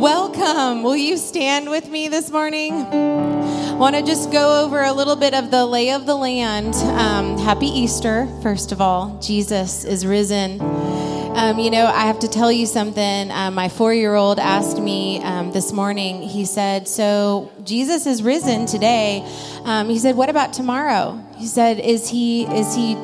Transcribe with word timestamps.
Welcome. 0.00 0.82
Will 0.82 0.96
you 0.96 1.16
stand 1.16 1.70
with 1.70 1.88
me 1.88 2.08
this 2.08 2.28
morning? 2.28 2.72
I 2.72 3.74
Want 3.74 3.94
to 3.94 4.02
just 4.02 4.32
go 4.32 4.64
over 4.64 4.82
a 4.82 4.92
little 4.92 5.14
bit 5.14 5.34
of 5.34 5.52
the 5.52 5.64
lay 5.64 5.92
of 5.92 6.04
the 6.04 6.16
land. 6.16 6.74
Um, 6.74 7.38
happy 7.38 7.68
Easter, 7.68 8.26
first 8.42 8.72
of 8.72 8.80
all. 8.80 9.16
Jesus 9.22 9.84
is 9.84 10.04
risen. 10.04 10.60
Um, 10.60 11.60
you 11.60 11.70
know, 11.70 11.86
I 11.86 12.06
have 12.06 12.18
to 12.18 12.28
tell 12.28 12.50
you 12.50 12.66
something. 12.66 13.30
Um, 13.30 13.54
my 13.54 13.68
four 13.68 13.94
year 13.94 14.16
old 14.16 14.40
asked 14.40 14.80
me 14.80 15.22
um, 15.22 15.52
this 15.52 15.72
morning, 15.72 16.22
he 16.22 16.44
said, 16.44 16.88
So 16.88 17.52
Jesus 17.62 18.04
is 18.06 18.20
risen 18.20 18.66
today. 18.66 19.24
Um, 19.62 19.88
he 19.88 20.00
said, 20.00 20.16
What 20.16 20.28
about 20.28 20.52
tomorrow? 20.52 21.24
He 21.36 21.46
said, 21.46 21.78
Is 21.78 22.08
he, 22.08 22.46
is 22.46 22.74
he 22.74 22.96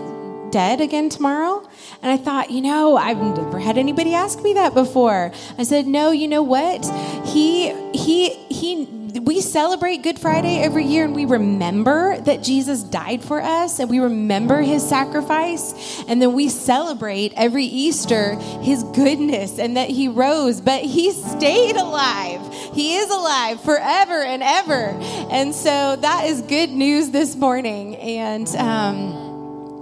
dead 0.50 0.80
again 0.80 1.08
tomorrow? 1.08 1.68
And 2.02 2.10
I 2.10 2.16
thought, 2.16 2.50
you 2.50 2.60
know, 2.60 2.96
I've 2.96 3.18
never 3.18 3.58
had 3.58 3.76
anybody 3.76 4.14
ask 4.14 4.40
me 4.42 4.54
that 4.54 4.74
before. 4.74 5.32
I 5.58 5.62
said, 5.64 5.86
no, 5.86 6.10
you 6.10 6.28
know 6.28 6.42
what? 6.42 6.84
He, 7.26 7.72
he, 7.92 8.30
he, 8.48 8.86
we 9.20 9.40
celebrate 9.40 10.02
Good 10.02 10.18
Friday 10.18 10.60
every 10.60 10.84
year 10.84 11.04
and 11.04 11.14
we 11.14 11.24
remember 11.24 12.18
that 12.20 12.42
Jesus 12.42 12.82
died 12.82 13.22
for 13.22 13.40
us 13.40 13.78
and 13.78 13.90
we 13.90 13.98
remember 13.98 14.62
his 14.62 14.86
sacrifice. 14.86 16.02
And 16.08 16.22
then 16.22 16.32
we 16.32 16.48
celebrate 16.48 17.32
every 17.36 17.64
Easter 17.64 18.36
his 18.60 18.82
goodness 18.82 19.58
and 19.58 19.76
that 19.76 19.90
he 19.90 20.08
rose, 20.08 20.60
but 20.60 20.82
he 20.82 21.12
stayed 21.12 21.76
alive. 21.76 22.40
He 22.72 22.96
is 22.96 23.10
alive 23.10 23.60
forever 23.62 24.22
and 24.22 24.42
ever. 24.42 24.96
And 25.30 25.54
so 25.54 25.96
that 25.96 26.24
is 26.26 26.40
good 26.42 26.70
news 26.70 27.10
this 27.10 27.36
morning. 27.36 27.96
And, 27.96 28.48
um, 28.56 29.29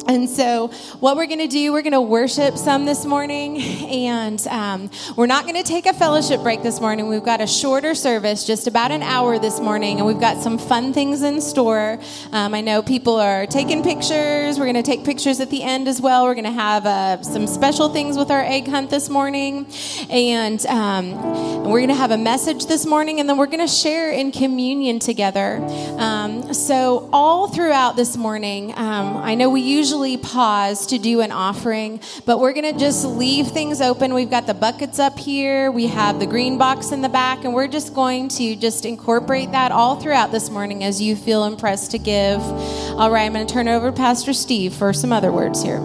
and 0.08 0.26
so, 0.26 0.68
what 1.00 1.18
we're 1.18 1.26
going 1.26 1.38
to 1.40 1.46
do, 1.46 1.70
we're 1.70 1.82
going 1.82 1.92
to 1.92 2.00
worship 2.00 2.56
some 2.56 2.86
this 2.86 3.04
morning, 3.04 3.60
and 3.90 4.44
um, 4.46 4.90
we're 5.18 5.26
not 5.26 5.44
going 5.44 5.54
to 5.56 5.62
take 5.62 5.84
a 5.84 5.92
fellowship 5.92 6.42
break 6.42 6.62
this 6.62 6.80
morning. 6.80 7.08
We've 7.08 7.22
got 7.22 7.42
a 7.42 7.46
shorter 7.46 7.94
service, 7.94 8.46
just 8.46 8.66
about 8.66 8.90
an 8.90 9.02
hour 9.02 9.38
this 9.38 9.60
morning, 9.60 9.98
and 9.98 10.06
we've 10.06 10.18
got 10.18 10.42
some 10.42 10.56
fun 10.56 10.94
things 10.94 11.20
in 11.20 11.42
store. 11.42 11.98
Um, 12.32 12.54
I 12.54 12.62
know 12.62 12.80
people 12.80 13.16
are 13.16 13.44
taking 13.44 13.82
pictures. 13.82 14.58
We're 14.58 14.64
going 14.64 14.76
to 14.76 14.82
take 14.82 15.04
pictures 15.04 15.40
at 15.40 15.50
the 15.50 15.62
end 15.62 15.86
as 15.88 16.00
well. 16.00 16.24
We're 16.24 16.32
going 16.32 16.44
to 16.44 16.52
have 16.52 16.86
uh, 16.86 17.20
some 17.22 17.46
special 17.46 17.90
things 17.90 18.16
with 18.16 18.30
our 18.30 18.42
egg 18.42 18.66
hunt 18.66 18.88
this 18.88 19.10
morning, 19.10 19.66
and, 20.08 20.64
um, 20.68 21.12
and 21.12 21.66
we're 21.66 21.80
going 21.80 21.88
to 21.90 21.94
have 21.94 22.12
a 22.12 22.16
message 22.16 22.64
this 22.64 22.86
morning, 22.86 23.20
and 23.20 23.28
then 23.28 23.36
we're 23.36 23.44
going 23.44 23.58
to 23.58 23.68
share 23.68 24.10
in 24.10 24.32
communion 24.32 25.00
together. 25.00 25.58
Um, 25.98 26.54
so, 26.54 27.10
all 27.12 27.48
throughout 27.48 27.96
this 27.96 28.16
morning, 28.16 28.72
um, 28.74 29.18
I 29.18 29.34
know 29.34 29.50
we 29.50 29.60
usually 29.60 29.97
pause 30.16 30.86
to 30.86 30.98
do 30.98 31.20
an 31.20 31.32
offering, 31.32 32.00
but 32.24 32.38
we're 32.38 32.52
going 32.52 32.72
to 32.72 32.78
just 32.78 33.04
leave 33.04 33.48
things 33.48 33.80
open. 33.80 34.14
We've 34.14 34.30
got 34.30 34.46
the 34.46 34.54
buckets 34.54 34.98
up 34.98 35.18
here, 35.18 35.72
we 35.72 35.88
have 35.88 36.20
the 36.20 36.26
green 36.26 36.58
box 36.58 36.92
in 36.92 37.02
the 37.02 37.08
back, 37.08 37.44
and 37.44 37.52
we're 37.52 37.68
just 37.68 37.94
going 37.94 38.28
to 38.30 38.54
just 38.54 38.84
incorporate 38.84 39.50
that 39.52 39.72
all 39.72 39.96
throughout 39.96 40.30
this 40.30 40.50
morning 40.50 40.84
as 40.84 41.02
you 41.02 41.16
feel 41.16 41.44
impressed 41.44 41.90
to 41.90 41.98
give. 41.98 42.40
All 42.40 43.10
right, 43.10 43.24
I'm 43.24 43.32
going 43.32 43.46
to 43.46 43.52
turn 43.52 43.66
it 43.66 43.72
over 43.72 43.90
to 43.90 43.96
Pastor 43.96 44.32
Steve 44.32 44.72
for 44.72 44.92
some 44.92 45.12
other 45.12 45.32
words 45.32 45.62
here. 45.62 45.80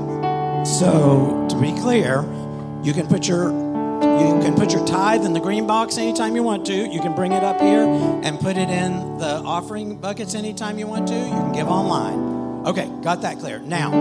So, 0.66 1.46
to 1.50 1.60
be 1.60 1.74
clear, 1.82 2.22
you 2.84 2.94
can 2.94 3.08
put 3.08 3.28
your 3.28 3.52
you 4.04 4.40
can 4.42 4.54
put 4.54 4.74
your 4.74 4.86
tithe 4.86 5.26
in 5.26 5.34
the 5.34 5.40
green 5.40 5.66
box 5.66 5.98
anytime 5.98 6.36
you 6.36 6.44
want 6.44 6.66
to. 6.68 6.74
You 6.74 7.00
can 7.00 7.16
bring 7.16 7.32
it 7.32 7.44
up 7.44 7.60
here 7.60 7.84
and 8.24 8.40
put 8.40 8.58
it 8.58 8.70
in 8.70 9.18
the 9.18 9.42
offering 9.46 9.96
buckets 9.96 10.36
anytime 10.36 10.78
you 10.78 10.88
want 10.88 11.08
to. 11.08 11.16
You 11.16 11.30
can 11.30 11.52
give 11.54 11.68
online. 11.68 12.43
Okay, 12.66 12.90
got 13.02 13.24
that 13.24 13.40
clear. 13.40 13.60
Now, 13.60 13.92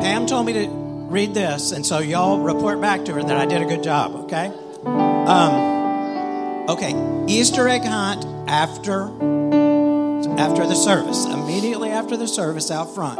Pam 0.00 0.26
told 0.26 0.46
me 0.46 0.54
to 0.54 0.68
read 0.68 1.34
this, 1.34 1.72
and 1.72 1.84
so 1.84 1.98
y'all 1.98 2.38
report 2.40 2.80
back 2.80 3.04
to 3.04 3.12
her 3.12 3.22
that 3.22 3.36
I 3.36 3.44
did 3.44 3.60
a 3.60 3.66
good 3.66 3.82
job, 3.82 4.14
okay? 4.24 4.50
Um, 4.86 6.66
okay, 6.70 6.94
Easter 7.28 7.68
egg 7.68 7.84
hunt 7.84 8.24
after 8.48 9.08
after 10.38 10.66
the 10.66 10.74
service, 10.74 11.26
immediately 11.26 11.90
after 11.90 12.16
the 12.16 12.26
service 12.26 12.70
out 12.70 12.94
front. 12.94 13.18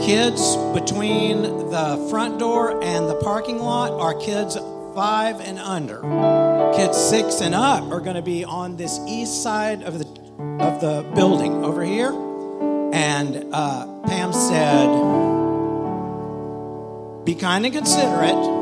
Kids 0.00 0.56
between 0.74 1.42
the 1.42 2.08
front 2.10 2.40
door 2.40 2.82
and 2.82 3.08
the 3.08 3.16
parking 3.16 3.58
lot 3.58 3.92
are 3.92 4.14
kids 4.14 4.56
five 4.96 5.40
and 5.40 5.60
under. 5.60 6.00
Kids 6.74 6.98
six 6.98 7.40
and 7.40 7.54
up 7.54 7.84
are 7.92 8.00
going 8.00 8.16
to 8.16 8.22
be 8.22 8.44
on 8.44 8.76
this 8.76 8.98
east 9.06 9.44
side 9.44 9.82
of 9.84 9.98
the 10.00 10.06
of 10.60 10.80
the 10.80 11.08
building 11.14 11.64
over 11.64 11.84
here 11.84 12.29
and 12.92 13.46
uh, 13.52 13.86
Pam 14.06 14.32
said, 14.32 14.88
Be 17.24 17.34
kind 17.34 17.64
and 17.64 17.74
considerate. 17.74 18.60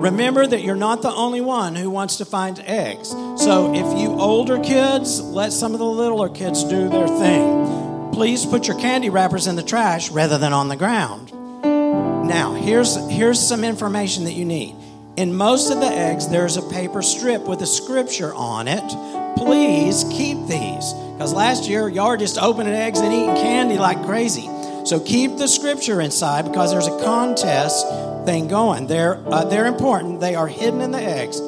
Remember 0.00 0.46
that 0.46 0.62
you're 0.62 0.76
not 0.76 1.02
the 1.02 1.12
only 1.12 1.42
one 1.42 1.74
who 1.74 1.90
wants 1.90 2.16
to 2.16 2.24
find 2.24 2.58
eggs. 2.60 3.10
So 3.10 3.74
if 3.74 3.98
you 3.98 4.08
older 4.18 4.58
kids, 4.58 5.20
let 5.20 5.52
some 5.52 5.74
of 5.74 5.78
the 5.78 5.84
littler 5.84 6.30
kids 6.30 6.64
do 6.64 6.88
their 6.88 7.06
thing. 7.06 8.10
Please 8.12 8.46
put 8.46 8.66
your 8.66 8.78
candy 8.78 9.10
wrappers 9.10 9.46
in 9.46 9.56
the 9.56 9.62
trash 9.62 10.10
rather 10.10 10.38
than 10.38 10.52
on 10.52 10.68
the 10.68 10.76
ground. 10.76 11.32
Now, 11.62 12.54
here's, 12.54 12.96
here's 13.10 13.40
some 13.40 13.62
information 13.64 14.24
that 14.24 14.32
you 14.32 14.44
need. 14.44 14.74
In 15.20 15.34
most 15.34 15.70
of 15.70 15.80
the 15.80 15.86
eggs, 15.86 16.28
there's 16.28 16.56
a 16.56 16.62
paper 16.62 17.02
strip 17.02 17.42
with 17.42 17.60
a 17.60 17.66
scripture 17.66 18.32
on 18.32 18.66
it. 18.66 19.36
Please 19.36 20.02
keep 20.04 20.38
these. 20.46 20.94
Because 20.94 21.34
last 21.34 21.68
year, 21.68 21.90
y'all 21.90 22.08
were 22.08 22.16
just 22.16 22.38
opening 22.38 22.72
eggs 22.72 23.00
and 23.00 23.12
eating 23.12 23.34
candy 23.34 23.76
like 23.76 24.02
crazy. 24.06 24.48
So 24.86 24.98
keep 24.98 25.36
the 25.36 25.46
scripture 25.46 26.00
inside 26.00 26.46
because 26.46 26.70
there's 26.70 26.86
a 26.86 27.04
contest 27.04 27.86
thing 28.24 28.48
going. 28.48 28.86
They're, 28.86 29.16
uh, 29.30 29.44
they're 29.44 29.66
important. 29.66 30.20
They 30.20 30.36
are 30.36 30.48
hidden 30.48 30.80
in 30.80 30.90
the 30.90 31.02
eggs 31.02 31.38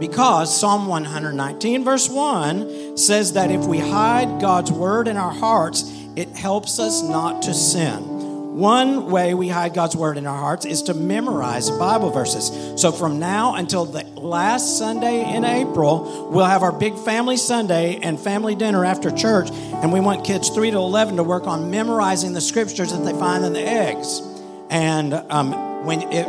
because 0.00 0.58
Psalm 0.58 0.88
119, 0.88 1.84
verse 1.84 2.08
1 2.08 2.96
says 2.96 3.34
that 3.34 3.52
if 3.52 3.64
we 3.64 3.78
hide 3.78 4.40
God's 4.40 4.72
word 4.72 5.06
in 5.06 5.16
our 5.16 5.32
hearts, 5.32 5.84
it 6.16 6.30
helps 6.30 6.80
us 6.80 7.00
not 7.00 7.42
to 7.42 7.54
sin. 7.54 8.09
One 8.50 9.12
way 9.12 9.32
we 9.32 9.46
hide 9.46 9.74
God's 9.74 9.94
word 9.94 10.18
in 10.18 10.26
our 10.26 10.36
hearts 10.36 10.66
is 10.66 10.82
to 10.82 10.94
memorize 10.94 11.70
Bible 11.70 12.10
verses. 12.10 12.50
So 12.80 12.90
from 12.90 13.20
now 13.20 13.54
until 13.54 13.84
the 13.84 14.02
last 14.16 14.76
Sunday 14.76 15.36
in 15.36 15.44
April, 15.44 16.28
we'll 16.32 16.46
have 16.46 16.64
our 16.64 16.72
big 16.72 16.98
family 16.98 17.36
Sunday 17.36 18.00
and 18.02 18.18
family 18.18 18.56
dinner 18.56 18.84
after 18.84 19.12
church, 19.12 19.50
and 19.52 19.92
we 19.92 20.00
want 20.00 20.24
kids 20.26 20.48
3 20.48 20.72
to 20.72 20.76
11 20.78 21.14
to 21.16 21.22
work 21.22 21.46
on 21.46 21.70
memorizing 21.70 22.32
the 22.32 22.40
scriptures 22.40 22.90
that 22.90 23.04
they 23.04 23.12
find 23.12 23.44
in 23.44 23.52
the 23.52 23.62
eggs. 23.62 24.20
And 24.68 25.14
um, 25.14 25.84
when 25.84 26.02
it, 26.10 26.26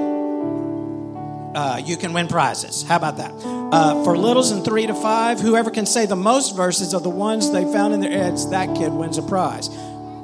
uh, 1.57 1.81
you 1.83 1.97
can 1.97 2.13
win 2.13 2.27
prizes. 2.27 2.83
How 2.83 2.97
about 2.97 3.17
that? 3.17 3.31
Uh, 3.33 4.03
for 4.03 4.15
littles 4.15 4.51
in 4.51 4.63
three 4.63 4.85
to 4.85 4.93
five, 4.93 5.39
whoever 5.39 5.71
can 5.71 5.88
say 5.88 6.05
the 6.05 6.15
most 6.15 6.55
verses 6.55 6.93
of 6.93 7.01
the 7.01 7.09
ones 7.09 7.51
they 7.51 7.63
found 7.63 7.95
in 7.95 7.99
their 7.99 8.11
eggs, 8.11 8.47
that 8.51 8.75
kid 8.75 8.91
wins 8.91 9.17
a 9.17 9.23
prize. 9.23 9.69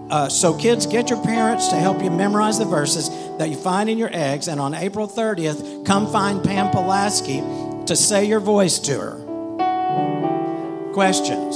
Uh, 0.09 0.29
so, 0.29 0.53
kids, 0.53 0.85
get 0.85 1.09
your 1.09 1.21
parents 1.23 1.67
to 1.67 1.75
help 1.75 2.01
you 2.01 2.09
memorize 2.09 2.57
the 2.57 2.65
verses 2.65 3.09
that 3.37 3.49
you 3.49 3.57
find 3.57 3.89
in 3.89 3.97
your 3.97 4.09
eggs. 4.13 4.47
And 4.47 4.59
on 4.59 4.73
April 4.73 5.07
30th, 5.07 5.85
come 5.85 6.09
find 6.11 6.43
Pam 6.43 6.71
Polaski 6.71 7.85
to 7.85 7.95
say 7.95 8.23
your 8.25 8.39
voice 8.39 8.79
to 8.79 8.99
her. 8.99 10.91
Questions? 10.93 11.55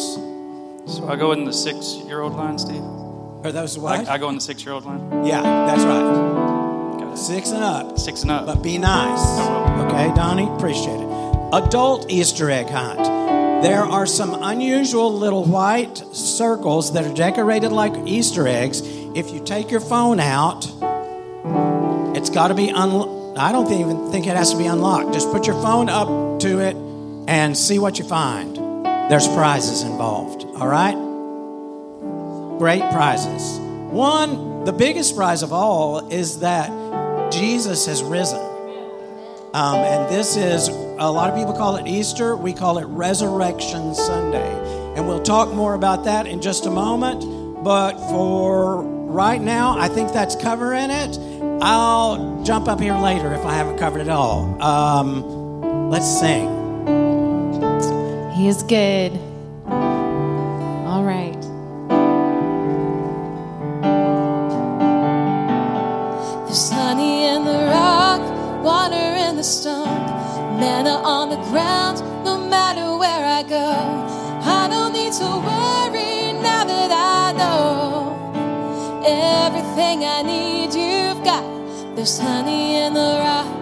So 0.87 1.07
I 1.07 1.15
go 1.15 1.31
in 1.31 1.45
the 1.45 1.53
six 1.53 1.95
year 2.05 2.21
old 2.21 2.33
line, 2.33 2.59
Steve? 2.59 2.83
Are 3.43 3.51
those 3.51 3.77
what? 3.79 4.07
I, 4.07 4.15
I 4.15 4.17
go 4.17 4.29
in 4.29 4.35
the 4.35 4.41
six 4.41 4.65
year 4.65 4.73
old 4.73 4.85
line? 4.85 5.25
Yeah, 5.25 5.41
that's 5.41 5.83
right. 5.83 7.17
Six 7.17 7.51
and 7.51 7.63
up. 7.63 7.97
Six 7.99 8.21
and 8.23 8.31
up. 8.31 8.45
But 8.45 8.61
be 8.61 8.77
nice. 8.77 9.39
Okay, 9.85 10.13
Donnie? 10.15 10.49
Appreciate 10.55 10.99
it. 10.99 11.07
Adult 11.53 12.09
Easter 12.09 12.49
egg 12.49 12.67
hunt. 12.69 12.99
There 13.61 13.83
are 13.83 14.07
some 14.07 14.41
unusual 14.41 15.13
little 15.13 15.45
white 15.45 15.95
circles 16.13 16.93
that 16.93 17.05
are 17.05 17.13
decorated 17.13 17.71
like 17.71 17.93
Easter 18.07 18.47
eggs. 18.47 18.81
If 19.13 19.29
you 19.29 19.39
take 19.39 19.69
your 19.69 19.81
phone 19.81 20.19
out, 20.19 20.65
it's 22.17 22.31
got 22.31 22.47
to 22.47 22.55
be 22.55 22.69
unlocked. 22.69 23.37
I 23.37 23.51
don't 23.51 23.71
even 23.71 24.11
think 24.11 24.25
it 24.25 24.35
has 24.35 24.51
to 24.51 24.57
be 24.57 24.65
unlocked. 24.65 25.13
Just 25.13 25.31
put 25.31 25.45
your 25.45 25.61
phone 25.61 25.89
up 25.89 26.39
to 26.41 26.59
it 26.59 26.75
and 27.27 27.55
see 27.55 27.77
what 27.77 27.99
you 27.99 28.05
find. 28.05 28.57
There's 29.11 29.27
prizes 29.27 29.83
involved, 29.83 30.43
all 30.55 30.67
right? 30.67 30.95
Great 32.57 32.81
prizes. 32.91 33.59
One, 33.91 34.65
the 34.65 34.73
biggest 34.73 35.15
prize 35.15 35.43
of 35.43 35.53
all 35.53 36.11
is 36.11 36.39
that 36.39 37.31
Jesus 37.31 37.85
has 37.85 38.01
risen. 38.03 38.50
Um, 39.53 39.75
and 39.75 40.13
this 40.13 40.37
is, 40.37 40.69
a 40.69 41.11
lot 41.11 41.29
of 41.29 41.35
people 41.35 41.53
call 41.53 41.75
it 41.75 41.85
Easter. 41.85 42.37
We 42.37 42.53
call 42.53 42.77
it 42.77 42.85
Resurrection 42.85 43.93
Sunday. 43.93 44.51
And 44.95 45.07
we'll 45.07 45.23
talk 45.23 45.53
more 45.53 45.73
about 45.73 46.05
that 46.05 46.25
in 46.25 46.41
just 46.41 46.65
a 46.65 46.71
moment. 46.71 47.63
But 47.63 47.93
for 48.09 48.81
right 48.81 49.41
now, 49.41 49.77
I 49.77 49.89
think 49.89 50.13
that's 50.13 50.35
covering 50.35 50.89
it. 50.89 51.17
I'll 51.61 52.43
jump 52.43 52.67
up 52.67 52.79
here 52.79 52.95
later 52.95 53.33
if 53.33 53.45
I 53.45 53.53
haven't 53.53 53.77
covered 53.77 54.01
it 54.01 54.09
all. 54.09 54.61
Um, 54.61 55.89
let's 55.89 56.07
sing. 56.19 56.47
He 58.33 58.47
is 58.47 58.63
good. 58.63 59.19
the 69.41 69.45
stump, 69.45 69.89
manna 70.59 71.01
on 71.03 71.31
the 71.31 71.41
ground, 71.49 71.97
no 72.23 72.37
matter 72.37 72.95
where 72.95 73.25
I 73.25 73.41
go. 73.41 73.71
I 74.59 74.67
don't 74.69 74.93
need 74.93 75.13
to 75.13 75.29
worry 75.49 76.33
now 76.33 76.63
that 76.63 76.91
I 76.91 77.31
know 77.41 79.03
everything 79.03 80.05
I 80.05 80.21
need, 80.21 80.75
you've 80.75 81.23
got. 81.23 81.43
There's 81.95 82.19
honey 82.19 82.75
in 82.75 82.93
the 82.93 83.13
rock. 83.25 83.60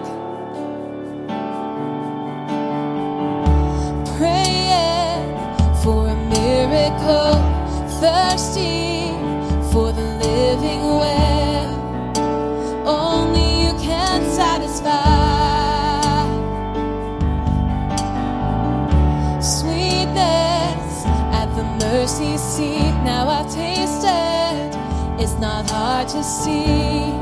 hard 25.69 26.07
to 26.10 26.24
see. 26.24 27.13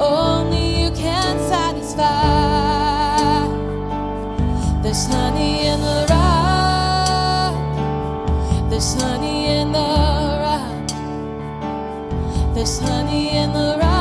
Only 0.00 0.82
you 0.82 0.90
can 0.92 1.38
satisfy. 1.48 2.06
There's 4.82 5.06
honey 5.06 5.66
in 5.66 5.80
the 5.80 6.06
rock. 6.10 7.54
There's 8.70 8.94
honey 8.94 9.46
in 9.48 9.72
the 9.72 9.78
rock. 10.46 10.88
There's 12.54 12.78
honey 12.78 13.36
in 13.36 13.52
the 13.52 13.76
rock. 13.80 13.95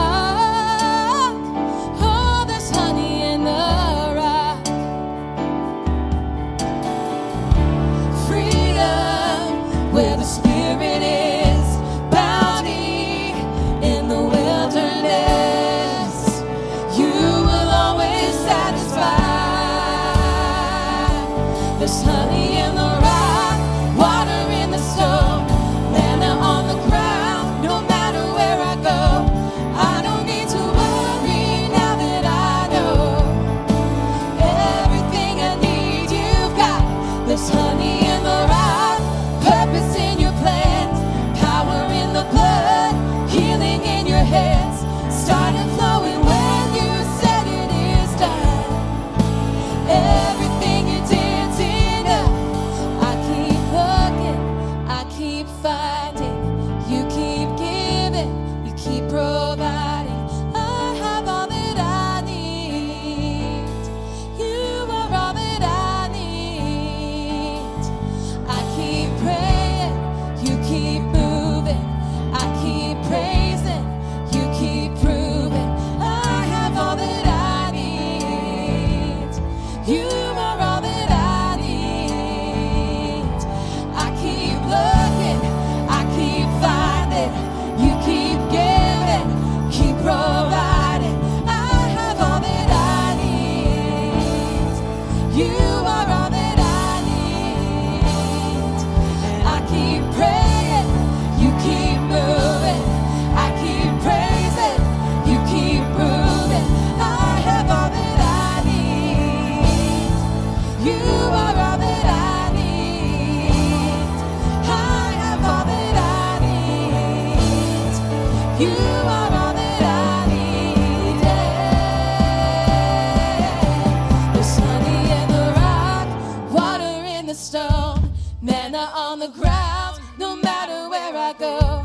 on 128.94 129.20
the 129.20 129.28
ground, 129.28 130.02
no 130.18 130.36
matter 130.36 130.90
where 130.90 131.16
I 131.16 131.34
go. 131.34 131.85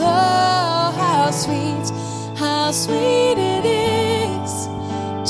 oh, 0.00 0.94
how 0.96 1.30
sweet, 1.30 1.90
how 2.38 2.72
sweet 2.72 3.38
it 3.38 3.64
is 3.64 4.66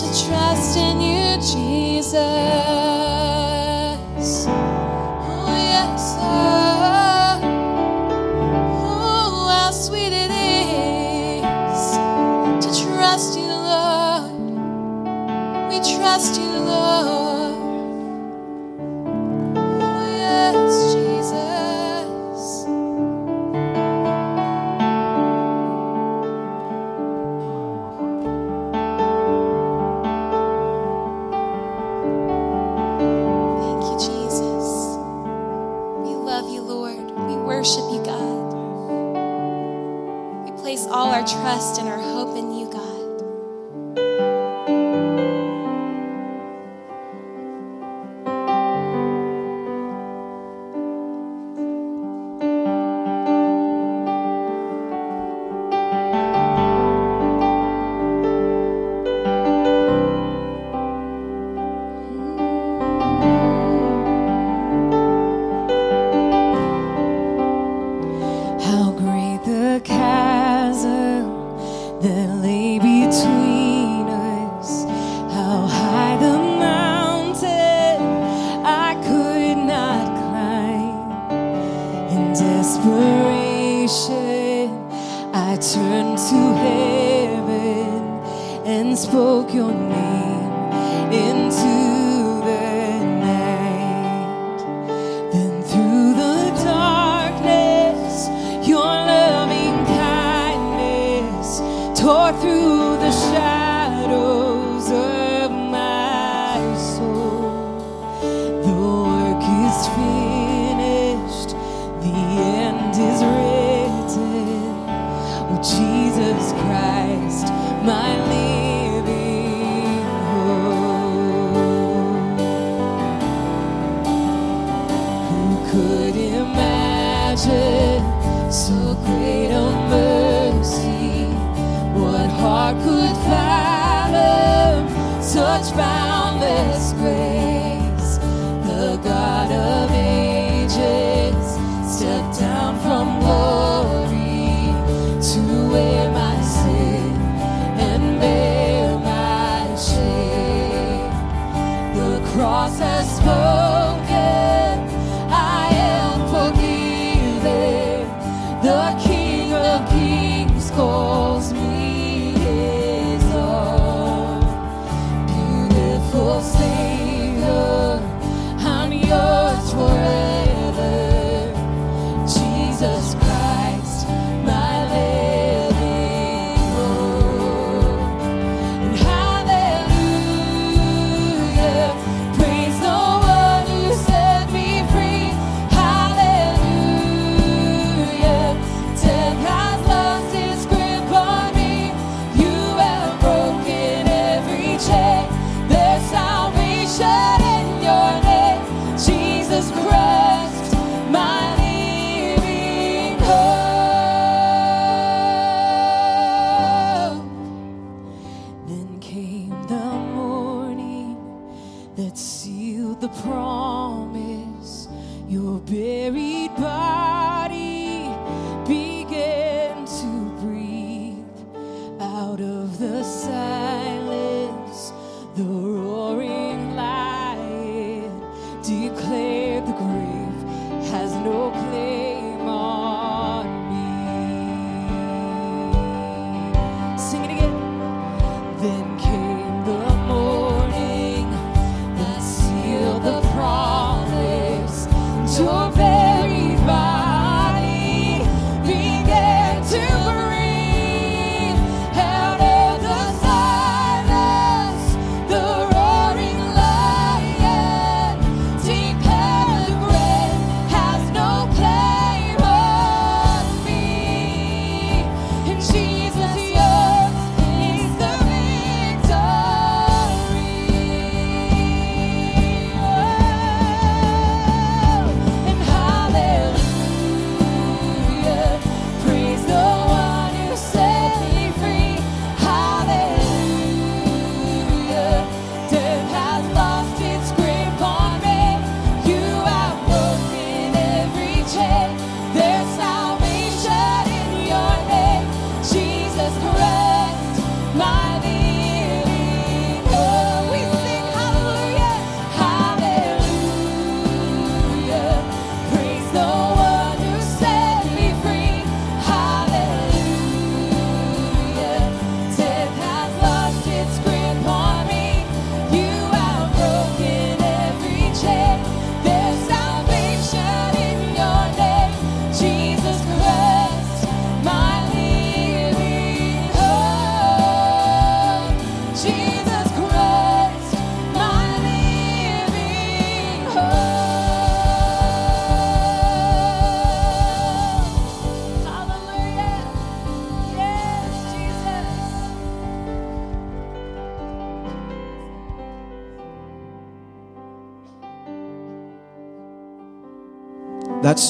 to 0.00 0.26
trust 0.26 0.76
in 0.76 1.00
you, 1.00 1.36
Jesus. 1.36 2.69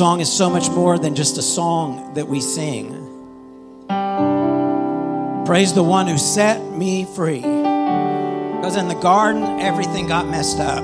song 0.01 0.21
is 0.23 0.33
so 0.33 0.49
much 0.49 0.71
more 0.71 0.99
than 0.99 1.15
just 1.15 1.37
a 1.37 1.43
song 1.43 2.15
that 2.15 2.27
we 2.27 2.41
sing. 2.41 2.89
Praise 5.45 5.75
the 5.75 5.83
one 5.83 6.07
who 6.07 6.17
set 6.17 6.59
me 6.73 7.05
free. 7.05 7.41
Because 7.43 8.77
in 8.77 8.89
the 8.89 8.95
garden, 8.95 9.43
everything 9.61 10.07
got 10.07 10.27
messed 10.27 10.59
up. 10.59 10.83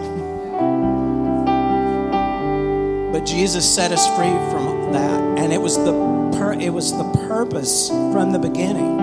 But 3.10 3.24
Jesus 3.24 3.64
set 3.74 3.90
us 3.90 4.06
free 4.08 4.36
from 4.52 4.92
that. 4.92 5.38
And 5.38 5.50
it 5.50 5.62
was 5.62 5.78
the, 5.78 5.92
pur- 6.38 6.60
it 6.60 6.74
was 6.74 6.92
the 6.92 7.10
purpose 7.26 7.88
from 7.88 8.32
the 8.32 8.38
beginning. 8.38 9.00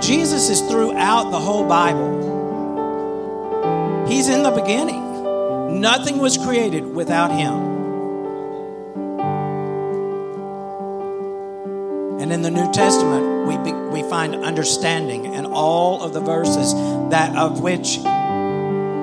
Jesus 0.00 0.50
is 0.50 0.60
throughout 0.62 1.30
the 1.30 1.38
whole 1.38 1.68
Bible, 1.68 2.16
He's 4.08 4.28
in 4.28 4.42
the 4.42 4.50
beginning. 4.50 5.80
Nothing 5.80 6.18
was 6.18 6.36
created 6.36 6.84
without 6.84 7.30
Him. 7.30 7.75
And 12.26 12.32
in 12.32 12.42
the 12.42 12.50
New 12.50 12.72
Testament, 12.72 13.46
we, 13.46 13.56
be, 13.58 13.72
we 13.72 14.02
find 14.10 14.34
understanding 14.34 15.32
in 15.32 15.46
all 15.46 16.02
of 16.02 16.12
the 16.12 16.18
verses 16.18 16.74
that 17.10 17.36
of 17.36 17.60
which 17.60 17.98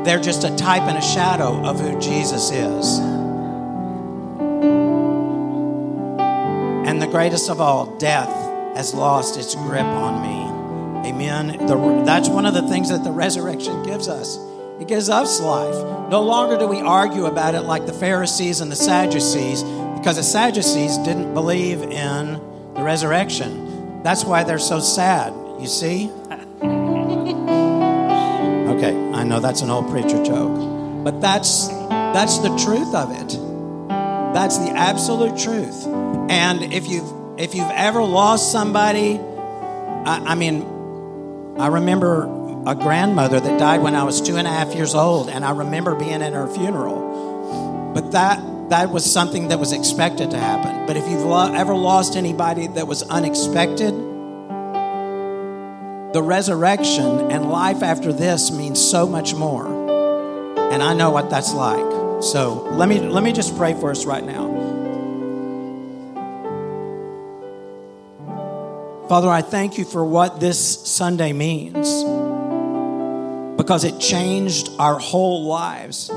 they're 0.06 0.20
just 0.20 0.44
a 0.44 0.54
type 0.58 0.82
and 0.82 0.98
a 0.98 1.02
shadow 1.02 1.66
of 1.66 1.80
who 1.80 1.98
Jesus 2.02 2.52
is. 2.52 3.00
And 6.86 7.02
the 7.02 7.08
greatest 7.08 7.50
of 7.50 7.62
all, 7.62 7.98
death 7.98 8.28
has 8.76 8.94
lost 8.94 9.38
its 9.40 9.56
grip 9.56 9.86
on 9.86 10.22
me. 10.22 11.10
Amen. 11.10 11.66
The, 11.66 12.04
that's 12.06 12.28
one 12.28 12.46
of 12.46 12.54
the 12.54 12.68
things 12.68 12.90
that 12.90 13.06
the 13.06 13.12
resurrection 13.14 13.84
gives 13.84 14.10
us. 14.10 14.38
It 14.82 14.90
gives 14.90 15.10
us 15.10 15.40
life. 15.40 16.10
No 16.10 16.24
longer 16.24 16.58
do 16.58 16.68
we 16.68 16.82
argue 16.82 17.28
about 17.28 17.56
it 17.56 17.62
like 17.62 17.86
the 17.86 17.94
Pharisees 17.94 18.60
and 18.60 18.70
the 18.70 18.76
Sadducees, 18.76 19.64
because 19.98 20.18
the 20.18 20.24
Sadducees 20.24 20.98
didn't 20.98 21.34
believe 21.34 21.84
in 21.84 22.52
the 22.76 22.84
resurrection. 22.84 24.02
That's 24.04 24.26
why 24.26 24.44
they're 24.44 24.60
so 24.60 24.80
sad, 24.80 25.34
you 25.60 25.68
see? 25.68 26.12
Okay, 28.70 28.96
I 29.14 29.24
know 29.24 29.40
that's 29.40 29.62
an 29.62 29.70
old 29.70 29.90
preacher 29.90 30.24
joke, 30.24 31.04
but 31.04 31.22
that's 31.22 31.68
that's 31.88 32.40
the 32.40 32.56
truth 32.58 32.94
of 32.94 33.12
it. 33.12 33.40
That's 34.34 34.58
the 34.58 34.72
absolute 34.72 35.38
truth. 35.38 35.86
And 36.30 36.74
if 36.74 36.88
you've 36.88 37.40
if 37.40 37.56
you've 37.56 37.72
ever 37.72 38.04
lost 38.04 38.52
somebody, 38.52 39.20
I, 39.20 40.24
I 40.28 40.36
mean, 40.36 40.64
I 41.58 41.68
remember 41.68 42.24
a 42.66 42.76
grandmother 42.76 43.40
that 43.40 43.60
died 43.60 43.82
when 43.82 43.96
I 43.96 44.04
was 44.04 44.22
two 44.22 44.38
and 44.38 44.48
a 44.48 44.52
half 44.52 44.74
years 44.74 44.96
old, 44.96 45.30
and 45.30 45.46
I 45.46 45.52
remember 45.52 45.96
being 45.96 46.22
in 46.22 46.34
her 46.34 46.48
funeral. 46.48 47.92
But 47.94 48.12
that 48.14 48.40
that 48.74 48.90
was 48.90 49.06
something 49.06 49.50
that 49.50 49.60
was 49.60 49.72
expected 49.72 50.32
to 50.32 50.38
happen. 50.40 50.88
But 50.88 50.98
if 50.98 51.08
you've 51.08 51.22
lo- 51.22 51.54
ever 51.54 51.76
lost 51.76 52.16
anybody 52.16 52.66
that 52.66 52.88
was 52.88 53.04
unexpected, 53.04 53.94
the 56.12 56.24
resurrection 56.24 57.30
and 57.32 57.52
life 57.52 57.84
after 57.84 58.12
this 58.12 58.52
means 58.52 58.84
so 58.84 59.06
much 59.06 59.36
more. 59.36 59.68
And 60.74 60.82
I 60.82 60.96
know 60.96 61.12
what 61.12 61.30
that's 61.30 61.54
like. 61.54 62.24
So 62.24 62.64
let 62.72 62.90
me 62.90 63.00
let 63.00 63.24
me 63.24 63.32
just 63.32 63.56
pray 63.58 63.76
for 63.76 63.92
us 63.92 64.06
right 64.06 64.24
now. 64.24 64.50
Father, 69.08 69.30
I 69.30 69.44
thank 69.44 69.78
you 69.78 69.86
for 69.86 70.04
what 70.04 70.40
this 70.40 70.58
Sunday 70.58 71.32
means 71.32 72.04
because 73.56 73.84
it 73.84 74.00
changed 74.00 74.72
our 74.80 74.98
whole 74.98 75.46
lives. 75.46 76.10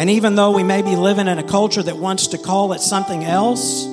And 0.00 0.08
even 0.08 0.34
though 0.34 0.52
we 0.52 0.62
may 0.62 0.80
be 0.80 0.96
living 0.96 1.28
in 1.28 1.38
a 1.38 1.42
culture 1.42 1.82
that 1.82 1.98
wants 1.98 2.28
to 2.28 2.38
call 2.38 2.72
it 2.72 2.80
something 2.80 3.22
else, 3.22 3.84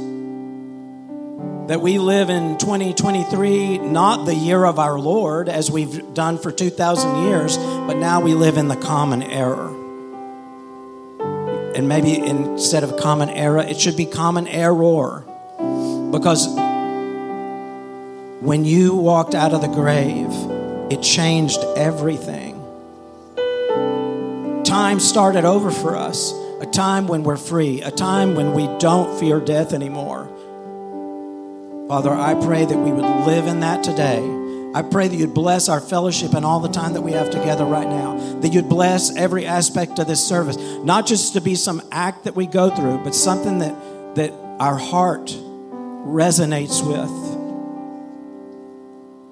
that 1.67 1.81
we 1.81 1.97
live 1.97 2.29
in 2.29 2.57
2023, 2.57 3.79
not 3.79 4.25
the 4.25 4.33
year 4.33 4.63
of 4.63 4.79
our 4.79 4.97
Lord, 4.97 5.49
as 5.49 5.69
we've 5.69 6.13
done 6.13 6.37
for 6.37 6.49
2,000 6.49 7.23
years, 7.23 7.57
but 7.57 7.97
now 7.97 8.21
we 8.21 8.35
live 8.35 8.55
in 8.55 8.69
the 8.69 8.77
common 8.77 9.21
error. 9.21 9.67
And 11.75 11.89
maybe 11.89 12.15
instead 12.15 12.85
of 12.85 12.95
common 12.95 13.29
era, 13.29 13.65
it 13.65 13.77
should 13.77 13.97
be 13.97 14.05
common 14.05 14.47
error. 14.47 15.25
Because 16.09 16.47
when 18.39 18.63
you 18.63 18.95
walked 18.95 19.35
out 19.35 19.51
of 19.51 19.59
the 19.59 19.67
grave, 19.67 20.31
it 20.89 21.01
changed 21.01 21.59
everything. 21.75 22.56
Time 24.77 24.99
started 24.99 25.43
over 25.43 25.71
for 25.71 25.95
us, 25.95 26.31
a 26.61 26.65
time 26.65 27.07
when 27.07 27.23
we're 27.23 27.35
free, 27.35 27.81
a 27.81 27.89
time 27.89 28.35
when 28.35 28.53
we 28.53 28.67
don't 28.77 29.19
fear 29.19 29.39
death 29.39 29.73
anymore 29.73 30.29
Father, 31.87 32.11
I 32.11 32.33
pray 32.33 32.65
that 32.65 32.77
we 32.77 32.91
would 32.91 33.25
live 33.25 33.47
in 33.47 33.61
that 33.61 33.81
today. 33.81 34.19
I 34.75 34.81
pray 34.81 35.07
that 35.07 35.15
you'd 35.15 35.33
bless 35.33 35.69
our 35.69 35.79
fellowship 35.79 36.33
and 36.33 36.45
all 36.45 36.59
the 36.59 36.67
time 36.67 36.91
that 36.93 37.01
we 37.01 37.13
have 37.13 37.29
together 37.29 37.63
right 37.63 37.87
now. 37.87 38.17
That 38.41 38.51
you'd 38.51 38.67
bless 38.67 39.15
every 39.15 39.45
aspect 39.45 39.97
of 39.97 40.05
this 40.05 40.25
service, 40.25 40.57
not 40.83 41.07
just 41.07 41.31
to 41.33 41.41
be 41.41 41.55
some 41.55 41.81
act 41.91 42.25
that 42.25 42.35
we 42.35 42.45
go 42.45 42.69
through, 42.69 43.05
but 43.05 43.15
something 43.15 43.59
that, 43.59 44.15
that 44.15 44.31
our 44.59 44.75
heart 44.75 45.27
resonates 45.27 46.85
with. 46.85 47.09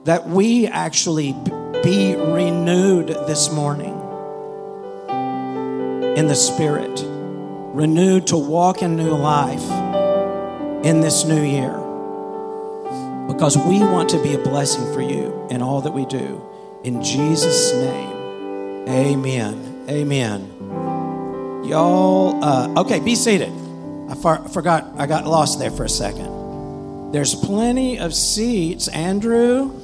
That 0.05 0.29
we 0.29 0.67
actually 0.67 1.33
be 1.83 2.15
renewed 2.15 3.09
this 3.09 3.51
morning 3.51 3.94
in 6.15 6.27
the 6.27 6.35
Spirit, 6.35 7.03
renewed 7.05 8.27
to 8.27 8.37
walk 8.37 8.81
in 8.81 8.95
new 8.95 9.11
life 9.11 9.63
in 10.85 11.01
this 11.01 11.25
new 11.25 11.43
year 11.43 11.73
because 13.27 13.57
we 13.57 13.79
want 13.79 14.09
to 14.09 14.21
be 14.23 14.33
a 14.33 14.37
blessing 14.37 14.83
for 14.93 15.01
you 15.01 15.47
in 15.49 15.61
all 15.61 15.81
that 15.81 15.91
we 15.91 16.05
do. 16.05 16.41
In 16.83 17.03
Jesus' 17.03 17.73
name, 17.73 18.87
amen. 18.87 19.85
Amen. 19.89 20.51
Y'all, 21.65 22.43
uh, 22.43 22.81
okay, 22.81 22.99
be 22.99 23.15
seated. 23.15 23.51
I 24.09 24.15
for, 24.15 24.37
forgot, 24.49 24.85
I 24.97 25.07
got 25.07 25.25
lost 25.25 25.59
there 25.59 25.71
for 25.71 25.83
a 25.83 25.89
second. 25.89 27.11
There's 27.11 27.35
plenty 27.35 27.99
of 27.99 28.13
seats. 28.13 28.87
Andrew. 28.87 29.81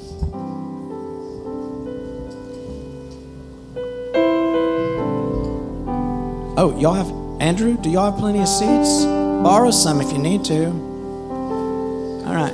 Oh, 6.63 6.77
y'all 6.77 6.93
have, 6.93 7.09
Andrew, 7.41 7.75
do 7.75 7.89
y'all 7.89 8.11
have 8.11 8.19
plenty 8.19 8.39
of 8.39 8.47
seats? 8.47 9.03
Borrow 9.03 9.71
some 9.71 9.99
if 9.99 10.11
you 10.11 10.19
need 10.19 10.45
to. 10.45 10.67
All 10.67 12.35
right. 12.35 12.53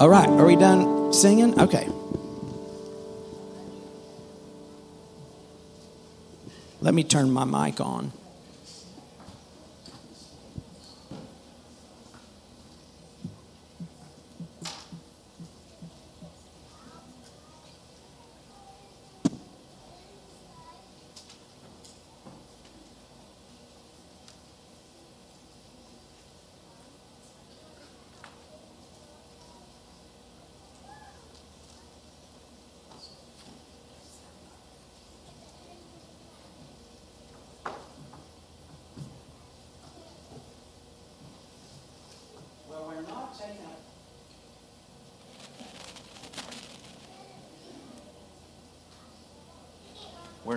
All 0.00 0.08
right, 0.08 0.28
are 0.28 0.44
we 0.44 0.56
done 0.56 1.12
singing? 1.12 1.56
Okay. 1.60 1.88
Let 6.80 6.92
me 6.92 7.04
turn 7.04 7.30
my 7.30 7.44
mic 7.44 7.80
on. 7.80 8.10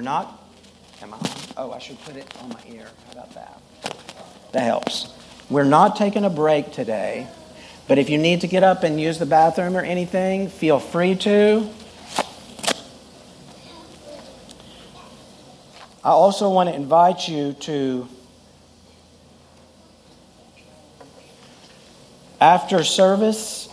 Not. 0.04 0.44
Am 1.02 1.14
I? 1.14 1.18
Oh, 1.58 1.72
I 1.72 1.80
should 1.80 2.00
put 2.02 2.16
it 2.16 2.32
on 2.42 2.50
my 2.50 2.60
ear. 2.70 2.88
How 3.08 3.12
about 3.14 3.34
that? 3.34 3.62
That 4.52 4.64
helps. 4.64 5.12
We're 5.50 5.64
not 5.64 5.96
taking 5.96 6.24
a 6.24 6.30
break 6.30 6.72
today, 6.72 7.28
but 7.88 7.98
if 7.98 8.10
you 8.10 8.18
need 8.18 8.42
to 8.42 8.48
get 8.48 8.64
up 8.64 8.84
and 8.84 9.00
use 9.00 9.20
the 9.20 9.26
bathroom 9.26 9.76
or 9.76 9.82
anything, 9.82 10.50
feel 10.50 10.80
free 10.80 11.16
to. 11.16 11.70
I 16.04 16.10
also 16.10 16.50
want 16.50 16.70
to 16.70 16.76
invite 16.76 17.28
you 17.28 17.54
to, 17.54 18.08
after 22.42 22.84
service, 22.84 23.70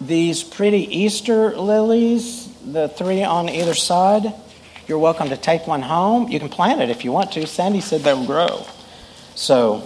these 0.00 0.44
pretty 0.44 0.98
Easter 0.98 1.56
lilies, 1.56 2.48
the 2.64 2.88
three 2.88 3.24
on 3.24 3.48
either 3.48 3.74
side. 3.74 4.34
You're 4.88 5.00
welcome 5.00 5.30
to 5.30 5.36
take 5.36 5.66
one 5.66 5.82
home. 5.82 6.28
You 6.28 6.38
can 6.38 6.48
plant 6.48 6.80
it 6.80 6.90
if 6.90 7.04
you 7.04 7.10
want 7.10 7.32
to. 7.32 7.44
Sandy 7.44 7.80
said 7.80 8.02
they'll 8.02 8.24
grow. 8.24 8.64
So, 9.34 9.82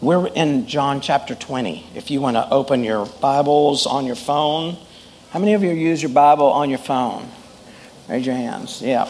we're 0.00 0.26
in 0.26 0.66
John 0.66 1.00
chapter 1.00 1.36
20. 1.36 1.86
If 1.94 2.10
you 2.10 2.20
want 2.20 2.34
to 2.34 2.50
open 2.50 2.82
your 2.82 3.06
Bibles 3.06 3.86
on 3.86 4.06
your 4.06 4.16
phone, 4.16 4.76
how 5.30 5.38
many 5.38 5.54
of 5.54 5.62
you 5.62 5.70
use 5.70 6.02
your 6.02 6.10
Bible 6.10 6.46
on 6.46 6.68
your 6.68 6.80
phone? 6.80 7.30
Raise 8.08 8.26
your 8.26 8.34
hands. 8.34 8.82
Yeah, 8.82 9.08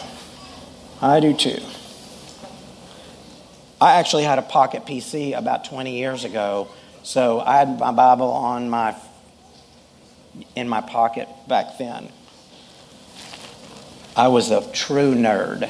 I 1.01 1.19
do 1.19 1.33
too. 1.33 1.59
I 3.81 3.93
actually 3.93 4.25
had 4.25 4.37
a 4.37 4.43
pocket 4.43 4.85
PC 4.85 5.35
about 5.35 5.65
20 5.65 5.97
years 5.97 6.23
ago 6.23 6.67
so 7.03 7.39
I 7.39 7.57
had 7.57 7.79
my 7.79 7.91
Bible 7.91 8.29
on 8.29 8.69
my 8.69 8.95
in 10.55 10.69
my 10.69 10.81
pocket 10.81 11.27
back 11.47 11.77
then. 11.77 12.09
I 14.15 14.27
was 14.27 14.51
a 14.51 14.69
true 14.71 15.15
nerd. 15.15 15.69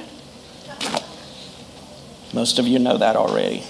Most 2.33 2.59
of 2.59 2.67
you 2.67 2.79
know 2.79 2.97
that 2.97 3.15
already. 3.15 3.63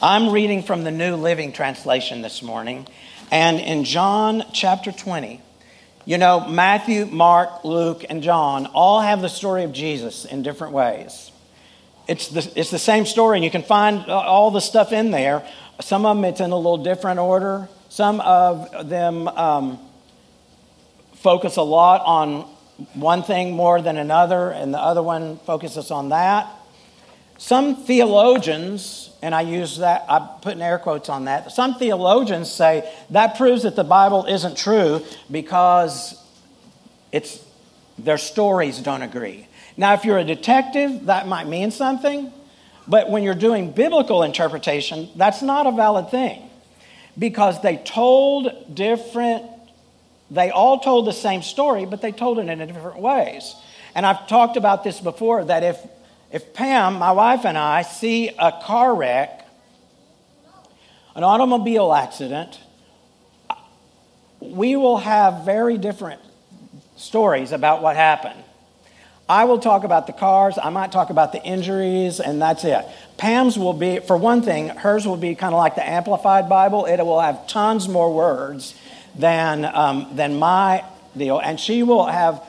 I'm 0.00 0.30
reading 0.30 0.62
from 0.62 0.84
the 0.84 0.92
New 0.92 1.16
Living 1.16 1.52
Translation 1.52 2.22
this 2.22 2.40
morning, 2.40 2.86
and 3.32 3.58
in 3.58 3.82
John 3.82 4.44
chapter 4.52 4.92
20, 4.92 5.40
you 6.04 6.18
know, 6.18 6.46
Matthew, 6.46 7.04
Mark, 7.06 7.64
Luke, 7.64 8.04
and 8.08 8.22
John 8.22 8.66
all 8.66 9.00
have 9.00 9.20
the 9.20 9.28
story 9.28 9.64
of 9.64 9.72
Jesus 9.72 10.24
in 10.24 10.44
different 10.44 10.72
ways. 10.72 11.32
It's 12.08 12.28
the, 12.28 12.50
it's 12.56 12.70
the 12.70 12.78
same 12.78 13.04
story, 13.04 13.36
and 13.36 13.44
you 13.44 13.50
can 13.50 13.62
find 13.62 14.06
all 14.10 14.50
the 14.50 14.60
stuff 14.60 14.92
in 14.92 15.10
there. 15.10 15.46
Some 15.80 16.06
of 16.06 16.16
them 16.16 16.24
it's 16.24 16.40
in 16.40 16.50
a 16.50 16.56
little 16.56 16.82
different 16.82 17.20
order. 17.20 17.68
Some 17.90 18.20
of 18.20 18.88
them 18.88 19.28
um, 19.28 19.78
focus 21.16 21.56
a 21.56 21.62
lot 21.62 22.00
on 22.04 22.46
one 22.94 23.22
thing 23.22 23.52
more 23.52 23.82
than 23.82 23.96
another, 23.96 24.50
and 24.50 24.72
the 24.72 24.78
other 24.78 25.02
one 25.02 25.38
focuses 25.40 25.90
on 25.90 26.10
that. 26.10 26.48
Some 27.36 27.76
theologians, 27.76 29.10
and 29.20 29.34
I 29.34 29.42
use 29.42 29.78
that, 29.78 30.04
I'm 30.08 30.28
putting 30.40 30.62
air 30.62 30.78
quotes 30.78 31.08
on 31.08 31.26
that, 31.26 31.52
some 31.52 31.78
theologians 31.78 32.50
say 32.50 32.90
that 33.10 33.36
proves 33.36 33.64
that 33.64 33.76
the 33.76 33.84
Bible 33.84 34.24
isn't 34.26 34.56
true 34.56 35.04
because 35.30 36.20
it's, 37.12 37.44
their 37.98 38.18
stories 38.18 38.78
don't 38.78 39.02
agree. 39.02 39.47
Now, 39.78 39.94
if 39.94 40.04
you're 40.04 40.18
a 40.18 40.24
detective, 40.24 41.06
that 41.06 41.26
might 41.26 41.46
mean 41.46 41.70
something, 41.70 42.32
but 42.86 43.08
when 43.08 43.22
you're 43.22 43.34
doing 43.34 43.70
biblical 43.70 44.24
interpretation, 44.24 45.08
that's 45.14 45.40
not 45.40 45.66
a 45.66 45.70
valid 45.70 46.10
thing 46.10 46.42
because 47.16 47.62
they 47.62 47.76
told 47.76 48.74
different, 48.74 49.44
they 50.30 50.50
all 50.50 50.80
told 50.80 51.06
the 51.06 51.12
same 51.12 51.42
story, 51.42 51.86
but 51.86 52.02
they 52.02 52.12
told 52.12 52.40
it 52.40 52.48
in 52.48 52.58
different 52.58 52.98
ways. 52.98 53.54
And 53.94 54.04
I've 54.04 54.26
talked 54.26 54.56
about 54.56 54.84
this 54.84 55.00
before 55.00 55.44
that 55.44 55.62
if 55.62 55.78
if 56.30 56.52
Pam, 56.52 56.98
my 56.98 57.12
wife, 57.12 57.46
and 57.46 57.56
I 57.56 57.82
see 57.82 58.28
a 58.28 58.52
car 58.62 58.94
wreck, 58.94 59.46
an 61.14 61.24
automobile 61.24 61.94
accident, 61.94 62.60
we 64.40 64.76
will 64.76 64.98
have 64.98 65.44
very 65.46 65.78
different 65.78 66.20
stories 66.96 67.52
about 67.52 67.80
what 67.80 67.96
happened. 67.96 68.44
I 69.28 69.44
will 69.44 69.58
talk 69.58 69.84
about 69.84 70.06
the 70.06 70.14
cars, 70.14 70.58
I 70.62 70.70
might 70.70 70.90
talk 70.90 71.10
about 71.10 71.32
the 71.32 71.42
injuries, 71.42 72.18
and 72.18 72.40
that's 72.40 72.64
it. 72.64 72.86
Pam's 73.18 73.58
will 73.58 73.74
be, 73.74 73.98
for 73.98 74.16
one 74.16 74.42
thing, 74.42 74.68
hers 74.68 75.06
will 75.06 75.18
be 75.18 75.34
kind 75.34 75.52
of 75.54 75.58
like 75.58 75.74
the 75.74 75.86
Amplified 75.86 76.48
Bible. 76.48 76.86
It 76.86 77.02
will 77.02 77.20
have 77.20 77.46
tons 77.46 77.88
more 77.88 78.12
words 78.12 78.74
than, 79.14 79.64
um, 79.66 80.16
than 80.16 80.38
my 80.38 80.84
deal, 81.16 81.38
and 81.38 81.60
she 81.60 81.82
will 81.82 82.06
have 82.06 82.42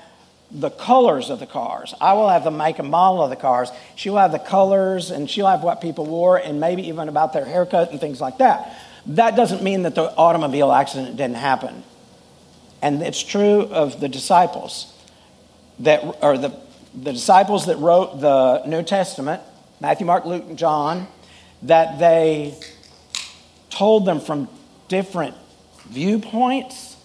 the 0.51 0.69
colors 0.69 1.29
of 1.29 1.39
the 1.39 1.45
cars. 1.45 1.93
I 1.99 2.13
will 2.13 2.29
have 2.29 2.43
the 2.43 2.51
make 2.51 2.79
and 2.79 2.89
model 2.89 3.21
of 3.21 3.29
the 3.29 3.35
cars. 3.35 3.69
She 3.95 4.09
will 4.09 4.17
have 4.17 4.31
the 4.31 4.39
colors 4.39 5.11
and 5.11 5.29
she'll 5.29 5.47
have 5.47 5.63
what 5.63 5.79
people 5.79 6.05
wore 6.05 6.37
and 6.37 6.59
maybe 6.59 6.87
even 6.87 7.07
about 7.07 7.33
their 7.33 7.45
haircut 7.45 7.91
and 7.91 7.99
things 7.99 8.19
like 8.19 8.39
that. 8.39 8.75
That 9.05 9.35
doesn't 9.35 9.61
mean 9.61 9.83
that 9.83 9.95
the 9.95 10.11
automobile 10.15 10.71
accident 10.71 11.17
didn't 11.17 11.37
happen. 11.37 11.83
And 12.81 13.01
it's 13.01 13.21
true 13.21 13.61
of 13.61 13.99
the 13.99 14.09
disciples 14.09 14.91
that 15.79 16.03
are 16.23 16.37
the, 16.37 16.49
the 16.93 17.13
disciples 17.13 17.65
that 17.67 17.77
wrote 17.77 18.19
the 18.19 18.65
New 18.65 18.83
Testament, 18.83 19.41
Matthew, 19.79 20.05
Mark, 20.05 20.25
Luke, 20.25 20.43
and 20.47 20.57
John, 20.57 21.07
that 21.63 21.99
they 21.99 22.55
told 23.69 24.05
them 24.05 24.19
from 24.19 24.47
different 24.87 25.35
viewpoints. 25.87 26.97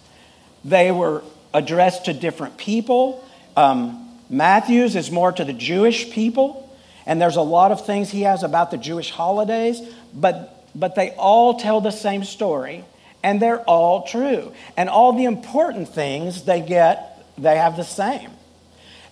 They 0.63 0.91
were 0.91 1.23
addressed 1.53 2.05
to 2.05 2.13
different 2.13 2.57
people. 2.57 3.23
Um, 3.55 4.01
Matthew's 4.29 4.95
is 4.95 5.11
more 5.11 5.31
to 5.31 5.45
the 5.45 5.53
Jewish 5.53 6.09
people, 6.11 6.69
and 7.05 7.21
there's 7.21 7.35
a 7.35 7.41
lot 7.41 7.71
of 7.71 7.85
things 7.85 8.09
he 8.09 8.23
has 8.23 8.43
about 8.43 8.71
the 8.71 8.77
Jewish 8.77 9.11
holidays, 9.11 9.81
but, 10.13 10.67
but 10.73 10.95
they 10.95 11.11
all 11.11 11.59
tell 11.59 11.79
the 11.79 11.91
same 11.91 12.23
story, 12.23 12.83
and 13.23 13.41
they're 13.41 13.61
all 13.61 14.07
true. 14.07 14.51
And 14.75 14.89
all 14.89 15.13
the 15.13 15.25
important 15.25 15.89
things 15.89 16.43
they 16.43 16.61
get, 16.61 17.23
they 17.37 17.57
have 17.57 17.77
the 17.77 17.83
same. 17.83 18.31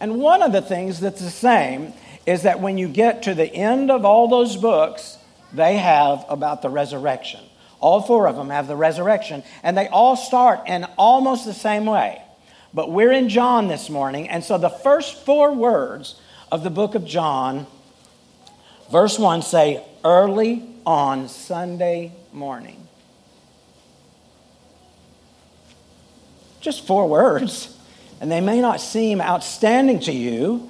And 0.04 0.20
one 0.20 0.42
of 0.42 0.52
the 0.52 0.62
things 0.62 1.00
that's 1.00 1.22
the 1.22 1.30
same 1.30 1.94
is 2.26 2.42
that 2.44 2.60
when 2.60 2.78
you 2.78 2.90
get 2.90 3.24
to 3.24 3.34
the 3.34 3.50
end 3.50 3.90
of 3.90 4.04
all 4.04 4.28
those 4.28 4.58
books, 4.58 5.18
they 5.54 5.78
have 5.78 6.26
about 6.28 6.62
the 6.62 6.68
resurrection. 6.68 7.40
All 7.80 8.02
four 8.02 8.28
of 8.28 8.36
them 8.36 8.50
have 8.50 8.68
the 8.68 8.76
resurrection, 8.76 9.44
and 9.64 9.78
they 9.78 9.88
all 9.88 10.18
start 10.18 10.68
in 10.68 10.84
almost 10.98 11.46
the 11.46 11.54
same 11.54 11.86
way. 11.86 12.22
But 12.74 12.92
we're 12.92 13.14
in 13.14 13.30
John 13.30 13.70
this 13.70 13.90
morning, 13.90 14.28
and 14.28 14.44
so 14.44 14.58
the 14.58 14.70
first 14.70 15.24
four 15.24 15.54
words 15.54 16.20
of 16.52 16.66
the 16.66 16.70
book 16.70 16.96
of 16.96 17.06
John, 17.06 17.66
verse 18.92 19.18
1 19.18 19.42
say, 19.42 19.86
early 20.04 20.66
on 20.86 21.30
Sunday 21.30 22.12
morning. 22.34 22.90
Just 26.60 26.86
four 26.86 27.08
words, 27.08 27.78
and 28.22 28.32
they 28.32 28.42
may 28.42 28.62
not 28.62 28.80
seem 28.80 29.22
outstanding 29.22 30.00
to 30.02 30.12
you 30.12 30.70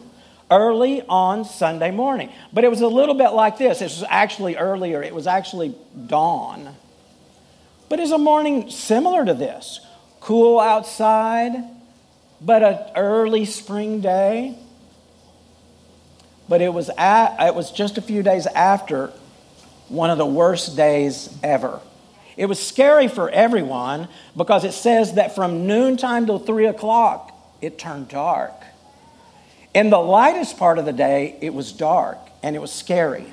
early 0.49 1.01
on 1.08 1.45
Sunday 1.45 1.91
morning. 1.91 2.29
But 2.51 2.63
it 2.63 2.69
was 2.69 2.82
a 2.82 2.88
little 2.88 3.15
bit 3.15 3.29
like 3.29 3.58
this. 3.58 3.82
It 3.82 3.86
was 3.86 4.03
actually 4.08 4.56
earlier, 4.56 5.01
it 5.01 5.13
was 5.13 5.27
actually 5.27 5.75
dawn. 6.08 6.75
But 7.89 7.99
it's 7.99 8.12
a 8.12 8.17
morning 8.17 8.69
similar 8.69 9.25
to 9.25 9.34
this. 9.34 9.79
Cool 10.19 10.60
outside, 10.60 11.51
but 12.41 12.63
an 12.63 12.79
early 12.95 13.45
spring 13.45 14.01
day. 14.01 14.58
But 16.47 16.62
it 16.62 16.73
was, 16.73 16.89
at, 16.97 17.39
it 17.39 17.56
was 17.56 17.71
just 17.71 17.97
a 17.97 18.01
few 18.01 18.23
days 18.23 18.47
after 18.47 19.12
one 19.89 20.10
of 20.10 20.17
the 20.17 20.25
worst 20.25 20.75
days 20.75 21.36
ever. 21.43 21.82
It 22.36 22.47
was 22.47 22.60
scary 22.60 23.08
for 23.08 23.29
everyone 23.29 24.08
because 24.36 24.63
it 24.63 24.73
says 24.73 25.13
that 25.13 25.36
from 25.36 25.67
noontime 25.67 26.25
till 26.25 26.39
three 26.39 26.65
o'clock, 26.65 27.32
it 27.63 27.78
turned 27.78 28.10
dark. 28.10 28.54
In 29.73 29.89
the 29.89 29.97
lightest 29.97 30.58
part 30.58 30.78
of 30.78 30.86
the 30.86 30.93
day, 30.93 31.38
it 31.41 31.54
was 31.54 31.71
dark 31.71 32.17
and 32.43 32.56
it 32.56 32.60
was 32.60 32.71
scary. 32.71 33.26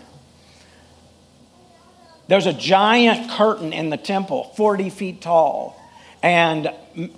There's 2.29 2.47
a 2.47 2.53
giant 2.53 3.31
curtain 3.33 3.73
in 3.73 3.91
the 3.91 3.97
temple, 3.97 4.53
40 4.57 4.91
feet 4.91 5.21
tall 5.21 5.77
and 6.23 6.71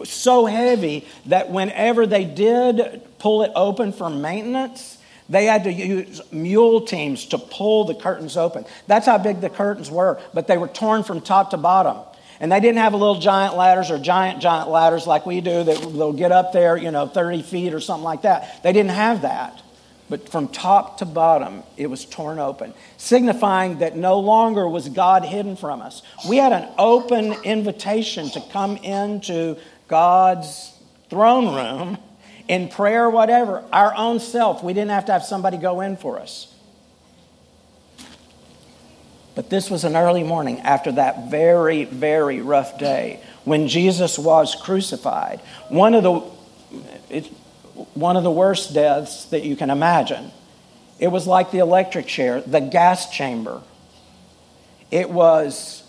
so 0.04 0.46
heavy 0.46 1.06
that 1.26 1.50
whenever 1.50 2.06
they 2.06 2.24
did 2.24 3.02
pull 3.18 3.42
it 3.42 3.50
open 3.54 3.92
for 3.92 4.08
maintenance, 4.08 4.98
they 5.28 5.44
had 5.44 5.64
to 5.64 5.72
use 5.72 6.20
mule 6.32 6.82
teams 6.82 7.26
to 7.26 7.38
pull 7.38 7.84
the 7.84 7.94
curtains 7.94 8.36
open. 8.36 8.64
That's 8.86 9.06
how 9.06 9.18
big 9.18 9.40
the 9.40 9.50
curtains 9.50 9.90
were, 9.90 10.20
but 10.34 10.46
they 10.46 10.56
were 10.56 10.68
torn 10.68 11.02
from 11.02 11.20
top 11.20 11.50
to 11.50 11.56
bottom. 11.56 11.98
And 12.42 12.50
they 12.50 12.58
didn't 12.58 12.78
have 12.78 12.92
a 12.92 12.96
little 12.96 13.20
giant 13.20 13.56
ladders 13.56 13.92
or 13.92 13.98
giant, 14.00 14.42
giant 14.42 14.68
ladders 14.68 15.06
like 15.06 15.24
we 15.24 15.40
do 15.40 15.62
that 15.62 15.76
they'll 15.80 16.12
get 16.12 16.32
up 16.32 16.52
there, 16.52 16.76
you 16.76 16.90
know, 16.90 17.06
30 17.06 17.40
feet 17.42 17.72
or 17.72 17.78
something 17.78 18.02
like 18.02 18.22
that. 18.22 18.64
They 18.64 18.72
didn't 18.72 18.90
have 18.90 19.22
that. 19.22 19.62
But 20.10 20.28
from 20.28 20.48
top 20.48 20.98
to 20.98 21.04
bottom, 21.04 21.62
it 21.76 21.86
was 21.86 22.04
torn 22.04 22.40
open, 22.40 22.74
signifying 22.96 23.78
that 23.78 23.96
no 23.96 24.18
longer 24.18 24.68
was 24.68 24.88
God 24.88 25.24
hidden 25.24 25.54
from 25.54 25.80
us. 25.80 26.02
We 26.28 26.36
had 26.36 26.52
an 26.52 26.68
open 26.78 27.32
invitation 27.44 28.28
to 28.30 28.40
come 28.50 28.76
into 28.78 29.56
God's 29.86 30.76
throne 31.10 31.54
room 31.54 31.96
in 32.48 32.68
prayer, 32.68 33.08
whatever, 33.08 33.64
our 33.72 33.94
own 33.94 34.18
self. 34.18 34.64
We 34.64 34.72
didn't 34.72 34.90
have 34.90 35.06
to 35.06 35.12
have 35.12 35.22
somebody 35.22 35.58
go 35.58 35.80
in 35.80 35.96
for 35.96 36.18
us. 36.18 36.51
But 39.34 39.48
this 39.48 39.70
was 39.70 39.84
an 39.84 39.96
early 39.96 40.22
morning 40.22 40.60
after 40.60 40.92
that 40.92 41.30
very, 41.30 41.84
very 41.84 42.40
rough 42.40 42.78
day 42.78 43.20
when 43.44 43.66
Jesus 43.68 44.18
was 44.18 44.54
crucified. 44.54 45.40
One 45.68 45.94
of 45.94 46.02
the, 46.02 46.22
it, 47.08 47.26
one 47.94 48.16
of 48.16 48.24
the 48.24 48.30
worst 48.30 48.74
deaths 48.74 49.24
that 49.26 49.42
you 49.42 49.56
can 49.56 49.70
imagine. 49.70 50.30
It 50.98 51.08
was 51.08 51.26
like 51.26 51.50
the 51.50 51.58
electric 51.58 52.06
chair, 52.06 52.42
the 52.42 52.60
gas 52.60 53.10
chamber. 53.10 53.62
It 54.90 55.08
was 55.08 55.82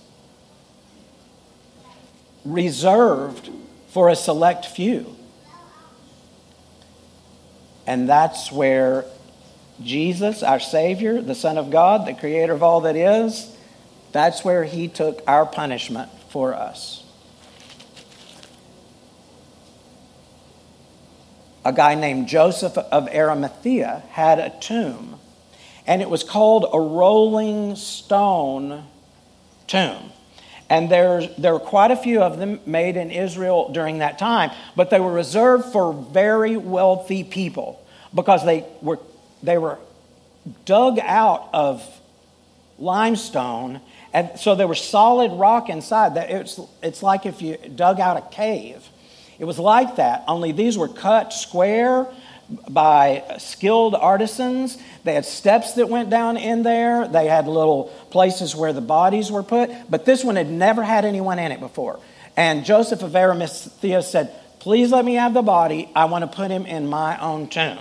reserved 2.46 3.50
for 3.90 4.10
a 4.10 4.16
select 4.16 4.66
few. 4.66 5.16
And 7.86 8.08
that's 8.08 8.52
where 8.52 9.06
Jesus, 9.84 10.44
our 10.44 10.60
Savior, 10.60 11.22
the 11.22 11.36
Son 11.36 11.58
of 11.58 11.70
God, 11.70 12.08
the 12.08 12.14
Creator 12.14 12.54
of 12.54 12.64
all 12.64 12.82
that 12.82 12.96
is, 12.96 13.56
that's 14.12 14.44
where 14.44 14.64
He 14.64 14.88
took 14.88 15.22
our 15.28 15.46
punishment 15.46 16.10
for 16.30 16.54
us. 16.54 17.04
a 21.66 21.72
guy 21.72 21.96
named 21.96 22.28
Joseph 22.28 22.78
of 22.78 23.08
Arimathea 23.08 24.04
had 24.10 24.40
a 24.40 24.50
tomb, 24.60 25.20
and 25.88 26.02
it 26.02 26.10
was 26.10 26.24
called 26.24 26.66
a 26.72 26.80
rolling 26.80 27.76
stone 27.76 28.86
tomb. 29.68 30.12
And 30.70 30.90
there's, 30.90 31.28
there 31.38 31.54
were 31.54 31.60
quite 31.60 31.92
a 31.92 31.96
few 31.96 32.22
of 32.22 32.40
them 32.40 32.60
made 32.66 32.98
in 32.98 33.12
Israel 33.12 33.70
during 33.72 34.00
that 34.00 34.18
time, 34.18 34.52
but 34.76 34.90
they 34.90 35.00
were 35.00 35.12
reserved 35.12 35.72
for 35.72 35.94
very 35.94 36.58
wealthy 36.58 37.24
people 37.24 37.86
because 38.14 38.46
they 38.46 38.66
were, 38.82 39.00
they 39.44 39.58
were 39.58 39.78
dug 40.66 40.98
out 41.00 41.50
of 41.54 41.86
limestone. 42.80 43.82
And 44.14 44.32
so 44.40 44.56
there 44.56 44.68
was 44.68 44.82
solid 44.82 45.32
rock 45.34 45.70
inside. 45.70 46.16
It's, 46.18 46.60
it's 46.82 47.04
like 47.04 47.26
if 47.26 47.42
you 47.42 47.58
dug 47.58 48.00
out 48.00 48.18
a 48.18 48.22
cave. 48.36 48.88
It 49.40 49.46
was 49.46 49.60
like 49.60 49.98
that, 49.98 50.24
only 50.28 50.52
these 50.52 50.78
were 50.78 50.88
cut 50.88 51.34
square 51.34 52.08
by 52.70 53.24
skilled 53.40 53.96
artisans. 53.96 54.78
They 55.04 55.16
had 55.16 55.26
steps 55.26 55.74
that 55.74 55.90
went 55.90 56.10
down 56.10 56.38
in 56.38 56.64
there. 56.64 57.08
They 57.08 57.28
had 57.28 57.48
little 57.48 57.86
places 58.12 58.56
where 58.56 58.74
the 58.74 58.82
bodies 58.82 59.32
were 59.32 59.44
put. 59.44 59.72
But 59.90 60.06
this 60.06 60.24
one 60.24 60.36
had 60.36 60.50
never 60.50 60.84
had 60.84 61.04
anyone 61.04 61.40
in 61.40 61.52
it 61.52 61.60
before. 61.60 62.00
And 62.38 62.64
Joseph 62.64 63.02
of 63.02 63.16
Arimathea 63.16 64.02
said, 64.02 64.34
Please 64.60 64.92
let 64.92 65.04
me 65.04 65.16
have 65.16 65.34
the 65.34 65.42
body. 65.42 65.90
I 65.96 66.06
want 66.06 66.30
to 66.30 66.34
put 66.34 66.50
him 66.50 66.66
in 66.66 66.88
my 66.88 67.20
own 67.20 67.50
tomb. 67.50 67.80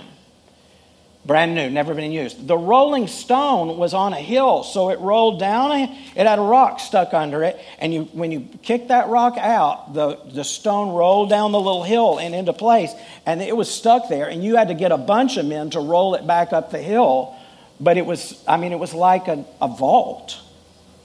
Brand 1.25 1.55
new, 1.55 1.69
never 1.69 1.93
been 1.93 2.11
used. 2.11 2.47
The 2.47 2.57
rolling 2.57 3.07
stone 3.07 3.77
was 3.77 3.93
on 3.93 4.11
a 4.11 4.19
hill, 4.19 4.63
so 4.63 4.89
it 4.89 4.99
rolled 4.99 5.39
down. 5.39 5.71
It 5.71 6.27
had 6.27 6.37
a 6.37 6.41
rock 6.41 6.81
stuck 6.81 7.13
under 7.13 7.43
it, 7.43 7.57
and 7.79 7.93
you, 7.93 8.03
when 8.11 8.33
you 8.33 8.41
kicked 8.61 8.89
that 8.89 9.07
rock 9.07 9.37
out, 9.37 9.93
the, 9.93 10.19
the 10.33 10.43
stone 10.43 10.93
rolled 10.93 11.29
down 11.29 11.53
the 11.53 11.61
little 11.61 11.83
hill 11.83 12.19
and 12.19 12.35
into 12.35 12.51
place, 12.51 12.91
and 13.25 13.41
it 13.41 13.55
was 13.55 13.73
stuck 13.73 14.09
there. 14.09 14.27
And 14.27 14.43
you 14.43 14.57
had 14.57 14.67
to 14.67 14.73
get 14.73 14.91
a 14.91 14.97
bunch 14.97 15.37
of 15.37 15.45
men 15.45 15.69
to 15.69 15.79
roll 15.79 16.15
it 16.15 16.27
back 16.27 16.51
up 16.51 16.71
the 16.71 16.81
hill. 16.81 17.33
But 17.79 17.97
it 17.97 18.05
was, 18.05 18.43
I 18.45 18.57
mean, 18.57 18.73
it 18.73 18.79
was 18.79 18.93
like 18.93 19.29
a, 19.29 19.45
a 19.61 19.69
vault, 19.69 20.37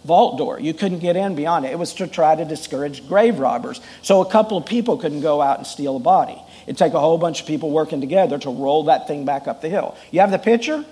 vault 0.04 0.36
door. 0.36 0.58
You 0.58 0.74
couldn't 0.74 0.98
get 0.98 1.14
in 1.14 1.36
beyond 1.36 1.64
it. 1.64 1.70
It 1.70 1.78
was 1.78 1.94
to 1.94 2.08
try 2.08 2.34
to 2.34 2.44
discourage 2.44 3.06
grave 3.06 3.38
robbers, 3.38 3.80
so 4.02 4.20
a 4.20 4.28
couple 4.28 4.56
of 4.56 4.66
people 4.66 4.98
couldn't 4.98 5.20
go 5.20 5.40
out 5.40 5.58
and 5.58 5.66
steal 5.66 5.96
a 5.96 6.00
body. 6.00 6.42
It'd 6.68 6.76
take 6.76 6.92
a 6.92 7.00
whole 7.00 7.16
bunch 7.16 7.40
of 7.40 7.46
people 7.46 7.70
working 7.70 8.02
together 8.02 8.36
to 8.40 8.50
roll 8.50 8.84
that 8.84 9.08
thing 9.08 9.24
back 9.24 9.48
up 9.48 9.62
the 9.62 9.70
hill. 9.70 9.96
You 10.10 10.20
have 10.20 10.30
the 10.30 10.38
picture? 10.38 10.84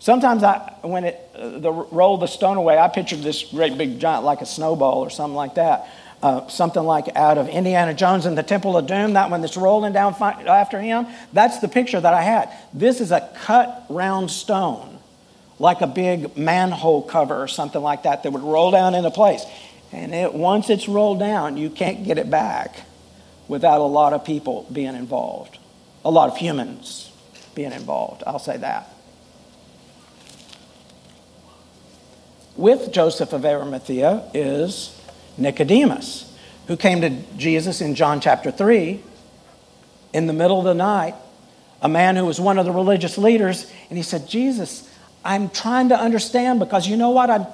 Sometimes 0.00 0.42
I, 0.42 0.74
when 0.82 1.04
it 1.04 1.30
uh, 1.34 1.58
the 1.60 1.72
roll 1.72 2.18
the 2.18 2.26
stone 2.26 2.58
away, 2.58 2.76
I 2.76 2.88
pictured 2.88 3.22
this 3.22 3.42
great 3.44 3.78
big 3.78 3.98
giant 3.98 4.24
like 4.24 4.42
a 4.42 4.46
snowball 4.46 4.98
or 4.98 5.08
something 5.08 5.34
like 5.34 5.54
that. 5.54 5.88
Uh, 6.22 6.46
something 6.48 6.82
like 6.82 7.08
out 7.16 7.38
of 7.38 7.48
Indiana 7.48 7.94
Jones 7.94 8.26
and 8.26 8.36
the 8.36 8.42
Temple 8.42 8.76
of 8.76 8.86
Doom, 8.86 9.14
that 9.14 9.30
one 9.30 9.40
that's 9.40 9.56
rolling 9.56 9.94
down 9.94 10.12
fi- 10.12 10.42
after 10.42 10.78
him. 10.78 11.06
That's 11.32 11.60
the 11.60 11.68
picture 11.68 11.98
that 11.98 12.12
I 12.12 12.20
had. 12.20 12.50
This 12.74 13.00
is 13.00 13.12
a 13.12 13.30
cut 13.44 13.86
round 13.88 14.30
stone, 14.30 14.98
like 15.58 15.80
a 15.80 15.86
big 15.86 16.36
manhole 16.36 17.00
cover 17.00 17.34
or 17.34 17.48
something 17.48 17.80
like 17.80 18.02
that, 18.02 18.24
that 18.24 18.30
would 18.30 18.42
roll 18.42 18.72
down 18.72 18.94
into 18.94 19.10
place. 19.10 19.42
And 19.90 20.14
it, 20.14 20.34
once 20.34 20.68
it's 20.68 20.86
rolled 20.86 21.18
down, 21.18 21.56
you 21.56 21.70
can't 21.70 22.04
get 22.04 22.18
it 22.18 22.28
back 22.28 22.84
without 23.48 23.80
a 23.80 23.84
lot 23.84 24.12
of 24.12 24.24
people 24.24 24.66
being 24.72 24.94
involved, 24.94 25.58
a 26.04 26.10
lot 26.10 26.30
of 26.30 26.36
humans 26.36 27.10
being 27.54 27.72
involved. 27.72 28.22
I'll 28.26 28.38
say 28.38 28.56
that. 28.58 28.92
With 32.56 32.90
Joseph 32.90 33.32
of 33.32 33.44
Arimathea 33.44 34.30
is 34.32 34.98
Nicodemus, 35.36 36.32
who 36.68 36.76
came 36.76 37.02
to 37.02 37.10
Jesus 37.36 37.80
in 37.80 37.94
John 37.94 38.20
chapter 38.20 38.50
3 38.50 39.02
in 40.12 40.26
the 40.26 40.32
middle 40.32 40.58
of 40.58 40.64
the 40.64 40.74
night, 40.74 41.14
a 41.82 41.88
man 41.88 42.16
who 42.16 42.24
was 42.24 42.40
one 42.40 42.58
of 42.58 42.64
the 42.64 42.72
religious 42.72 43.18
leaders, 43.18 43.70
and 43.90 43.98
he 43.98 44.02
said, 44.02 44.26
Jesus, 44.26 44.88
I'm 45.24 45.50
trying 45.50 45.90
to 45.90 45.98
understand 45.98 46.58
because 46.58 46.88
you 46.88 46.96
know 46.96 47.10
what? 47.10 47.28
I'm, 47.30 47.46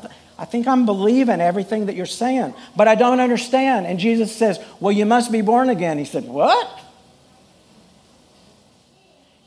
I 0.43 0.45
think 0.45 0.67
I'm 0.67 0.87
believing 0.87 1.41
everything 1.41 1.87
that 1.87 1.95
you're 1.95 2.05
saying, 2.05 2.53
but 2.75 2.89
I 2.89 2.97
don't 2.97 3.21
understand. 3.21 3.87
And 3.87 4.01
Jesus 4.01 4.35
says, 4.35 4.59
Well, 4.81 4.91
you 4.91 5.07
must 5.07 5.31
be 5.31 5.41
born 5.41 5.71
again. 5.71 5.99
He 5.99 6.05
said, 6.05 6.25
What? 6.25 6.81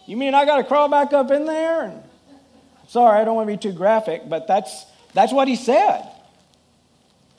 You 0.05 0.15
mean 0.15 0.33
I 0.33 0.45
got 0.45 0.55
to 0.55 0.63
crawl 0.63 0.87
back 0.87 1.11
up 1.11 1.31
in 1.31 1.47
there? 1.47 1.81
And, 1.81 2.01
sorry, 2.87 3.19
I 3.19 3.25
don't 3.25 3.35
want 3.35 3.49
to 3.49 3.57
be 3.57 3.57
too 3.57 3.73
graphic, 3.73 4.29
but 4.29 4.47
that's, 4.47 4.85
that's 5.13 5.33
what 5.33 5.49
he 5.49 5.57
said. 5.57 6.09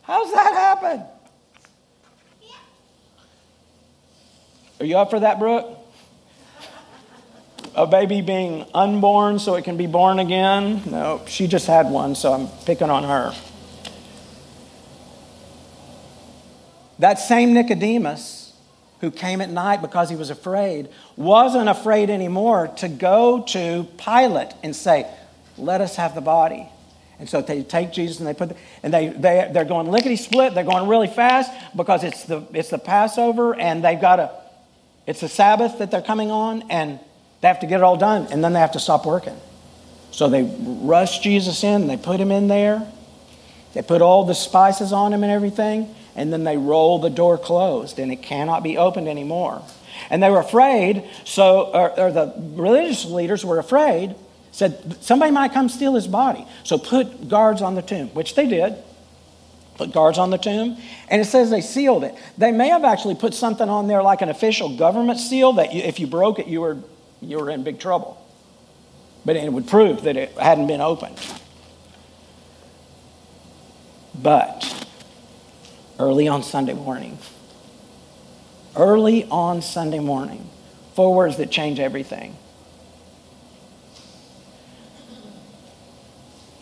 How's 0.03 0.31
that 0.33 0.53
happen? 0.53 1.03
Are 4.81 4.85
you 4.85 4.99
up 4.99 5.09
for 5.09 5.21
that, 5.21 5.39
Brooke? 5.39 5.79
A 7.77 7.87
baby 7.87 8.23
being 8.23 8.65
unborn 8.73 9.39
so 9.39 9.55
it 9.55 9.65
can 9.65 9.77
be 9.77 9.87
born 9.87 10.19
again? 10.19 10.83
No, 10.87 11.23
she 11.27 11.47
just 11.47 11.67
had 11.67 11.91
one, 11.91 12.15
so 12.15 12.33
I'm 12.33 12.49
picking 12.65 12.89
on 12.89 13.05
her. 13.05 13.35
That 16.99 17.19
same 17.19 17.53
Nicodemus, 17.53 18.55
who 19.01 19.11
came 19.11 19.43
at 19.43 19.51
night 19.51 19.83
because 19.83 20.09
he 20.09 20.17
was 20.17 20.31
afraid, 20.31 20.89
wasn't 21.17 21.69
afraid 21.69 22.09
anymore 22.09 22.69
to 22.79 22.89
go 22.89 23.43
to 23.49 23.87
Pilate 23.99 24.55
and 24.63 24.75
say, 24.75 25.07
Let 25.59 25.83
us 25.83 25.97
have 25.97 26.15
the 26.15 26.23
body. 26.23 26.69
And 27.19 27.29
so 27.29 27.41
they 27.41 27.63
take 27.63 27.93
Jesus 27.93 28.19
and 28.19 28.27
they 28.27 28.35
put, 28.35 28.51
the, 28.51 28.57
and 28.83 28.93
they, 28.93 29.09
they, 29.09 29.51
they're 29.53 29.65
going 29.65 29.89
lickety 29.89 30.17
split. 30.17 30.55
They're 30.55 30.65
going 30.65 30.89
really 30.89 31.09
fast 31.09 31.51
because 31.75 32.05
it's 32.05 32.25
the, 32.25 32.47
it's 32.53 32.71
the 32.71 32.79
Passover 32.79 33.55
and 33.55 33.83
they've 33.83 34.01
got 34.01 34.19
a, 34.19 34.31
it's 35.07 35.21
the 35.21 35.29
Sabbath 35.29 35.79
that 35.79 35.91
they're 35.91 36.03
coming 36.03 36.31
on 36.31 36.65
and 36.71 37.01
they 37.41 37.49
have 37.49 37.61
to 37.61 37.67
get 37.67 37.81
it 37.81 37.83
all 37.83 37.97
done 37.97 38.27
and 38.31 38.43
then 38.43 38.53
they 38.53 38.61
have 38.61 38.73
to 38.73 38.81
stop 38.81 39.07
working. 39.07 39.39
So 40.11 40.29
they 40.29 40.43
rush 40.43 41.21
Jesus 41.21 41.63
in 41.63 41.87
they 41.87 41.97
put 41.97 42.21
him 42.21 42.31
in 42.31 42.49
there. 42.49 42.87
They 43.75 43.83
put 43.83 44.01
all 44.01 44.25
the 44.25 44.35
spices 44.35 44.93
on 44.93 45.13
him 45.13 45.23
and 45.23 45.33
everything 45.33 45.95
and 46.15 46.33
then 46.33 46.45
they 46.45 46.57
roll 46.57 46.99
the 46.99 47.11
door 47.11 47.37
closed 47.39 47.99
and 47.99 48.11
it 48.11 48.23
cannot 48.23 48.63
be 48.63 48.79
opened 48.79 49.09
anymore. 49.09 49.63
And 50.11 50.23
they 50.23 50.31
were 50.31 50.41
afraid, 50.41 51.05
so, 51.25 51.71
or, 51.73 51.99
or 51.99 52.13
the 52.13 52.35
religious 52.55 53.05
leaders 53.05 53.45
were 53.45 53.59
afraid, 53.59 54.15
said, 54.53 55.03
somebody 55.03 55.31
might 55.31 55.53
come 55.53 55.69
steal 55.69 55.95
his 55.95 56.07
body. 56.07 56.47
So 56.65 56.79
put 56.79 57.29
guards 57.29 57.63
on 57.63 57.75
the 57.75 57.83
tomb, 57.83 58.09
which 58.09 58.35
they 58.35 58.47
did. 58.47 58.75
Put 59.77 59.93
guards 59.93 60.17
on 60.17 60.31
the 60.31 60.39
tomb. 60.39 60.79
And 61.09 61.21
it 61.21 61.27
says 61.27 61.51
they 61.51 61.61
sealed 61.61 62.05
it. 62.05 62.15
They 62.39 62.53
may 62.53 62.69
have 62.69 62.85
actually 62.85 63.17
put 63.17 63.35
something 63.35 63.69
on 63.69 63.89
there 63.89 64.03
like 64.03 64.23
an 64.23 64.31
official 64.31 64.75
government 64.77 65.19
seal 65.19 65.55
that 65.55 65.75
you, 65.75 65.83
if 65.83 66.01
you 66.01 66.07
broke 66.07 66.39
it, 66.39 66.47
you 66.47 66.63
were, 66.63 66.79
you 67.21 67.39
were 67.39 67.51
in 67.51 67.63
big 67.63 67.79
trouble. 67.79 68.23
But 69.25 69.37
it 69.37 69.53
would 69.53 69.67
prove 69.67 70.03
that 70.03 70.17
it 70.17 70.31
hadn't 70.39 70.67
been 70.67 70.81
opened. 70.81 71.19
But 74.15 74.87
early 75.99 76.29
on 76.29 76.43
Sunday 76.43 76.75
morning, 76.75 77.19
early 78.77 79.25
on 79.25 79.63
Sunday 79.63 79.99
morning, 79.99 80.49
four 80.95 81.15
words 81.15 81.37
that 81.39 81.51
change 81.51 81.81
everything. 81.81 82.37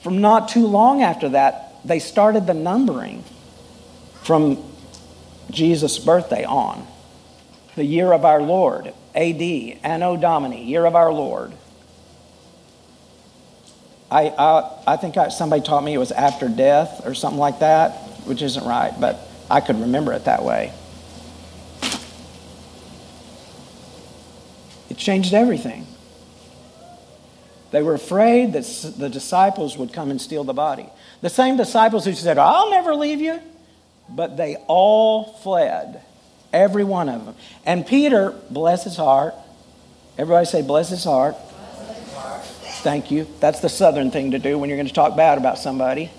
From 0.03 0.21
not 0.21 0.49
too 0.49 0.67
long 0.67 1.03
after 1.03 1.31
that, 1.31 1.77
they 1.85 1.99
started 1.99 2.47
the 2.47 2.55
numbering 2.55 3.25
from 4.23 4.63
Jesus' 5.51 5.99
birthday 5.99 6.45
on. 6.45 6.87
The 7.77 7.85
year 7.85 8.13
of 8.13 8.25
our 8.25 8.43
Lord, 8.43 8.93
AD, 9.15 9.43
Anno 9.85 10.17
Domini, 10.17 10.65
year 10.65 10.85
of 10.85 10.95
our 10.95 11.13
Lord. 11.13 11.53
I, 14.11 14.29
I, 14.29 14.83
I 14.87 14.97
think 14.97 15.17
I, 15.17 15.29
somebody 15.29 15.63
taught 15.63 15.83
me 15.83 15.95
it 15.95 15.99
was 15.99 16.13
after 16.13 16.49
death 16.49 17.07
or 17.07 17.15
something 17.15 17.39
like 17.39 17.61
that, 17.61 17.93
which 18.27 18.43
isn't 18.43 18.65
right, 18.65 18.93
but 18.99 19.19
I 19.51 19.61
could 19.61 19.81
remember 19.81 20.13
it 20.13 20.25
that 20.25 20.45
way. 20.45 20.73
It 24.91 24.97
changed 24.97 25.35
everything. 25.35 25.87
They 27.73 27.83
were 27.83 27.95
afraid 27.95 28.53
that 28.53 28.65
the 28.97 29.09
disciples 29.09 29.77
would 29.77 29.93
come 29.93 30.13
and 30.13 30.21
steal 30.21 30.45
the 30.45 30.53
body. 30.53 30.89
The 31.23 31.31
same 31.31 31.57
disciples 31.57 32.05
who 32.05 32.13
said, 32.13 32.39
I'll 32.39 32.71
never 32.71 32.95
leave 32.95 33.21
you, 33.21 33.41
but 34.09 34.37
they 34.37 34.57
all 34.69 35.25
fled, 35.25 36.01
every 36.55 36.85
one 36.85 37.09
of 37.09 37.27
them. 37.27 37.35
And 37.67 37.87
Peter, 37.87 38.35
bless 38.51 38.85
his 38.85 38.97
heart, 38.97 39.35
everybody 40.17 40.47
say, 40.47 40.63
bless 40.63 40.89
his 40.89 41.05
heart. 41.05 41.37
Thank 42.83 43.11
you. 43.11 43.27
That's 43.41 43.61
the 43.61 43.69
southern 43.69 44.11
thing 44.11 44.33
to 44.33 44.39
do 44.39 44.59
when 44.59 44.69
you're 44.69 44.77
going 44.77 44.89
to 44.89 44.95
talk 44.95 45.17
bad 45.17 45.39
about 45.39 45.59
somebody. 45.59 46.11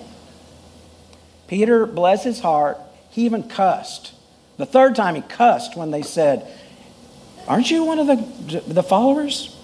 Peter, 1.47 1.85
bless 1.85 2.23
his 2.23 2.39
heart, 2.39 2.79
he 3.09 3.25
even 3.25 3.43
cussed. 3.43 4.13
The 4.57 4.65
third 4.65 4.95
time 4.95 5.15
he 5.15 5.21
cussed 5.21 5.77
when 5.77 5.91
they 5.91 6.01
said, 6.01 6.47
Aren't 7.47 7.69
you 7.69 7.85
one 7.85 7.99
of 7.99 8.07
the, 8.07 8.61
the 8.61 8.83
followers? 8.83 9.55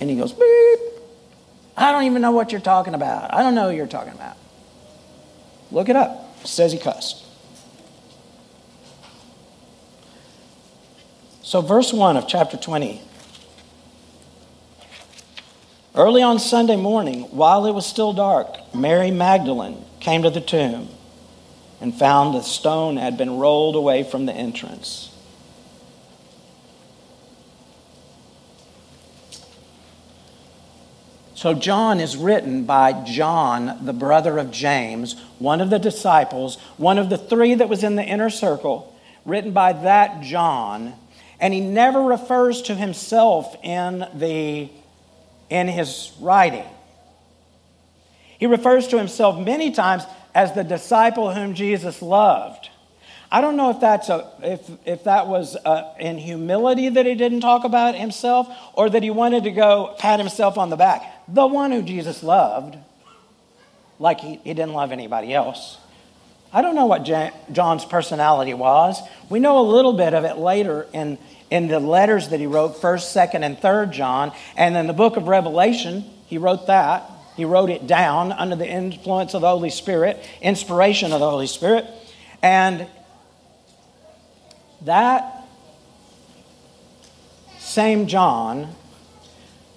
And 0.00 0.10
he 0.10 0.16
goes, 0.16 0.32
Beep. 0.32 0.78
I 1.76 1.92
don't 1.92 2.04
even 2.04 2.20
know 2.22 2.32
what 2.32 2.52
you're 2.52 2.60
talking 2.60 2.94
about. 2.94 3.32
I 3.32 3.42
don't 3.42 3.54
know 3.54 3.70
who 3.70 3.76
you're 3.76 3.86
talking 3.86 4.12
about. 4.12 4.36
Look 5.70 5.88
it 5.88 5.96
up. 5.96 6.36
It 6.40 6.48
says 6.48 6.72
he 6.72 6.78
cussed. 6.78 7.23
So, 11.54 11.60
verse 11.60 11.92
1 11.92 12.16
of 12.16 12.26
chapter 12.26 12.56
20. 12.56 13.00
Early 15.94 16.20
on 16.20 16.40
Sunday 16.40 16.74
morning, 16.74 17.28
while 17.30 17.64
it 17.66 17.70
was 17.70 17.86
still 17.86 18.12
dark, 18.12 18.74
Mary 18.74 19.12
Magdalene 19.12 19.84
came 20.00 20.24
to 20.24 20.30
the 20.30 20.40
tomb 20.40 20.88
and 21.80 21.94
found 21.94 22.34
the 22.34 22.42
stone 22.42 22.96
had 22.96 23.16
been 23.16 23.38
rolled 23.38 23.76
away 23.76 24.02
from 24.02 24.26
the 24.26 24.32
entrance. 24.32 25.14
So, 31.36 31.54
John 31.54 32.00
is 32.00 32.16
written 32.16 32.64
by 32.64 33.04
John, 33.04 33.78
the 33.86 33.92
brother 33.92 34.38
of 34.38 34.50
James, 34.50 35.14
one 35.38 35.60
of 35.60 35.70
the 35.70 35.78
disciples, 35.78 36.56
one 36.78 36.98
of 36.98 37.10
the 37.10 37.18
three 37.18 37.54
that 37.54 37.68
was 37.68 37.84
in 37.84 37.94
the 37.94 38.02
inner 38.02 38.28
circle, 38.28 38.92
written 39.24 39.52
by 39.52 39.72
that 39.72 40.20
John. 40.20 40.94
And 41.44 41.52
he 41.52 41.60
never 41.60 42.00
refers 42.00 42.62
to 42.62 42.74
himself 42.74 43.54
in, 43.62 44.06
the, 44.14 44.70
in 45.50 45.68
his 45.68 46.10
writing. 46.18 46.64
He 48.38 48.46
refers 48.46 48.88
to 48.88 48.96
himself 48.96 49.38
many 49.38 49.70
times 49.70 50.04
as 50.34 50.54
the 50.54 50.64
disciple 50.64 51.34
whom 51.34 51.52
Jesus 51.52 52.00
loved. 52.00 52.70
I 53.30 53.42
don't 53.42 53.58
know 53.58 53.68
if 53.68 53.78
that's 53.78 54.08
a, 54.08 54.26
if, 54.42 54.70
if 54.86 55.04
that 55.04 55.26
was 55.26 55.54
uh, 55.54 55.92
in 56.00 56.16
humility 56.16 56.88
that 56.88 57.04
he 57.04 57.14
didn't 57.14 57.42
talk 57.42 57.64
about 57.64 57.94
himself 57.94 58.48
or 58.72 58.88
that 58.88 59.02
he 59.02 59.10
wanted 59.10 59.44
to 59.44 59.50
go 59.50 59.94
pat 59.98 60.20
himself 60.20 60.56
on 60.56 60.70
the 60.70 60.76
back. 60.76 61.02
The 61.28 61.46
one 61.46 61.72
who 61.72 61.82
Jesus 61.82 62.22
loved, 62.22 62.78
like 63.98 64.20
he, 64.20 64.36
he 64.44 64.54
didn't 64.54 64.72
love 64.72 64.92
anybody 64.92 65.34
else. 65.34 65.76
I 66.54 66.62
don't 66.62 66.76
know 66.76 66.86
what 66.86 67.02
John's 67.52 67.84
personality 67.84 68.54
was. 68.54 69.02
We 69.28 69.40
know 69.40 69.58
a 69.58 69.66
little 69.66 69.92
bit 69.92 70.14
of 70.14 70.24
it 70.24 70.38
later 70.38 70.86
in, 70.92 71.18
in 71.50 71.68
the 71.68 71.80
letters 71.80 72.28
that 72.30 72.40
he 72.40 72.46
wrote, 72.46 72.80
1st, 72.80 73.32
2nd, 73.32 73.42
and 73.42 73.56
3rd 73.58 73.92
John. 73.92 74.32
And 74.56 74.76
in 74.76 74.86
the 74.86 74.92
book 74.92 75.16
of 75.16 75.28
Revelation, 75.28 76.04
he 76.26 76.38
wrote 76.38 76.66
that. 76.66 77.10
He 77.36 77.44
wrote 77.44 77.70
it 77.70 77.86
down 77.86 78.32
under 78.32 78.56
the 78.56 78.68
influence 78.68 79.34
of 79.34 79.40
the 79.40 79.48
Holy 79.48 79.70
Spirit, 79.70 80.24
inspiration 80.40 81.12
of 81.12 81.20
the 81.20 81.28
Holy 81.28 81.46
Spirit. 81.46 81.86
And 82.42 82.86
that 84.82 85.44
same 87.58 88.06
John, 88.06 88.74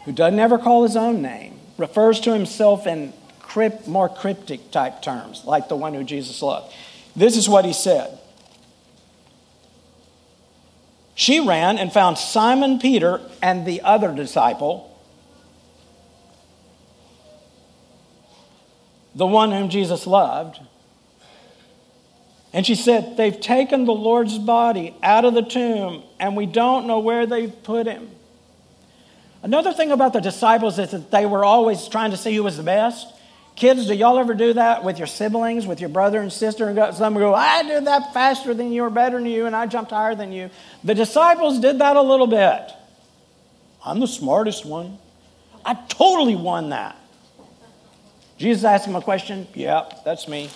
who 0.06 0.12
doesn't 0.12 0.40
ever 0.40 0.58
call 0.58 0.84
his 0.84 0.96
own 0.96 1.22
name, 1.22 1.60
refers 1.78 2.20
to 2.22 2.34
himself 2.34 2.86
in 2.86 3.14
crypt, 3.40 3.88
more 3.88 4.10
cryptic 4.10 4.72
type 4.72 5.02
terms, 5.02 5.44
like 5.46 5.68
the 5.68 5.76
one 5.76 5.94
who 5.94 6.04
Jesus 6.04 6.42
loved. 6.42 6.74
This 7.16 7.36
is 7.36 7.50
what 7.50 7.66
he 7.66 7.74
said. 7.74 8.20
She 11.18 11.42
ran 11.42 11.78
and 11.78 11.92
found 11.92 12.18
Simon 12.18 12.80
Peter 12.80 13.20
and 13.42 13.66
the 13.66 13.82
other 13.82 14.16
disciple, 14.16 14.98
the 19.14 19.28
one 19.28 19.52
whom 19.52 19.68
Jesus 19.68 20.08
loved 20.08 20.62
and 22.54 22.66
she 22.66 22.74
said, 22.76 23.18
They've 23.18 23.40
taken 23.40 23.86
the 23.86 23.94
Lord's 23.94 24.40
body 24.40 24.96
out 25.04 25.26
of 25.26 25.34
the 25.34 25.42
tomb, 25.42 26.04
and 26.20 26.36
we 26.36 26.46
don't 26.46 26.88
know 26.88 27.00
where 27.00 27.26
they've 27.26 27.54
put 27.64 27.86
him. 27.86 28.10
Another 29.44 29.74
thing 29.74 29.92
about 29.92 30.14
the 30.14 30.22
disciples 30.22 30.80
is 30.80 30.92
that 30.92 31.12
they 31.12 31.26
were 31.26 31.46
always 31.46 31.88
trying 31.88 32.12
to 32.12 32.18
see 32.18 32.36
who 32.36 32.44
was 32.44 32.58
the 32.58 32.64
best. 32.64 33.14
Kids, 33.58 33.88
do 33.88 33.96
y'all 33.96 34.20
ever 34.20 34.36
do 34.36 34.54
that 34.54 34.84
with 34.84 35.00
your 35.00 35.08
siblings, 35.08 35.66
with 35.66 35.80
your 35.80 35.90
brother 35.90 36.22
and 36.22 36.32
sister? 36.32 36.70
And 36.70 36.96
some 36.96 37.16
go, 37.16 37.34
I 37.34 37.64
did 37.64 37.86
that 37.86 38.14
faster 38.14 38.54
than 38.54 38.72
you 38.72 38.84
or 38.84 38.92
better 38.92 39.18
than 39.18 39.26
you, 39.26 39.48
and 39.48 39.56
I 39.56 39.66
jumped 39.66 39.90
higher 39.90 40.14
than 40.14 40.32
you. 40.32 40.52
The 40.84 40.94
disciples 40.94 41.60
did 41.60 41.80
that 41.80 41.96
a 41.96 42.02
little 42.02 42.28
bit. 42.28 42.72
I'm 43.84 44.00
the 44.00 44.08
smartest 44.08 44.64
one. 44.64 45.00
I 45.66 45.74
totally 45.90 46.36
won 46.36 46.70
that. 46.70 46.98
Jesus 48.38 48.64
asked 48.64 48.86
him 48.86 48.96
a 48.96 49.02
question. 49.02 49.48
Yeah, 49.56 49.90
that's 50.06 50.28
me. 50.28 50.52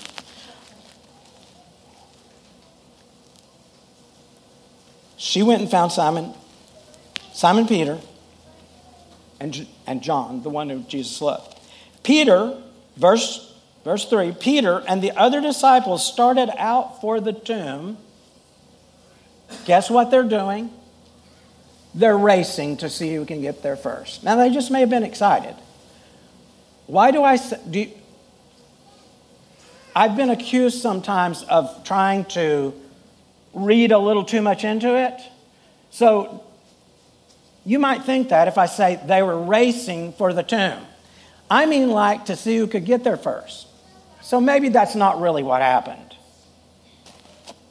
She 5.17 5.41
went 5.41 5.63
and 5.63 5.71
found 5.71 5.91
Simon, 5.91 6.35
Simon 7.33 7.65
Peter, 7.65 7.99
and, 9.39 9.67
and 9.87 10.03
John, 10.03 10.43
the 10.43 10.51
one 10.51 10.69
who 10.69 10.81
Jesus 10.81 11.19
loved. 11.19 11.59
Peter, 12.03 12.61
verse, 13.01 13.53
verse 13.83 14.05
3 14.05 14.31
Peter 14.33 14.83
and 14.87 15.01
the 15.01 15.11
other 15.11 15.41
disciples 15.41 16.05
started 16.05 16.49
out 16.57 17.01
for 17.01 17.19
the 17.19 17.33
tomb. 17.33 17.97
Guess 19.65 19.89
what 19.89 20.11
they're 20.11 20.23
doing? 20.23 20.71
They're 21.93 22.17
racing 22.17 22.77
to 22.77 22.89
see 22.89 23.13
who 23.13 23.25
can 23.25 23.41
get 23.41 23.63
there 23.63 23.75
first. 23.75 24.23
Now, 24.23 24.37
they 24.37 24.49
just 24.49 24.71
may 24.71 24.79
have 24.79 24.89
been 24.89 25.03
excited. 25.03 25.55
Why 26.87 27.11
do 27.11 27.21
I 27.23 27.37
do 27.69 27.79
you, 27.79 27.91
I've 29.93 30.15
been 30.15 30.29
accused 30.29 30.81
sometimes 30.81 31.43
of 31.43 31.83
trying 31.83 32.23
to 32.25 32.73
read 33.53 33.91
a 33.91 33.97
little 33.97 34.23
too 34.23 34.41
much 34.41 34.63
into 34.63 34.95
it. 34.95 35.19
So 35.89 36.45
you 37.65 37.77
might 37.77 38.03
think 38.03 38.29
that 38.29 38.47
if 38.47 38.57
I 38.57 38.67
say 38.67 39.01
they 39.05 39.21
were 39.21 39.37
racing 39.37 40.13
for 40.13 40.31
the 40.31 40.43
tomb. 40.43 40.85
I 41.51 41.65
mean, 41.65 41.89
like 41.89 42.25
to 42.25 42.37
see 42.37 42.55
who 42.55 42.65
could 42.65 42.85
get 42.85 43.03
there 43.03 43.17
first. 43.17 43.67
So 44.21 44.39
maybe 44.39 44.69
that's 44.69 44.95
not 44.95 45.19
really 45.19 45.43
what 45.43 45.61
happened. 45.61 46.15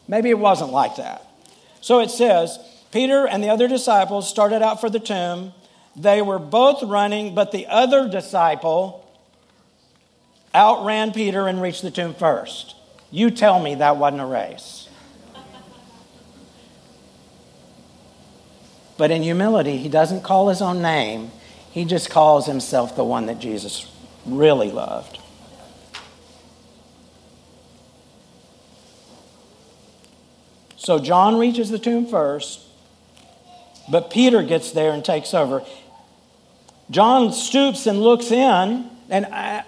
Maybe 0.07 0.29
it 0.29 0.39
wasn't 0.39 0.71
like 0.71 0.97
that. 0.97 1.27
So 1.81 2.01
it 2.01 2.11
says 2.11 2.59
Peter 2.93 3.27
and 3.27 3.43
the 3.43 3.49
other 3.49 3.69
disciples 3.69 4.29
started 4.29 4.61
out 4.61 4.83
for 4.83 4.91
the 4.91 5.01
tomb. 5.01 5.55
They 5.97 6.21
were 6.21 6.39
both 6.39 6.83
running, 6.83 7.35
but 7.35 7.53
the 7.53 7.67
other 7.69 8.07
disciple 8.07 9.11
outran 10.55 11.13
Peter 11.13 11.49
and 11.49 11.63
reached 11.63 11.81
the 11.81 11.91
tomb 11.91 12.13
first. 12.13 12.77
You 13.11 13.31
tell 13.31 13.61
me 13.61 13.77
that 13.77 13.97
wasn't 13.97 14.21
a 14.21 14.27
race. 14.27 14.91
But 18.99 19.11
in 19.11 19.23
humility, 19.23 19.79
he 19.79 19.89
doesn't 19.89 20.23
call 20.23 20.51
his 20.51 20.61
own 20.61 20.83
name, 20.83 21.31
he 21.71 21.85
just 21.85 22.11
calls 22.11 22.47
himself 22.47 22.97
the 22.97 23.05
one 23.05 23.27
that 23.27 23.39
Jesus 23.39 23.91
really 24.27 24.71
loved. 24.71 25.19
So 30.77 30.99
John 30.99 31.39
reaches 31.39 31.71
the 31.71 31.79
tomb 31.79 32.07
first, 32.07 32.61
but 33.89 34.11
Peter 34.11 34.43
gets 34.43 34.73
there 34.73 34.93
and 34.93 35.05
takes 35.05 35.35
over. 35.35 35.63
John 36.91 37.33
stoops 37.33 37.87
and 37.87 38.03
looks 38.03 38.33
in, 38.33 38.91
and, 39.09 39.27
I, 39.27 39.63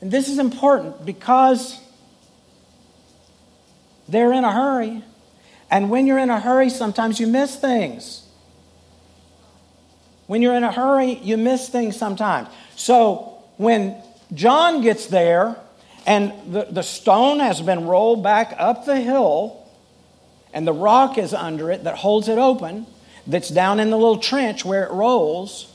and 0.00 0.10
this 0.10 0.28
is 0.28 0.38
important 0.38 1.04
because 1.04 1.78
they're 4.08 4.32
in 4.32 4.44
a 4.44 4.52
hurry. 4.52 5.02
And 5.70 5.90
when 5.90 6.06
you're 6.06 6.18
in 6.18 6.30
a 6.30 6.40
hurry, 6.40 6.70
sometimes 6.70 7.18
you 7.18 7.26
miss 7.26 7.56
things. 7.56 8.26
When 10.26 10.42
you're 10.42 10.54
in 10.54 10.64
a 10.64 10.72
hurry, 10.72 11.14
you 11.22 11.36
miss 11.36 11.68
things 11.68 11.96
sometimes. 11.96 12.48
So 12.76 13.42
when 13.56 13.96
John 14.32 14.82
gets 14.82 15.06
there 15.06 15.56
and 16.06 16.32
the, 16.52 16.66
the 16.70 16.82
stone 16.82 17.40
has 17.40 17.60
been 17.60 17.86
rolled 17.86 18.22
back 18.22 18.54
up 18.58 18.86
the 18.86 19.00
hill 19.00 19.66
and 20.52 20.66
the 20.66 20.72
rock 20.72 21.18
is 21.18 21.34
under 21.34 21.70
it 21.70 21.84
that 21.84 21.96
holds 21.96 22.28
it 22.28 22.38
open, 22.38 22.86
that's 23.26 23.48
down 23.48 23.80
in 23.80 23.90
the 23.90 23.96
little 23.96 24.18
trench 24.18 24.64
where 24.64 24.84
it 24.84 24.90
rolls, 24.90 25.72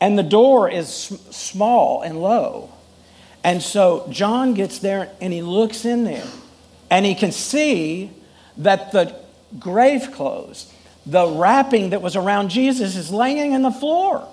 and 0.00 0.18
the 0.18 0.22
door 0.22 0.68
is 0.68 0.88
small 0.88 2.02
and 2.02 2.20
low. 2.20 2.70
And 3.44 3.62
so 3.62 4.06
John 4.10 4.54
gets 4.54 4.78
there 4.78 5.10
and 5.20 5.32
he 5.32 5.42
looks 5.42 5.84
in 5.84 6.04
there 6.04 6.26
and 6.90 7.06
he 7.06 7.14
can 7.14 7.32
see 7.32 8.10
that 8.58 8.92
the 8.92 9.14
grave 9.58 10.12
clothes, 10.12 10.72
the 11.06 11.26
wrapping 11.26 11.90
that 11.90 12.02
was 12.02 12.16
around 12.16 12.50
Jesus, 12.50 12.96
is 12.96 13.10
laying 13.10 13.52
in 13.52 13.62
the 13.62 13.70
floor. 13.70 14.28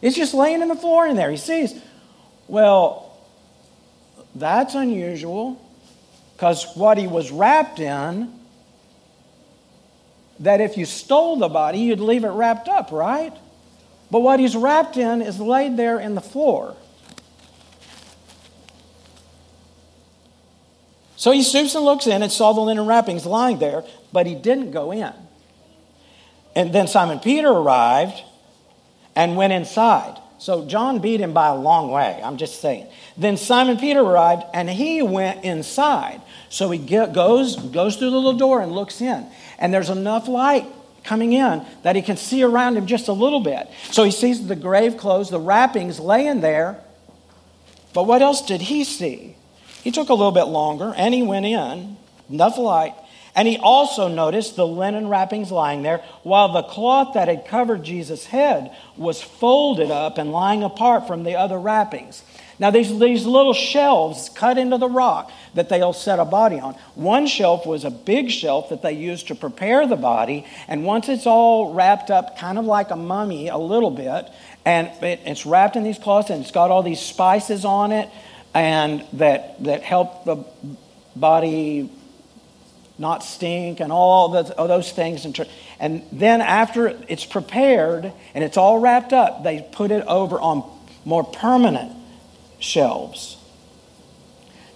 It's 0.00 0.16
just 0.16 0.34
laying 0.34 0.62
in 0.62 0.68
the 0.68 0.76
floor 0.76 1.06
in 1.06 1.16
there. 1.16 1.30
He 1.30 1.36
sees, 1.36 1.74
well, 2.46 3.18
that's 4.34 4.74
unusual 4.74 5.60
because 6.34 6.64
what 6.76 6.98
he 6.98 7.08
was 7.08 7.32
wrapped 7.32 7.80
in, 7.80 8.32
that 10.40 10.60
if 10.60 10.76
you 10.76 10.86
stole 10.86 11.36
the 11.36 11.48
body, 11.48 11.80
you'd 11.80 11.98
leave 11.98 12.24
it 12.24 12.28
wrapped 12.28 12.68
up, 12.68 12.92
right? 12.92 13.36
But 14.10 14.20
what 14.20 14.38
he's 14.38 14.56
wrapped 14.56 14.96
in 14.96 15.20
is 15.20 15.40
laid 15.40 15.76
there 15.76 15.98
in 15.98 16.14
the 16.14 16.20
floor. 16.20 16.76
So 21.16 21.32
he 21.32 21.42
stoops 21.42 21.74
and 21.74 21.84
looks 21.84 22.06
in 22.06 22.22
and 22.22 22.30
saw 22.30 22.52
the 22.52 22.60
linen 22.60 22.86
wrappings 22.86 23.26
lying 23.26 23.58
there, 23.58 23.82
but 24.12 24.26
he 24.26 24.36
didn't 24.36 24.70
go 24.70 24.92
in. 24.92 25.12
And 26.58 26.72
then 26.72 26.88
Simon 26.88 27.20
Peter 27.20 27.48
arrived 27.48 28.20
and 29.14 29.36
went 29.36 29.52
inside. 29.52 30.18
So 30.38 30.66
John 30.66 30.98
beat 30.98 31.20
him 31.20 31.32
by 31.32 31.46
a 31.46 31.54
long 31.54 31.92
way, 31.92 32.20
I'm 32.20 32.36
just 32.36 32.60
saying. 32.60 32.88
Then 33.16 33.36
Simon 33.36 33.76
Peter 33.76 34.00
arrived 34.00 34.42
and 34.52 34.68
he 34.68 35.00
went 35.00 35.44
inside. 35.44 36.20
So 36.48 36.68
he 36.72 36.78
get, 36.80 37.12
goes, 37.12 37.54
goes 37.54 37.94
through 37.94 38.10
the 38.10 38.16
little 38.16 38.36
door 38.36 38.60
and 38.60 38.72
looks 38.72 39.00
in. 39.00 39.24
And 39.60 39.72
there's 39.72 39.88
enough 39.88 40.26
light 40.26 40.66
coming 41.04 41.32
in 41.32 41.64
that 41.84 41.94
he 41.94 42.02
can 42.02 42.16
see 42.16 42.42
around 42.42 42.76
him 42.76 42.86
just 42.86 43.06
a 43.06 43.12
little 43.12 43.40
bit. 43.40 43.68
So 43.92 44.02
he 44.02 44.10
sees 44.10 44.44
the 44.44 44.56
grave 44.56 44.96
clothes, 44.96 45.30
the 45.30 45.38
wrappings 45.38 46.00
laying 46.00 46.40
there, 46.40 46.80
But 47.94 48.06
what 48.06 48.20
else 48.20 48.42
did 48.42 48.62
he 48.62 48.82
see? 48.82 49.36
He 49.84 49.92
took 49.92 50.08
a 50.08 50.14
little 50.14 50.32
bit 50.32 50.44
longer 50.44 50.92
and 50.96 51.14
he 51.14 51.22
went 51.22 51.46
in, 51.46 51.96
enough 52.28 52.58
light, 52.58 52.94
and 53.34 53.46
he 53.46 53.58
also 53.58 54.08
noticed 54.08 54.56
the 54.56 54.66
linen 54.66 55.08
wrappings 55.08 55.50
lying 55.50 55.82
there, 55.82 56.02
while 56.22 56.52
the 56.52 56.62
cloth 56.62 57.14
that 57.14 57.28
had 57.28 57.46
covered 57.46 57.84
Jesus' 57.84 58.26
head 58.26 58.74
was 58.96 59.22
folded 59.22 59.90
up 59.90 60.18
and 60.18 60.32
lying 60.32 60.62
apart 60.62 61.06
from 61.06 61.24
the 61.24 61.36
other 61.36 61.58
wrappings. 61.58 62.22
Now, 62.60 62.70
these, 62.70 62.98
these 62.98 63.24
little 63.24 63.54
shelves 63.54 64.28
cut 64.30 64.58
into 64.58 64.78
the 64.78 64.88
rock 64.88 65.30
that 65.54 65.68
they'll 65.68 65.92
set 65.92 66.18
a 66.18 66.24
body 66.24 66.58
on. 66.58 66.74
One 66.96 67.28
shelf 67.28 67.64
was 67.64 67.84
a 67.84 67.90
big 67.90 68.30
shelf 68.30 68.70
that 68.70 68.82
they 68.82 68.94
used 68.94 69.28
to 69.28 69.36
prepare 69.36 69.86
the 69.86 69.96
body, 69.96 70.44
and 70.66 70.84
once 70.84 71.08
it's 71.08 71.26
all 71.26 71.72
wrapped 71.72 72.10
up, 72.10 72.36
kind 72.36 72.58
of 72.58 72.64
like 72.64 72.90
a 72.90 72.96
mummy, 72.96 73.48
a 73.48 73.56
little 73.56 73.92
bit, 73.92 74.28
and 74.64 74.88
it, 75.04 75.20
it's 75.24 75.46
wrapped 75.46 75.76
in 75.76 75.84
these 75.84 75.98
cloths, 75.98 76.30
and 76.30 76.42
it's 76.42 76.50
got 76.50 76.72
all 76.72 76.82
these 76.82 77.00
spices 77.00 77.64
on 77.64 77.92
it, 77.92 78.08
and 78.54 79.04
that 79.12 79.62
that 79.62 79.82
help 79.82 80.24
the 80.24 80.44
body 81.14 81.88
not 82.98 83.22
stink, 83.22 83.80
and 83.80 83.92
all, 83.92 84.28
the, 84.28 84.56
all 84.58 84.68
those 84.68 84.90
things. 84.92 85.24
And, 85.24 85.48
and 85.78 86.02
then 86.10 86.40
after 86.40 86.88
it's 87.08 87.24
prepared 87.24 88.12
and 88.34 88.44
it's 88.44 88.56
all 88.56 88.78
wrapped 88.78 89.12
up, 89.12 89.44
they 89.44 89.66
put 89.72 89.90
it 89.90 90.04
over 90.06 90.40
on 90.40 90.68
more 91.04 91.24
permanent 91.24 91.92
shelves. 92.58 93.36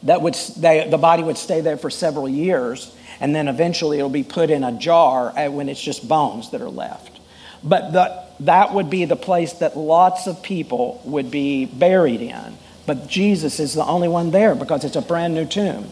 That 0.04 0.22
would, 0.22 0.34
they, 0.56 0.88
the 0.88 0.98
body 0.98 1.22
would 1.22 1.38
stay 1.38 1.60
there 1.60 1.76
for 1.76 1.90
several 1.90 2.28
years, 2.28 2.94
and 3.20 3.34
then 3.34 3.48
eventually 3.48 3.98
it'll 3.98 4.10
be 4.10 4.24
put 4.24 4.50
in 4.50 4.64
a 4.64 4.72
jar 4.72 5.30
when 5.50 5.68
it's 5.68 5.80
just 5.80 6.08
bones 6.08 6.50
that 6.50 6.60
are 6.60 6.70
left. 6.70 7.20
But 7.62 7.92
the, 7.92 8.24
that 8.40 8.74
would 8.74 8.90
be 8.90 9.04
the 9.04 9.16
place 9.16 9.52
that 9.54 9.76
lots 9.76 10.26
of 10.26 10.42
people 10.42 11.00
would 11.04 11.30
be 11.30 11.66
buried 11.66 12.20
in. 12.20 12.58
But 12.86 13.06
Jesus 13.06 13.60
is 13.60 13.74
the 13.74 13.84
only 13.84 14.08
one 14.08 14.32
there 14.32 14.54
because 14.54 14.84
it's 14.84 14.96
a 14.96 15.02
brand 15.02 15.34
new 15.34 15.46
tomb. 15.46 15.88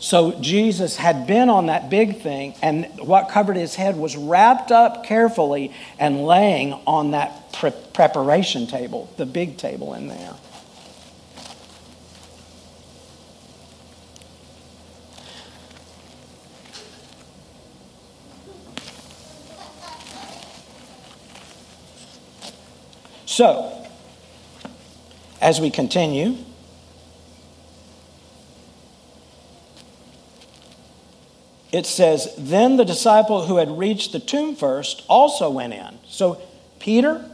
So 0.00 0.32
Jesus 0.40 0.96
had 0.96 1.26
been 1.26 1.50
on 1.50 1.66
that 1.66 1.90
big 1.90 2.22
thing, 2.22 2.54
and 2.62 2.86
what 3.00 3.28
covered 3.28 3.56
his 3.56 3.74
head 3.74 3.96
was 3.96 4.16
wrapped 4.16 4.72
up 4.72 5.04
carefully 5.04 5.72
and 5.98 6.24
laying 6.24 6.72
on 6.86 7.10
that 7.10 7.52
pre- 7.52 7.70
preparation 7.92 8.66
table, 8.66 9.12
the 9.18 9.26
big 9.26 9.58
table 9.58 9.92
in 9.92 10.08
there. 10.08 10.34
So, 23.26 23.86
as 25.42 25.60
we 25.60 25.70
continue, 25.70 26.38
it 31.72 31.86
says, 31.86 32.34
Then 32.36 32.76
the 32.76 32.84
disciple 32.84 33.46
who 33.46 33.56
had 33.56 33.78
reached 33.78 34.12
the 34.12 34.20
tomb 34.20 34.56
first 34.56 35.04
also 35.08 35.50
went 35.50 35.72
in. 35.72 35.98
So 36.08 36.40
Peter 36.78 37.24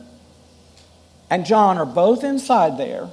and 1.30 1.47
John 1.47 1.78
are 1.78 1.87
both 1.87 2.24
inside 2.24 2.78
there. 2.78 3.09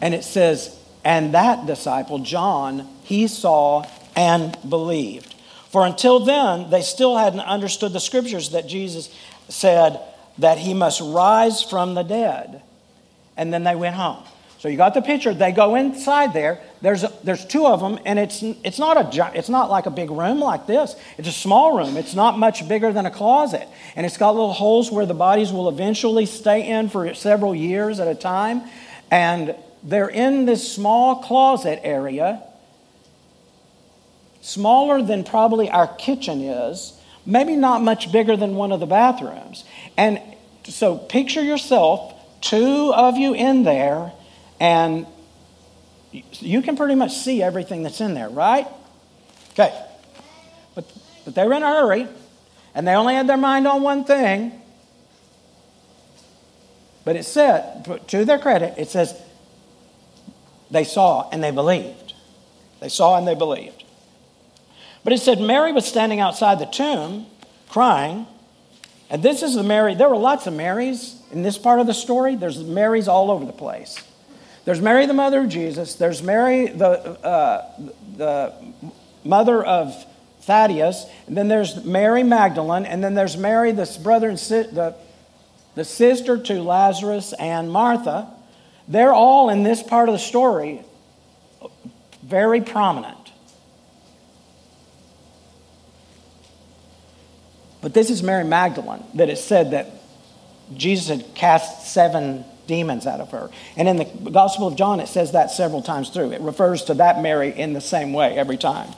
And 0.00 0.14
it 0.14 0.24
says, 0.24 0.78
And 1.04 1.34
that 1.34 1.66
disciple, 1.66 2.18
John, 2.18 2.88
he 3.02 3.26
saw 3.26 3.86
and 4.14 4.56
believed. 4.68 5.34
For 5.70 5.86
until 5.86 6.20
then, 6.20 6.70
they 6.70 6.82
still 6.82 7.16
hadn't 7.16 7.40
understood 7.40 7.92
the 7.92 8.00
scriptures 8.00 8.50
that 8.50 8.68
Jesus 8.68 9.12
said 9.48 10.00
that 10.38 10.58
he 10.58 10.74
must 10.74 11.00
rise 11.00 11.62
from 11.62 11.94
the 11.94 12.02
dead. 12.02 12.62
And 13.36 13.52
then 13.52 13.64
they 13.64 13.74
went 13.74 13.96
home. 13.96 14.22
So 14.64 14.70
you 14.70 14.78
got 14.78 14.94
the 14.94 15.02
picture. 15.02 15.34
They 15.34 15.52
go 15.52 15.74
inside 15.74 16.32
there. 16.32 16.58
There's, 16.80 17.04
a, 17.04 17.12
there's 17.22 17.44
two 17.44 17.66
of 17.66 17.80
them, 17.80 17.98
and 18.06 18.18
it's, 18.18 18.42
it's, 18.42 18.78
not 18.78 18.96
a, 18.96 19.38
it's 19.38 19.50
not 19.50 19.68
like 19.68 19.84
a 19.84 19.90
big 19.90 20.10
room 20.10 20.40
like 20.40 20.66
this. 20.66 20.96
It's 21.18 21.28
a 21.28 21.32
small 21.32 21.76
room. 21.76 21.98
It's 21.98 22.14
not 22.14 22.38
much 22.38 22.66
bigger 22.66 22.90
than 22.90 23.04
a 23.04 23.10
closet. 23.10 23.68
And 23.94 24.06
it's 24.06 24.16
got 24.16 24.30
little 24.30 24.54
holes 24.54 24.90
where 24.90 25.04
the 25.04 25.12
bodies 25.12 25.52
will 25.52 25.68
eventually 25.68 26.24
stay 26.24 26.66
in 26.66 26.88
for 26.88 27.12
several 27.12 27.54
years 27.54 28.00
at 28.00 28.08
a 28.08 28.14
time. 28.14 28.62
And 29.10 29.54
they're 29.82 30.08
in 30.08 30.46
this 30.46 30.72
small 30.72 31.16
closet 31.16 31.80
area, 31.82 32.42
smaller 34.40 35.02
than 35.02 35.24
probably 35.24 35.68
our 35.68 35.88
kitchen 35.88 36.40
is, 36.40 36.98
maybe 37.26 37.54
not 37.54 37.82
much 37.82 38.10
bigger 38.10 38.34
than 38.34 38.54
one 38.54 38.72
of 38.72 38.80
the 38.80 38.86
bathrooms. 38.86 39.62
And 39.98 40.22
so 40.64 40.96
picture 40.96 41.42
yourself, 41.42 42.14
two 42.40 42.94
of 42.94 43.18
you 43.18 43.34
in 43.34 43.64
there 43.64 44.14
and 44.64 45.06
you 46.10 46.62
can 46.62 46.74
pretty 46.74 46.94
much 46.94 47.12
see 47.12 47.42
everything 47.42 47.82
that's 47.82 48.00
in 48.00 48.14
there, 48.14 48.30
right? 48.30 48.66
Okay. 49.50 49.78
But, 50.74 50.90
but 51.26 51.34
they 51.34 51.46
were 51.46 51.52
in 51.52 51.62
a 51.62 51.68
hurry, 51.68 52.08
and 52.74 52.88
they 52.88 52.94
only 52.94 53.14
had 53.14 53.26
their 53.26 53.36
mind 53.36 53.68
on 53.68 53.82
one 53.82 54.04
thing. 54.04 54.52
But 57.04 57.16
it 57.16 57.24
said, 57.24 57.84
to 58.08 58.24
their 58.24 58.38
credit, 58.38 58.78
it 58.78 58.88
says 58.88 59.20
they 60.70 60.84
saw 60.84 61.28
and 61.28 61.44
they 61.44 61.50
believed. 61.50 62.14
They 62.80 62.88
saw 62.88 63.18
and 63.18 63.28
they 63.28 63.34
believed. 63.34 63.84
But 65.02 65.12
it 65.12 65.18
said 65.18 65.42
Mary 65.42 65.72
was 65.72 65.84
standing 65.84 66.20
outside 66.20 66.58
the 66.58 66.64
tomb 66.64 67.26
crying. 67.68 68.26
And 69.10 69.22
this 69.22 69.42
is 69.42 69.56
the 69.56 69.62
Mary, 69.62 69.94
there 69.94 70.08
were 70.08 70.16
lots 70.16 70.46
of 70.46 70.54
Marys 70.54 71.20
in 71.30 71.42
this 71.42 71.58
part 71.58 71.80
of 71.80 71.86
the 71.86 71.92
story. 71.92 72.34
There's 72.34 72.64
Marys 72.64 73.08
all 73.08 73.30
over 73.30 73.44
the 73.44 73.52
place. 73.52 74.02
There's 74.64 74.80
Mary, 74.80 75.06
the 75.06 75.14
mother 75.14 75.40
of 75.40 75.48
Jesus. 75.48 75.94
There's 75.94 76.22
Mary, 76.22 76.68
the, 76.68 76.88
uh, 76.88 77.70
the 78.16 78.54
mother 79.22 79.62
of 79.62 79.94
Thaddeus. 80.42 81.06
And 81.26 81.36
then 81.36 81.48
there's 81.48 81.84
Mary 81.84 82.22
Magdalene. 82.22 82.86
And 82.86 83.04
then 83.04 83.14
there's 83.14 83.36
Mary, 83.36 83.72
the 83.72 83.98
brother 84.02 84.28
and 84.28 84.38
si- 84.38 84.62
the, 84.62 84.94
the 85.74 85.84
sister 85.84 86.38
to 86.38 86.62
Lazarus 86.62 87.34
and 87.34 87.70
Martha. 87.70 88.30
They're 88.88 89.12
all 89.12 89.50
in 89.50 89.62
this 89.62 89.82
part 89.82 90.08
of 90.08 90.14
the 90.14 90.18
story 90.18 90.82
very 92.24 92.60
prominent. 92.62 93.32
But 97.82 97.92
this 97.92 98.08
is 98.08 98.22
Mary 98.22 98.44
Magdalene 98.44 99.04
that 99.14 99.28
it 99.28 99.36
said 99.36 99.72
that 99.72 99.90
Jesus 100.74 101.08
had 101.08 101.34
cast 101.34 101.92
seven 101.92 102.46
demons 102.66 103.06
out 103.06 103.20
of 103.20 103.30
her. 103.30 103.50
And 103.76 103.88
in 103.88 103.96
the 103.96 104.30
Gospel 104.30 104.66
of 104.66 104.76
John, 104.76 105.00
it 105.00 105.08
says 105.08 105.32
that 105.32 105.50
several 105.50 105.82
times 105.82 106.10
through. 106.10 106.32
It 106.32 106.40
refers 106.40 106.84
to 106.84 106.94
that 106.94 107.20
Mary 107.20 107.50
in 107.50 107.72
the 107.72 107.80
same 107.80 108.12
way 108.12 108.36
every 108.36 108.56
time. 108.56 108.90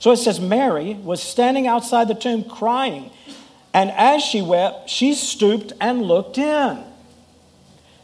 So 0.00 0.10
it 0.10 0.16
says 0.16 0.40
Mary 0.40 0.94
was 0.94 1.22
standing 1.22 1.66
outside 1.66 2.08
the 2.08 2.14
tomb 2.14 2.44
crying. 2.44 3.10
And 3.72 3.90
as 3.92 4.22
she 4.22 4.42
wept, 4.42 4.90
she 4.90 5.14
stooped 5.14 5.72
and 5.80 6.02
looked 6.02 6.38
in. 6.38 6.82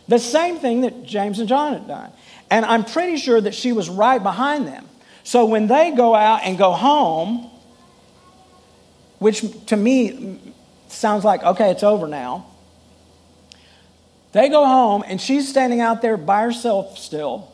The 0.07 0.19
same 0.19 0.59
thing 0.59 0.83
that 0.83 1.05
James 1.05 1.39
and 1.39 1.49
John 1.49 1.75
had 1.75 1.89
done. 1.89 2.13
And 2.51 2.65
I'm 2.65 2.85
pretty 2.85 3.19
sure 3.19 3.41
that 3.41 3.55
she 3.55 3.73
was 3.73 3.91
right 3.91 4.23
behind 4.23 4.67
them. 4.67 4.87
So 5.23 5.45
when 5.45 5.67
they 5.67 5.91
go 5.91 6.15
out 6.15 6.41
and 6.45 6.57
go 6.57 6.73
home, 6.73 7.51
which 9.19 9.45
to 9.67 9.77
me 9.77 10.39
sounds 10.89 11.25
like, 11.25 11.43
okay, 11.43 11.71
it's 11.71 11.83
over 11.83 12.07
now. 12.07 12.47
They 14.39 14.49
go 14.49 14.65
home, 14.65 15.03
and 15.05 15.21
she's 15.21 15.49
standing 15.49 15.81
out 15.81 16.01
there 16.01 16.17
by 16.17 16.43
herself 16.43 16.97
still. 16.97 17.51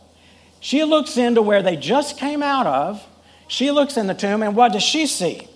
She 0.61 0.85
looks 0.85 1.16
into 1.16 1.41
where 1.41 1.62
they 1.62 1.76
just 1.76 2.18
came 2.18 2.43
out 2.43 2.66
of. 2.66 3.03
She 3.49 3.70
looks 3.70 3.97
in 3.97 4.07
the 4.07 4.12
tomb, 4.12 4.43
and 4.43 4.55
what 4.55 4.74
does 4.74 4.82
she 4.82 5.07
see? 5.07 5.49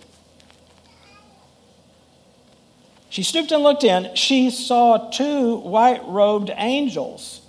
She 3.11 3.23
stooped 3.23 3.53
and 3.53 3.63
looked 3.63 3.85
in. 3.85 4.15
She 4.15 4.49
saw 4.49 5.11
two 5.11 5.57
white 5.57 6.01
robed 6.07 6.51
angels. 6.57 7.43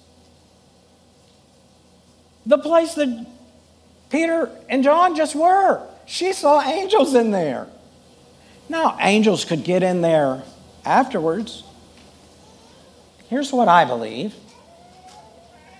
The 2.46 2.58
place 2.58 2.96
that 2.96 3.28
Peter 4.10 4.52
and 4.68 4.84
John 4.84 5.16
just 5.16 5.36
were. 5.36 5.88
She 6.06 6.34
saw 6.34 6.62
angels 6.62 7.16
in 7.16 7.32
there. 7.32 7.68
Now, 8.68 8.98
angels 9.00 9.46
could 9.46 9.64
get 9.64 9.84
in 9.84 10.02
there 10.02 10.44
afterwards. 10.84 11.64
Here's 13.30 13.54
what 13.54 13.68
I 13.68 13.86
believe 13.86 14.36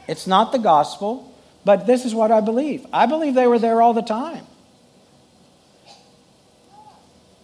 it's 0.08 0.26
not 0.26 0.52
the 0.52 0.60
gospel, 0.60 1.32
but 1.66 1.86
this 1.86 2.06
is 2.06 2.16
what 2.16 2.32
I 2.32 2.42
believe. 2.42 2.86
I 2.94 3.06
believe 3.06 3.34
they 3.34 3.48
were 3.48 3.60
there 3.60 3.82
all 3.82 3.94
the 3.94 4.02
time. 4.02 4.46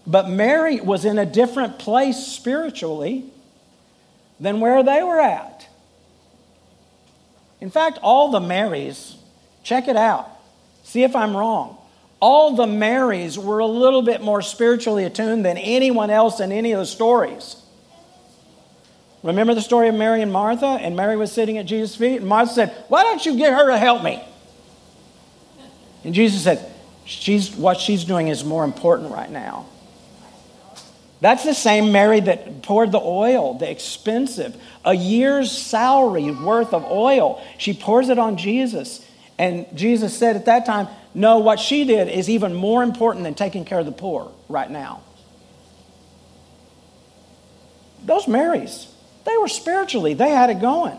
But 0.07 0.29
Mary 0.29 0.79
was 0.79 1.05
in 1.05 1.17
a 1.17 1.25
different 1.25 1.79
place 1.79 2.17
spiritually 2.17 3.25
than 4.39 4.59
where 4.59 4.83
they 4.83 5.01
were 5.01 5.19
at. 5.19 5.67
In 7.59 7.71
fact, 7.71 7.97
all 8.03 8.29
the 8.29 8.39
Marys, 8.39 9.15
check 9.63 9.87
it 9.87 9.95
out, 9.95 10.29
see 10.83 11.03
if 11.03 11.15
I'm 11.15 11.35
wrong. 11.35 11.77
All 12.19 12.55
the 12.55 12.67
Marys 12.67 13.37
were 13.39 13.59
a 13.59 13.65
little 13.65 14.01
bit 14.01 14.21
more 14.21 14.41
spiritually 14.41 15.03
attuned 15.03 15.45
than 15.45 15.57
anyone 15.57 16.09
else 16.09 16.39
in 16.39 16.51
any 16.51 16.71
of 16.71 16.79
the 16.79 16.85
stories. 16.85 17.57
Remember 19.25 19.55
the 19.55 19.61
story 19.61 19.87
of 19.87 19.95
Mary 19.95 20.21
and 20.21 20.31
Martha? 20.31 20.67
And 20.67 20.95
Mary 20.95 21.17
was 21.17 21.31
sitting 21.31 21.57
at 21.57 21.65
Jesus' 21.65 21.95
feet, 21.95 22.17
and 22.17 22.27
Martha 22.27 22.53
said, 22.53 22.85
Why 22.89 23.01
don't 23.01 23.25
you 23.25 23.35
get 23.35 23.51
her 23.53 23.71
to 23.71 23.77
help 23.77 24.03
me? 24.03 24.23
And 26.03 26.13
Jesus 26.13 26.43
said, 26.43 26.71
she's, 27.05 27.55
What 27.55 27.79
she's 27.79 28.03
doing 28.03 28.27
is 28.27 28.43
more 28.43 28.63
important 28.63 29.11
right 29.11 29.29
now. 29.29 29.65
That's 31.21 31.43
the 31.43 31.55
same 31.55 31.91
Mary 31.91 32.19
that 32.19 32.61
poured 32.61 32.91
the 32.91 32.99
oil, 32.99 33.55
the 33.55 33.69
expensive, 33.69 34.55
a 34.83 34.93
year's 34.93 35.51
salary 35.51 36.29
worth 36.29 36.71
of 36.71 36.85
oil. 36.85 37.43
She 37.57 37.73
pours 37.73 38.09
it 38.09 38.19
on 38.19 38.37
Jesus. 38.37 39.03
And 39.39 39.65
Jesus 39.75 40.15
said 40.15 40.35
at 40.35 40.45
that 40.45 40.67
time, 40.67 40.87
No, 41.15 41.39
what 41.39 41.59
she 41.59 41.83
did 41.83 42.09
is 42.09 42.29
even 42.29 42.53
more 42.53 42.83
important 42.83 43.23
than 43.23 43.33
taking 43.33 43.65
care 43.65 43.79
of 43.79 43.87
the 43.87 43.91
poor 43.91 44.31
right 44.49 44.69
now. 44.69 45.01
Those 48.03 48.27
Marys, 48.27 48.87
they 49.25 49.37
were 49.37 49.47
spiritually, 49.47 50.13
they 50.13 50.29
had 50.29 50.49
it 50.49 50.61
going. 50.61 50.97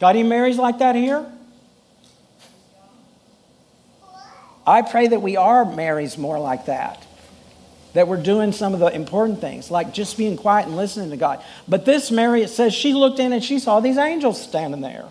Got 0.00 0.16
any 0.16 0.22
Marys 0.22 0.58
like 0.58 0.78
that 0.78 0.96
here? 0.96 1.24
I 4.66 4.82
pray 4.82 5.08
that 5.08 5.20
we 5.20 5.36
are 5.36 5.64
Marys 5.64 6.16
more 6.16 6.38
like 6.38 6.66
that. 6.66 7.06
That 7.94 8.08
we're 8.08 8.22
doing 8.22 8.52
some 8.52 8.72
of 8.72 8.80
the 8.80 8.86
important 8.86 9.40
things, 9.40 9.70
like 9.70 9.92
just 9.92 10.16
being 10.16 10.36
quiet 10.36 10.66
and 10.66 10.76
listening 10.76 11.10
to 11.10 11.16
God. 11.16 11.42
But 11.66 11.84
this 11.84 12.10
Mary, 12.10 12.42
it 12.42 12.48
says 12.48 12.72
she 12.72 12.94
looked 12.94 13.18
in 13.18 13.32
and 13.32 13.42
she 13.42 13.58
saw 13.58 13.80
these 13.80 13.98
angels 13.98 14.40
standing 14.40 14.80
there. 14.80 15.06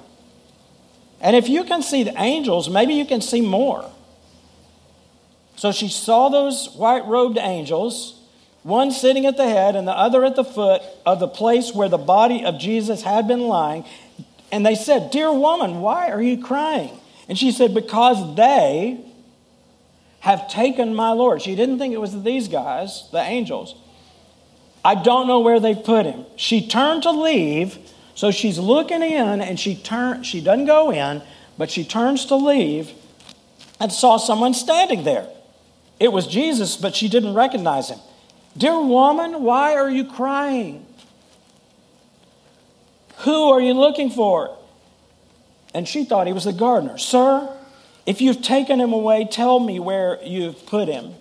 And 1.22 1.36
if 1.36 1.49
you 1.49 1.66
can 1.66 1.82
see 1.82 2.03
the 2.03 2.20
angels, 2.20 2.70
maybe 2.70 2.93
you 2.93 3.05
can 3.05 3.22
see 3.22 3.41
more. 3.41 3.89
So 5.57 5.74
she 5.74 5.89
saw 5.89 6.30
those 6.30 6.70
white 6.70 7.05
robed 7.05 7.38
angels, 7.38 8.18
one 8.64 8.91
sitting 8.91 9.26
at 9.26 9.38
the 9.38 9.47
head 9.47 9.76
and 9.76 9.88
the 9.88 9.97
other 9.97 10.26
at 10.26 10.36
the 10.36 10.43
foot 10.43 10.82
of 11.05 11.20
the 11.20 11.28
place 11.28 11.74
where 11.74 11.89
the 11.89 11.97
body 11.97 12.43
of 12.43 12.60
Jesus 12.60 13.03
had 13.03 13.28
been 13.28 13.41
lying. 13.41 13.86
And 14.51 14.66
they 14.66 14.76
said, 14.76 15.12
Dear 15.12 15.32
woman, 15.32 15.82
why 15.82 16.10
are 16.10 16.22
you 16.22 16.43
crying? 16.43 16.97
And 17.28 17.38
she 17.38 17.51
said, 17.51 17.74
Because 17.74 18.36
they 18.36 18.99
have 20.22 20.49
taken 20.49 20.93
my 20.93 21.12
Lord. 21.12 21.41
She 21.41 21.55
didn't 21.55 21.80
think 21.80 21.93
it 21.93 22.01
was 22.01 22.24
these 22.24 22.47
guys, 22.47 23.07
the 23.12 23.22
angels. 23.22 23.76
I 24.84 24.95
don't 24.95 25.28
know 25.28 25.39
where 25.39 25.60
they 25.60 25.76
put 25.76 26.05
him. 26.05 26.26
She 26.36 26.68
turned 26.68 27.03
to 27.03 27.12
leave, 27.12 27.78
so 28.16 28.32
she's 28.32 28.57
looking 28.57 29.01
in 29.01 29.41
and 29.41 29.60
she 29.60 29.76
turn 29.76 30.24
she 30.24 30.41
doesn't 30.41 30.66
go 30.66 30.91
in, 30.91 31.22
but 31.57 31.70
she 31.70 31.84
turns 31.86 32.26
to 32.26 32.36
leave 32.36 32.91
and 33.80 33.91
saw 33.91 34.18
someone 34.18 34.53
standing 34.53 35.03
there. 35.03 35.28
It 35.99 36.12
was 36.12 36.28
Jesus, 36.28 36.78
but 36.78 36.95
she 36.95 37.10
didn't 37.10 37.34
recognize 37.34 37.89
him. 37.89 37.99
Dear 38.60 38.82
woman, 38.82 39.41
why 39.41 39.76
are 39.76 39.89
you 39.89 40.03
crying? 40.03 40.86
Who 43.20 43.49
are 43.51 43.62
you 43.62 43.74
looking 43.74 44.10
for? 44.10 44.57
And 45.74 45.88
she 45.88 46.03
thought 46.03 46.28
he 46.28 46.34
was 46.34 46.43
the 46.43 46.51
gardener. 46.51 46.97
Sir, 46.97 47.55
if 48.05 48.20
you've 48.20 48.41
taken 48.41 48.82
him 48.82 48.91
away, 48.91 49.26
tell 49.32 49.62
me 49.62 49.80
where 49.80 50.20
you've 50.26 50.66
put 50.66 50.89
him, 50.89 51.14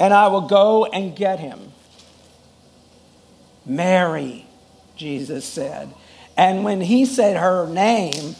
and 0.00 0.12
I 0.12 0.26
will 0.26 0.48
go 0.48 0.84
and 0.84 1.14
get 1.14 1.38
him. 1.38 1.70
Mary, 3.64 4.46
Jesus 4.96 5.44
said. 5.44 5.94
And 6.36 6.64
when 6.64 6.80
he 6.80 7.06
said 7.06 7.36
her 7.36 7.68
name, 7.68 8.34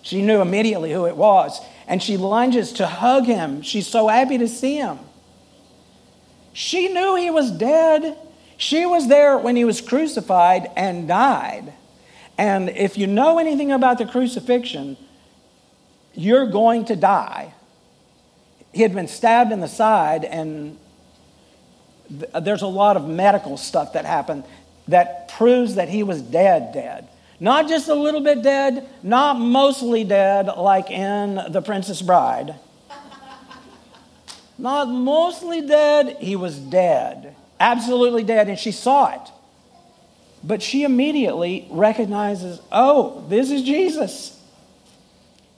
she 0.00 0.22
knew 0.22 0.40
immediately 0.40 0.90
who 0.90 1.04
it 1.04 1.18
was. 1.18 1.60
And 1.86 2.02
she 2.02 2.16
lunges 2.16 2.72
to 2.74 2.86
hug 2.86 3.26
him. 3.26 3.60
She's 3.60 3.86
so 3.86 4.08
happy 4.08 4.38
to 4.38 4.48
see 4.48 4.76
him. 4.76 5.00
She 6.58 6.88
knew 6.88 7.14
he 7.14 7.30
was 7.30 7.52
dead. 7.52 8.16
She 8.56 8.84
was 8.84 9.06
there 9.06 9.38
when 9.38 9.54
he 9.54 9.64
was 9.64 9.80
crucified 9.80 10.68
and 10.74 11.06
died. 11.06 11.72
And 12.36 12.68
if 12.70 12.98
you 12.98 13.06
know 13.06 13.38
anything 13.38 13.70
about 13.70 13.98
the 13.98 14.06
crucifixion, 14.06 14.96
you're 16.14 16.46
going 16.46 16.86
to 16.86 16.96
die. 16.96 17.54
He 18.72 18.82
had 18.82 18.92
been 18.92 19.06
stabbed 19.06 19.52
in 19.52 19.60
the 19.60 19.68
side, 19.68 20.24
and 20.24 20.76
th- 22.10 22.42
there's 22.42 22.62
a 22.62 22.66
lot 22.66 22.96
of 22.96 23.06
medical 23.06 23.56
stuff 23.56 23.92
that 23.92 24.04
happened 24.04 24.42
that 24.88 25.28
proves 25.28 25.76
that 25.76 25.88
he 25.88 26.02
was 26.02 26.20
dead, 26.20 26.72
dead. 26.72 27.06
Not 27.38 27.68
just 27.68 27.88
a 27.88 27.94
little 27.94 28.20
bit 28.20 28.42
dead, 28.42 28.88
not 29.04 29.38
mostly 29.38 30.02
dead, 30.02 30.48
like 30.56 30.90
in 30.90 31.40
The 31.52 31.62
Princess 31.62 32.02
Bride. 32.02 32.56
Not 34.58 34.88
mostly 34.88 35.60
dead, 35.60 36.16
he 36.20 36.36
was 36.36 36.58
dead. 36.58 37.34
Absolutely 37.60 38.24
dead, 38.24 38.48
and 38.48 38.58
she 38.58 38.72
saw 38.72 39.14
it. 39.14 39.32
But 40.44 40.62
she 40.62 40.84
immediately 40.84 41.66
recognizes, 41.70 42.60
oh, 42.70 43.24
this 43.28 43.50
is 43.50 43.62
Jesus 43.62 44.38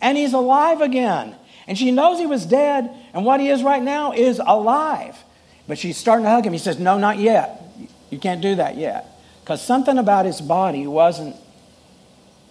and 0.00 0.16
he's 0.16 0.32
alive 0.32 0.80
again. 0.80 1.36
And 1.66 1.78
she 1.78 1.90
knows 1.90 2.18
he 2.18 2.26
was 2.26 2.46
dead, 2.46 2.90
and 3.12 3.24
what 3.24 3.40
he 3.40 3.48
is 3.48 3.62
right 3.62 3.82
now 3.82 4.12
is 4.12 4.40
alive. 4.44 5.16
But 5.68 5.78
she's 5.78 5.96
starting 5.96 6.24
to 6.24 6.30
hug 6.30 6.44
him. 6.44 6.52
He 6.52 6.58
says, 6.58 6.78
No, 6.78 6.98
not 6.98 7.18
yet. 7.18 7.62
You 8.10 8.18
can't 8.18 8.40
do 8.40 8.56
that 8.56 8.76
yet. 8.76 9.06
Because 9.40 9.64
something 9.64 9.98
about 9.98 10.26
his 10.26 10.40
body 10.40 10.86
wasn't. 10.86 11.36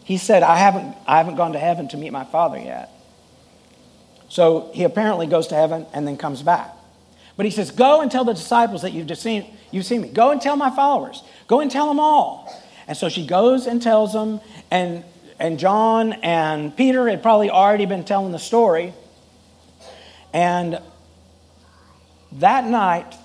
He 0.05 0.17
said, 0.17 0.41
I 0.41 0.57
haven't, 0.57 0.95
I 1.05 1.17
haven't 1.17 1.35
gone 1.35 1.53
to 1.53 1.59
heaven 1.59 1.87
to 1.89 1.97
meet 1.97 2.11
my 2.11 2.23
father 2.23 2.57
yet. 2.57 2.89
So 4.29 4.71
he 4.73 4.83
apparently 4.83 5.27
goes 5.27 5.47
to 5.47 5.55
heaven 5.55 5.85
and 5.93 6.07
then 6.07 6.17
comes 6.17 6.41
back. 6.41 6.73
But 7.35 7.45
he 7.45 7.51
says, 7.51 7.71
Go 7.71 8.01
and 8.01 8.11
tell 8.11 8.23
the 8.23 8.33
disciples 8.33 8.83
that 8.83 8.93
you've 8.93 9.17
seen, 9.17 9.57
you've 9.71 9.85
seen 9.85 10.01
me. 10.01 10.09
Go 10.09 10.31
and 10.31 10.41
tell 10.41 10.55
my 10.55 10.69
followers. 10.69 11.23
Go 11.47 11.59
and 11.59 11.69
tell 11.69 11.87
them 11.87 11.99
all. 11.99 12.53
And 12.87 12.97
so 12.97 13.09
she 13.09 13.25
goes 13.25 13.67
and 13.67 13.81
tells 13.81 14.13
them, 14.13 14.39
and 14.71 15.03
and 15.39 15.57
John 15.57 16.13
and 16.13 16.75
Peter 16.75 17.07
had 17.07 17.23
probably 17.23 17.49
already 17.49 17.85
been 17.85 18.03
telling 18.03 18.31
the 18.31 18.39
story. 18.39 18.93
And 20.33 20.79
that 22.33 22.65
night, 22.65 23.15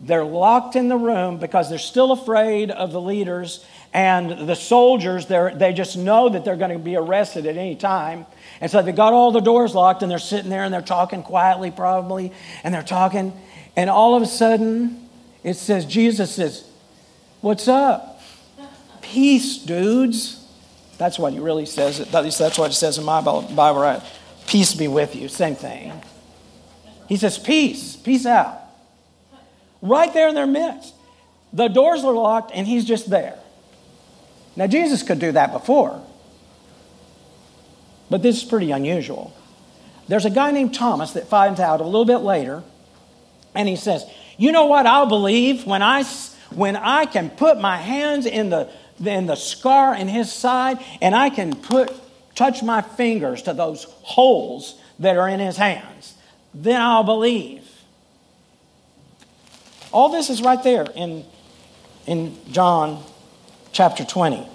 they're 0.00 0.24
locked 0.24 0.74
in 0.74 0.88
the 0.88 0.96
room 0.96 1.38
because 1.38 1.70
they're 1.70 1.78
still 1.78 2.10
afraid 2.10 2.70
of 2.70 2.92
the 2.92 3.00
leaders 3.00 3.64
and 3.94 4.48
the 4.48 4.56
soldiers. 4.56 5.26
They 5.26 5.72
just 5.72 5.96
know 5.96 6.28
that 6.28 6.44
they're 6.44 6.56
going 6.56 6.72
to 6.72 6.78
be 6.78 6.96
arrested 6.96 7.46
at 7.46 7.56
any 7.56 7.76
time. 7.76 8.26
And 8.60 8.70
so 8.70 8.82
they 8.82 8.92
got 8.92 9.12
all 9.12 9.30
the 9.30 9.40
doors 9.40 9.74
locked 9.74 10.02
and 10.02 10.10
they're 10.10 10.18
sitting 10.18 10.50
there 10.50 10.64
and 10.64 10.74
they're 10.74 10.82
talking 10.82 11.22
quietly, 11.22 11.70
probably, 11.70 12.32
and 12.64 12.74
they're 12.74 12.82
talking. 12.82 13.32
And 13.76 13.88
all 13.88 14.16
of 14.16 14.22
a 14.22 14.26
sudden, 14.26 15.08
it 15.44 15.54
says, 15.54 15.86
Jesus 15.86 16.34
says, 16.34 16.68
What's 17.40 17.68
up? 17.68 18.22
Peace, 19.02 19.58
dudes. 19.58 20.40
That's 20.96 21.18
what 21.18 21.32
he 21.32 21.38
really 21.38 21.66
says. 21.66 22.00
At 22.00 22.24
least 22.24 22.38
that's 22.38 22.58
what 22.58 22.70
it 22.70 22.74
says 22.74 22.98
in 22.98 23.04
my 23.04 23.20
Bible, 23.20 23.80
right? 23.80 24.02
Peace 24.46 24.74
be 24.74 24.88
with 24.88 25.14
you. 25.14 25.28
Same 25.28 25.54
thing. 25.54 25.92
He 27.06 27.16
says, 27.16 27.38
Peace, 27.38 27.96
peace 27.96 28.26
out. 28.26 28.60
Right 29.82 30.12
there 30.14 30.28
in 30.28 30.34
their 30.34 30.46
midst. 30.46 30.94
The 31.52 31.68
doors 31.68 32.02
are 32.02 32.12
locked 32.12 32.50
and 32.54 32.66
he's 32.66 32.84
just 32.84 33.10
there. 33.10 33.38
Now, 34.56 34.66
Jesus 34.66 35.02
could 35.02 35.18
do 35.18 35.32
that 35.32 35.52
before, 35.52 36.02
but 38.08 38.22
this 38.22 38.42
is 38.42 38.44
pretty 38.44 38.70
unusual. 38.70 39.34
There's 40.06 40.24
a 40.24 40.30
guy 40.30 40.50
named 40.50 40.74
Thomas 40.74 41.12
that 41.12 41.28
finds 41.28 41.58
out 41.58 41.80
a 41.80 41.84
little 41.84 42.04
bit 42.04 42.18
later, 42.18 42.62
and 43.54 43.68
he 43.68 43.76
says, 43.76 44.04
You 44.38 44.52
know 44.52 44.66
what 44.66 44.86
I'll 44.86 45.06
believe 45.06 45.66
when 45.66 45.82
I, 45.82 46.04
when 46.50 46.76
I 46.76 47.06
can 47.06 47.30
put 47.30 47.60
my 47.60 47.78
hands 47.78 48.26
in 48.26 48.50
the 48.50 48.70
than 48.98 49.26
the 49.26 49.36
scar 49.36 49.94
in 49.94 50.08
his 50.08 50.32
side, 50.32 50.78
and 51.00 51.14
I 51.14 51.30
can 51.30 51.54
put 51.54 51.92
touch 52.34 52.62
my 52.62 52.80
fingers 52.80 53.42
to 53.42 53.52
those 53.52 53.84
holes 54.02 54.80
that 54.98 55.16
are 55.16 55.28
in 55.28 55.40
his 55.40 55.56
hands. 55.56 56.14
Then 56.52 56.80
I'll 56.80 57.04
believe. 57.04 57.62
All 59.92 60.08
this 60.08 60.30
is 60.30 60.42
right 60.42 60.62
there 60.62 60.86
in, 60.94 61.24
in 62.06 62.36
John 62.50 63.04
chapter 63.74 64.04
20. 64.04 64.48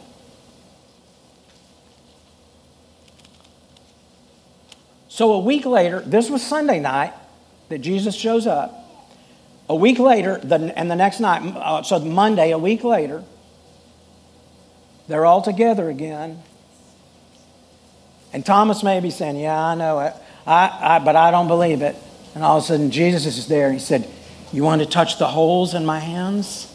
So 5.10 5.34
a 5.34 5.40
week 5.40 5.66
later, 5.66 6.00
this 6.00 6.30
was 6.30 6.42
Sunday 6.42 6.80
night 6.80 7.14
that 7.68 7.80
Jesus 7.80 8.16
shows 8.16 8.48
up. 8.48 8.74
A 9.68 9.76
week 9.76 10.00
later, 10.00 10.38
the, 10.38 10.74
and 10.76 10.90
the 10.90 10.96
next 10.96 11.20
night, 11.20 11.42
uh, 11.44 11.84
so 11.84 12.00
Monday, 12.00 12.52
a 12.52 12.58
week 12.58 12.84
later, 12.84 13.24
they're 15.10 15.26
all 15.26 15.42
together 15.42 15.90
again. 15.90 16.42
And 18.32 18.46
Thomas 18.46 18.82
may 18.82 19.00
be 19.02 19.12
saying, 19.12 19.38
Yeah, 19.38 19.60
I 19.60 19.76
know 19.76 20.00
it, 20.00 20.14
I, 20.48 20.96
I, 20.96 21.00
but 21.00 21.16
I 21.16 21.30
don't 21.30 21.48
believe 21.48 21.82
it. 21.82 21.96
And 22.34 22.44
all 22.44 22.58
of 22.58 22.64
a 22.64 22.68
sudden, 22.68 22.90
Jesus 22.90 23.26
is 23.26 23.48
there. 23.48 23.74
He 23.74 23.80
said, 23.80 24.08
You 24.54 24.64
want 24.64 24.82
to 24.82 24.88
touch 24.88 25.20
the 25.20 25.28
holes 25.28 25.74
in 25.74 25.86
my 25.86 26.00
hands? 26.00 26.69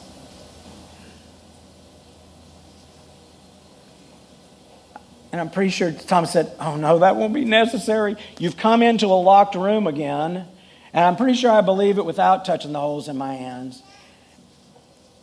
And 5.35 5.41
I'm 5.41 5.51
pretty 5.51 5.70
sure 5.70 5.91
Thomas 5.91 6.30
said, 6.30 6.53
Oh, 6.61 6.76
no, 6.76 7.01
that 7.01 7.16
won't 7.16 7.35
be 7.35 7.45
necessary. 7.45 8.14
You've 8.39 8.57
come 8.57 8.85
into 8.85 9.07
a 9.07 9.18
locked 9.18 9.57
room 9.57 9.89
again. 9.89 10.47
And 10.93 11.05
I'm 11.05 11.16
pretty 11.16 11.35
sure 11.35 11.51
I 11.51 11.61
believe 11.61 11.99
it 11.99 12.05
without 12.05 12.45
touching 12.45 12.72
the 12.72 12.78
holes 12.78 13.09
in 13.09 13.18
my 13.18 13.35
hands. 13.35 13.82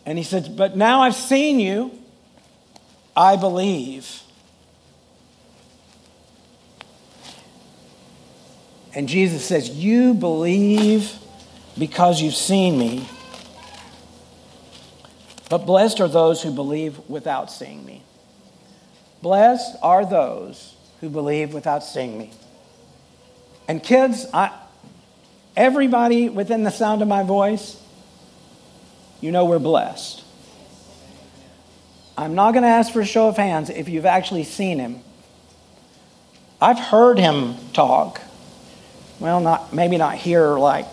And 0.05 0.17
he 0.17 0.25
said, 0.25 0.57
But 0.57 0.75
now 0.75 1.01
I've 1.01 1.15
seen 1.15 1.61
you, 1.61 1.97
I 3.15 3.37
believe. 3.37 4.21
And 8.93 9.07
Jesus 9.07 9.45
says, 9.45 9.69
You 9.69 10.13
believe 10.13 11.13
because 11.79 12.21
you've 12.21 12.35
seen 12.35 12.77
me. 12.77 13.07
But 15.49 15.59
blessed 15.59 16.01
are 16.01 16.09
those 16.09 16.41
who 16.43 16.51
believe 16.51 16.99
without 17.07 17.49
seeing 17.49 17.85
me. 17.85 18.03
Blessed 19.21 19.75
are 19.81 20.05
those 20.05 20.75
who 20.99 21.09
believe 21.09 21.53
without 21.53 21.83
seeing 21.83 22.17
me. 22.17 22.31
And 23.67 23.81
kids, 23.81 24.25
I, 24.33 24.51
everybody 25.55 26.29
within 26.29 26.63
the 26.63 26.71
sound 26.71 27.01
of 27.01 27.07
my 27.07 27.23
voice, 27.23 27.81
you 29.19 29.31
know 29.31 29.45
we're 29.45 29.59
blessed. 29.59 30.23
I'm 32.17 32.35
not 32.35 32.51
going 32.51 32.63
to 32.63 32.69
ask 32.69 32.91
for 32.91 33.01
a 33.01 33.05
show 33.05 33.27
of 33.27 33.37
hands 33.37 33.69
if 33.69 33.89
you've 33.89 34.05
actually 34.05 34.43
seen 34.43 34.79
him. 34.79 35.01
I've 36.59 36.79
heard 36.79 37.17
him 37.17 37.55
talk. 37.73 38.21
Well, 39.19 39.39
not 39.39 39.73
maybe 39.73 39.97
not 39.97 40.15
here 40.15 40.57
like 40.57 40.85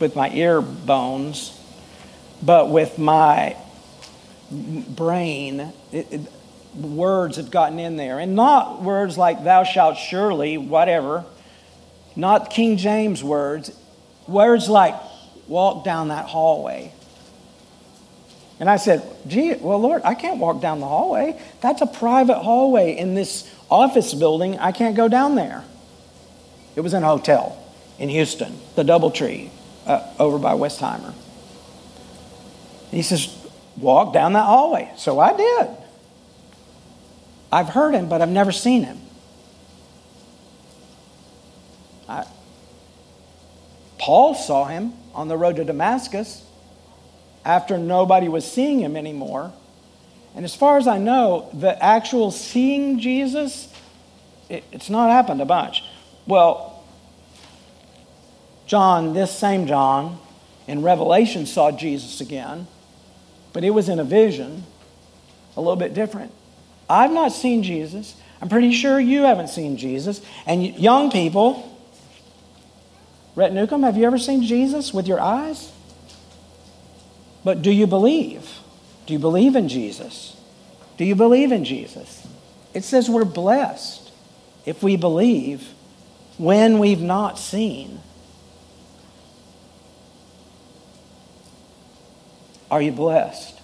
with 0.00 0.16
my 0.16 0.30
ear 0.30 0.60
bones, 0.60 1.58
but 2.42 2.70
with 2.70 2.98
my 2.98 3.56
brain, 4.50 5.72
it, 5.92 6.12
it, 6.12 6.20
words 6.76 7.36
have 7.36 7.50
gotten 7.50 7.78
in 7.78 7.96
there. 7.96 8.18
And 8.18 8.34
not 8.34 8.82
words 8.82 9.16
like, 9.16 9.44
thou 9.44 9.64
shalt 9.64 9.96
surely, 9.96 10.58
whatever. 10.58 11.24
Not 12.16 12.50
King 12.50 12.76
James 12.76 13.22
words. 13.22 13.76
Words 14.26 14.68
like, 14.68 14.94
walk 15.46 15.84
down 15.84 16.08
that 16.08 16.26
hallway. 16.26 16.92
And 18.60 18.70
I 18.70 18.76
said, 18.76 19.02
gee, 19.26 19.54
well, 19.54 19.78
Lord, 19.78 20.02
I 20.04 20.14
can't 20.14 20.38
walk 20.38 20.60
down 20.60 20.80
the 20.80 20.86
hallway. 20.86 21.40
That's 21.60 21.82
a 21.82 21.86
private 21.86 22.38
hallway 22.38 22.96
in 22.96 23.14
this 23.14 23.52
office 23.70 24.14
building. 24.14 24.58
I 24.58 24.72
can't 24.72 24.96
go 24.96 25.08
down 25.08 25.34
there. 25.34 25.64
It 26.76 26.80
was 26.80 26.94
in 26.94 27.02
a 27.02 27.06
hotel 27.06 27.60
in 27.98 28.08
Houston, 28.08 28.58
the 28.76 28.82
Doubletree, 28.82 29.50
uh, 29.86 30.08
over 30.18 30.38
by 30.38 30.54
Westheimer. 30.54 31.14
He 32.90 33.02
says, 33.02 33.36
walk 33.76 34.12
down 34.12 34.34
that 34.34 34.44
hallway. 34.44 34.92
So 34.96 35.18
I 35.18 35.36
did. 35.36 35.83
I've 37.54 37.68
heard 37.68 37.94
him, 37.94 38.08
but 38.08 38.20
I've 38.20 38.30
never 38.30 38.50
seen 38.50 38.82
him. 38.82 38.98
I, 42.08 42.26
Paul 43.96 44.34
saw 44.34 44.64
him 44.64 44.92
on 45.14 45.28
the 45.28 45.36
road 45.36 45.54
to 45.56 45.64
Damascus 45.64 46.44
after 47.44 47.78
nobody 47.78 48.28
was 48.28 48.44
seeing 48.44 48.80
him 48.80 48.96
anymore. 48.96 49.52
And 50.34 50.44
as 50.44 50.56
far 50.56 50.78
as 50.78 50.88
I 50.88 50.98
know, 50.98 51.48
the 51.54 51.80
actual 51.80 52.32
seeing 52.32 52.98
Jesus, 52.98 53.72
it, 54.48 54.64
it's 54.72 54.90
not 54.90 55.10
happened 55.10 55.40
a 55.40 55.44
bunch. 55.44 55.84
Well, 56.26 56.84
John, 58.66 59.14
this 59.14 59.30
same 59.30 59.68
John, 59.68 60.18
in 60.66 60.82
Revelation 60.82 61.46
saw 61.46 61.70
Jesus 61.70 62.20
again, 62.20 62.66
but 63.52 63.62
it 63.62 63.70
was 63.70 63.88
in 63.88 64.00
a 64.00 64.04
vision, 64.04 64.64
a 65.56 65.60
little 65.60 65.76
bit 65.76 65.94
different. 65.94 66.32
I've 66.88 67.12
not 67.12 67.32
seen 67.32 67.62
Jesus. 67.62 68.14
I'm 68.40 68.48
pretty 68.48 68.72
sure 68.72 69.00
you 69.00 69.22
haven't 69.22 69.48
seen 69.48 69.76
Jesus. 69.76 70.20
And 70.46 70.62
young 70.78 71.10
people, 71.10 71.78
Rhett 73.34 73.52
Newcomb, 73.52 73.82
have 73.82 73.96
you 73.96 74.04
ever 74.04 74.18
seen 74.18 74.42
Jesus 74.42 74.92
with 74.92 75.06
your 75.06 75.20
eyes? 75.20 75.72
But 77.42 77.62
do 77.62 77.70
you 77.70 77.86
believe? 77.86 78.48
Do 79.06 79.12
you 79.12 79.18
believe 79.18 79.56
in 79.56 79.68
Jesus? 79.68 80.36
Do 80.96 81.04
you 81.04 81.14
believe 81.14 81.52
in 81.52 81.64
Jesus? 81.64 82.26
It 82.72 82.84
says 82.84 83.08
we're 83.08 83.24
blessed 83.24 84.10
if 84.66 84.82
we 84.82 84.96
believe 84.96 85.68
when 86.38 86.78
we've 86.78 87.00
not 87.00 87.38
seen. 87.38 88.00
Are 92.70 92.82
you 92.82 92.92
blessed? 92.92 93.60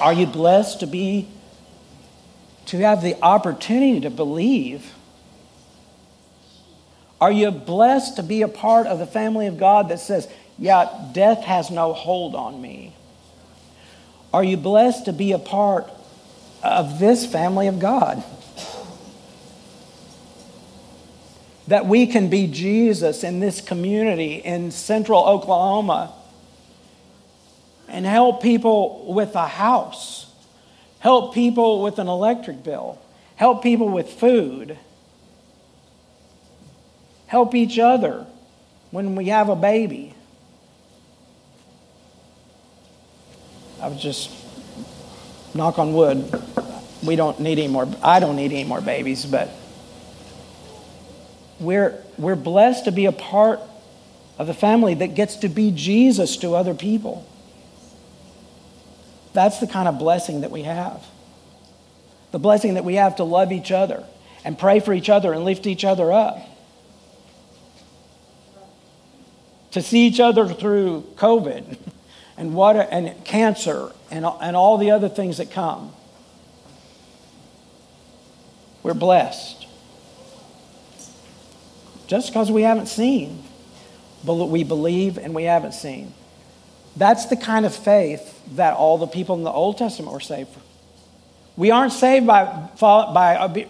Are 0.00 0.12
you 0.12 0.26
blessed 0.26 0.80
to 0.80 0.86
be 0.86 1.28
to 2.74 2.80
have 2.80 3.02
the 3.02 3.14
opportunity 3.22 4.00
to 4.00 4.10
believe? 4.10 4.92
Are 7.20 7.30
you 7.30 7.52
blessed 7.52 8.16
to 8.16 8.24
be 8.24 8.42
a 8.42 8.48
part 8.48 8.88
of 8.88 8.98
the 8.98 9.06
family 9.06 9.46
of 9.46 9.58
God 9.58 9.90
that 9.90 10.00
says, 10.00 10.28
yeah, 10.58 10.90
death 11.12 11.44
has 11.44 11.70
no 11.70 11.92
hold 11.92 12.34
on 12.34 12.60
me? 12.60 12.92
Are 14.32 14.42
you 14.42 14.56
blessed 14.56 15.04
to 15.04 15.12
be 15.12 15.30
a 15.30 15.38
part 15.38 15.88
of 16.64 16.98
this 16.98 17.24
family 17.24 17.68
of 17.68 17.78
God? 17.78 18.24
That 21.68 21.86
we 21.86 22.08
can 22.08 22.28
be 22.28 22.48
Jesus 22.48 23.22
in 23.22 23.38
this 23.38 23.60
community 23.60 24.34
in 24.34 24.72
central 24.72 25.24
Oklahoma 25.24 26.12
and 27.86 28.04
help 28.04 28.42
people 28.42 29.14
with 29.14 29.36
a 29.36 29.46
house, 29.46 30.23
help 31.04 31.34
people 31.34 31.82
with 31.82 31.98
an 31.98 32.08
electric 32.08 32.64
bill, 32.64 32.98
help 33.36 33.62
people 33.62 33.90
with 33.90 34.08
food, 34.08 34.78
help 37.26 37.54
each 37.54 37.78
other 37.78 38.26
when 38.90 39.14
we 39.14 39.26
have 39.26 39.50
a 39.50 39.54
baby. 39.54 40.14
I 43.82 43.88
was 43.88 44.00
just 44.00 44.30
knock 45.54 45.78
on 45.78 45.92
wood. 45.92 46.42
We 47.02 47.16
don't 47.16 47.38
need 47.38 47.58
any 47.58 47.68
more. 47.68 47.86
I 48.02 48.18
don't 48.18 48.36
need 48.36 48.52
any 48.52 48.64
more 48.64 48.80
babies, 48.80 49.26
but 49.26 49.50
we're 51.60 52.02
we're 52.16 52.34
blessed 52.34 52.86
to 52.86 52.92
be 52.92 53.04
a 53.04 53.12
part 53.12 53.60
of 54.38 54.46
the 54.46 54.54
family 54.54 54.94
that 54.94 55.08
gets 55.08 55.36
to 55.36 55.50
be 55.50 55.70
Jesus 55.70 56.38
to 56.38 56.54
other 56.54 56.72
people. 56.72 57.28
That's 59.34 59.58
the 59.58 59.66
kind 59.66 59.88
of 59.88 59.98
blessing 59.98 60.40
that 60.40 60.50
we 60.50 60.62
have. 60.62 61.04
The 62.30 62.38
blessing 62.38 62.74
that 62.74 62.84
we 62.84 62.94
have 62.94 63.16
to 63.16 63.24
love 63.24 63.52
each 63.52 63.70
other 63.70 64.04
and 64.44 64.58
pray 64.58 64.80
for 64.80 64.94
each 64.94 65.10
other 65.10 65.32
and 65.32 65.44
lift 65.44 65.66
each 65.66 65.84
other 65.84 66.10
up. 66.12 66.38
To 69.72 69.82
see 69.82 70.06
each 70.06 70.20
other 70.20 70.48
through 70.48 71.02
COVID 71.16 71.76
and, 72.36 72.54
what, 72.54 72.76
and 72.76 73.24
cancer 73.24 73.90
and, 74.10 74.24
and 74.24 74.56
all 74.56 74.78
the 74.78 74.92
other 74.92 75.08
things 75.08 75.38
that 75.38 75.50
come. 75.50 75.92
We're 78.84 78.94
blessed. 78.94 79.66
Just 82.06 82.28
because 82.28 82.52
we 82.52 82.62
haven't 82.62 82.86
seen, 82.86 83.42
but 84.24 84.34
we 84.34 84.62
believe 84.62 85.18
and 85.18 85.34
we 85.34 85.44
haven't 85.44 85.72
seen. 85.72 86.12
That's 86.96 87.26
the 87.26 87.36
kind 87.36 87.66
of 87.66 87.74
faith 87.74 88.33
that 88.52 88.74
all 88.74 88.98
the 88.98 89.06
people 89.06 89.34
in 89.36 89.42
the 89.42 89.50
Old 89.50 89.78
Testament 89.78 90.12
were 90.12 90.20
saved 90.20 90.50
from. 90.50 90.62
We 91.56 91.70
aren't 91.70 91.92
saved 91.92 92.26
by, 92.26 92.44
by 92.80 93.66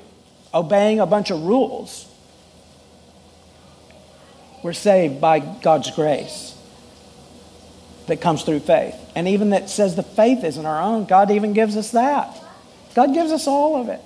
obeying 0.53 1.01
a 1.01 1.07
bunch 1.07 1.31
of 1.31 1.43
rules. 1.43 2.11
We're 4.63 4.73
saved 4.73 5.21
by 5.21 5.41
God's 5.41 5.91
grace 5.91 6.57
that 8.07 8.21
comes 8.21 8.43
through 8.43 8.61
faith. 8.61 8.95
And 9.15 9.29
even 9.29 9.51
that 9.51 9.69
says 9.69 9.97
the 9.97 10.03
faith 10.03 10.45
isn't 10.45 10.65
our 10.65 10.81
own, 10.81 11.05
God 11.05 11.31
even 11.31 11.53
gives 11.53 11.77
us 11.77 11.91
that. 11.91 12.41
God 12.95 13.13
gives 13.13 13.33
us 13.33 13.47
all 13.47 13.81
of 13.81 13.89
it. 13.89 14.03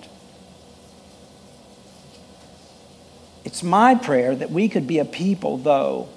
It's 3.44 3.62
my 3.62 3.94
prayer 3.94 4.34
that 4.34 4.50
we 4.50 4.68
could 4.68 4.86
be 4.86 4.98
a 4.98 5.04
people, 5.04 5.56
though, 5.58 6.08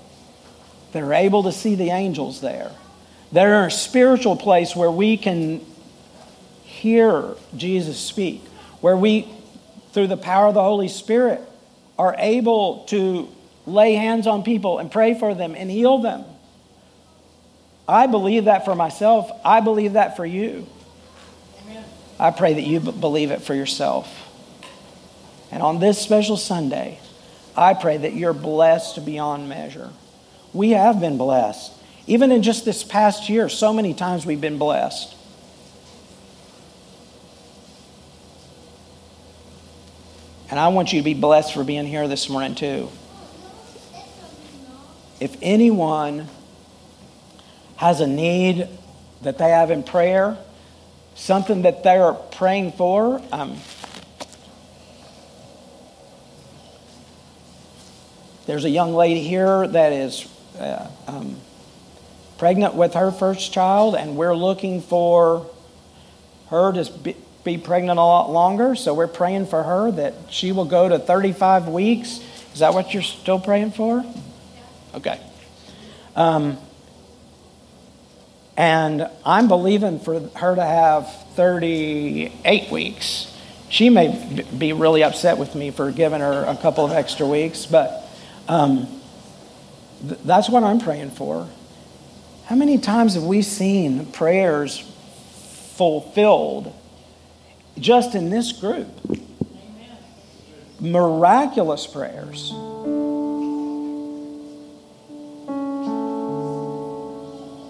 that 0.92 1.04
are 1.04 1.14
able 1.14 1.44
to 1.44 1.52
see 1.52 1.76
the 1.76 1.92
angels 1.92 2.42
there 2.42 2.72
that 3.32 3.46
are 3.46 3.68
a 3.68 3.72
spiritual 3.72 4.36
place 4.36 4.76
where 4.76 4.92
we 4.92 5.18
can 5.18 5.66
hear 6.64 7.36
Jesus 7.56 8.00
speak, 8.00 8.44
where 8.82 8.98
we, 8.98 9.28
through 9.94 10.08
the 10.08 10.18
power 10.18 10.48
of 10.48 10.54
the 10.54 10.64
Holy 10.64 10.88
Spirit, 10.88 11.42
are 11.98 12.16
able 12.18 12.86
to 12.86 13.30
lay 13.66 13.94
hands 13.94 14.28
on 14.28 14.44
people 14.44 14.80
and 14.80 14.92
pray 14.92 15.18
for 15.18 15.34
them 15.36 15.56
and 15.56 15.70
heal 15.70 16.00
them. 16.00 16.24
I 17.88 18.08
believe 18.08 18.46
that 18.46 18.66
for 18.66 18.76
myself. 18.76 19.30
I 19.44 19.60
believe 19.60 19.94
that 19.94 20.16
for 20.16 20.26
you. 20.26 20.68
Amen. 21.64 21.84
I 22.20 22.32
pray 22.32 22.54
that 22.54 22.64
you 22.64 22.80
believe 22.80 23.32
it 23.32 23.42
for 23.42 23.54
yourself. 23.54 24.10
And 25.52 25.62
on 25.62 25.80
this 25.80 26.00
special 26.00 26.38
Sunday, 26.38 27.00
I 27.56 27.74
pray 27.74 27.98
that 27.98 28.14
you're 28.14 28.34
blessed 28.34 29.06
beyond 29.06 29.50
measure. 29.50 29.90
We 30.54 30.72
have 30.72 31.00
been 31.00 31.18
blessed. 31.18 31.74
Even 32.12 32.34
in 32.34 32.44
just 32.44 32.66
this 32.66 32.84
past 32.84 33.30
year, 33.30 33.48
so 33.48 33.72
many 33.72 33.94
times 33.94 34.26
we've 34.26 34.42
been 34.42 34.58
blessed. 34.58 35.16
And 40.50 40.60
I 40.60 40.68
want 40.68 40.92
you 40.92 41.00
to 41.00 41.06
be 41.06 41.14
blessed 41.14 41.54
for 41.54 41.64
being 41.64 41.86
here 41.86 42.10
this 42.10 42.28
morning, 42.28 42.54
too. 42.54 42.90
If 45.22 45.38
anyone 45.42 46.28
has 47.78 48.02
a 48.02 48.08
need 48.08 48.68
that 49.22 49.38
they 49.38 49.52
have 49.52 49.72
in 49.72 49.82
prayer, 49.82 50.38
something 51.16 51.62
that 51.62 51.82
they're 51.82 52.12
praying 52.12 52.74
for. 52.74 53.22
Um, 53.32 53.56
there's 58.48 58.66
a 58.66 58.70
young 58.70 58.94
lady 58.94 59.24
here 59.24 59.66
that 59.66 59.94
is 59.94 60.28
uh, 60.60 60.92
um, 61.08 61.38
pregnant 62.42 62.74
with 62.74 62.96
her 62.96 63.12
first 63.12 63.54
child, 63.54 63.94
and 63.94 64.18
we're 64.18 64.36
looking 64.36 64.82
for 64.82 65.46
her 66.50 66.72
to 66.72 66.92
be, 66.92 67.16
be 67.44 67.56
pregnant 67.56 68.00
a 68.00 68.02
lot 68.02 68.32
longer. 68.32 68.74
So 68.74 68.96
we're 68.96 69.06
praying 69.06 69.46
for 69.46 69.62
her 69.62 69.92
that 69.92 70.16
she 70.32 70.52
will 70.52 70.66
go 70.66 70.90
to 70.90 70.98
35 70.98 71.68
weeks. 71.68 72.20
Is 72.52 72.62
that 72.62 72.74
what 72.74 72.96
you're 72.96 73.04
still 73.04 73.40
praying 73.40 73.74
for? 73.74 74.04
Okay. 74.96 75.22
Um, 76.16 76.58
and 78.58 79.08
I'm 79.24 79.48
believing 79.48 80.00
for 80.00 80.20
her 80.20 80.56
to 80.56 80.66
have 80.66 81.14
38 81.36 82.72
weeks. 82.72 83.38
She 83.70 83.92
may 83.92 84.48
be 84.58 84.74
really 84.74 85.04
upset 85.04 85.38
with 85.38 85.54
me 85.54 85.70
for 85.70 85.92
giving 85.92 86.22
her 86.22 86.44
a 86.46 86.58
couple 86.58 86.86
of 86.86 86.92
extra 86.92 87.28
weeks, 87.28 87.68
but 87.68 88.10
um, 88.48 88.88
th- 90.02 90.22
that's 90.26 90.50
what 90.50 90.64
I'm 90.64 90.80
praying 90.80 91.12
for. 91.12 91.48
How 92.52 92.58
many 92.58 92.78
times 92.80 93.14
have 93.14 93.24
we 93.24 93.44
seen 93.44 94.08
prayers 94.08 94.78
fulfilled 95.78 96.76
just 97.80 98.14
in 98.14 98.30
this 98.30 98.52
group? 98.52 98.90
Miraculous 100.78 101.88
prayers. 101.88 102.52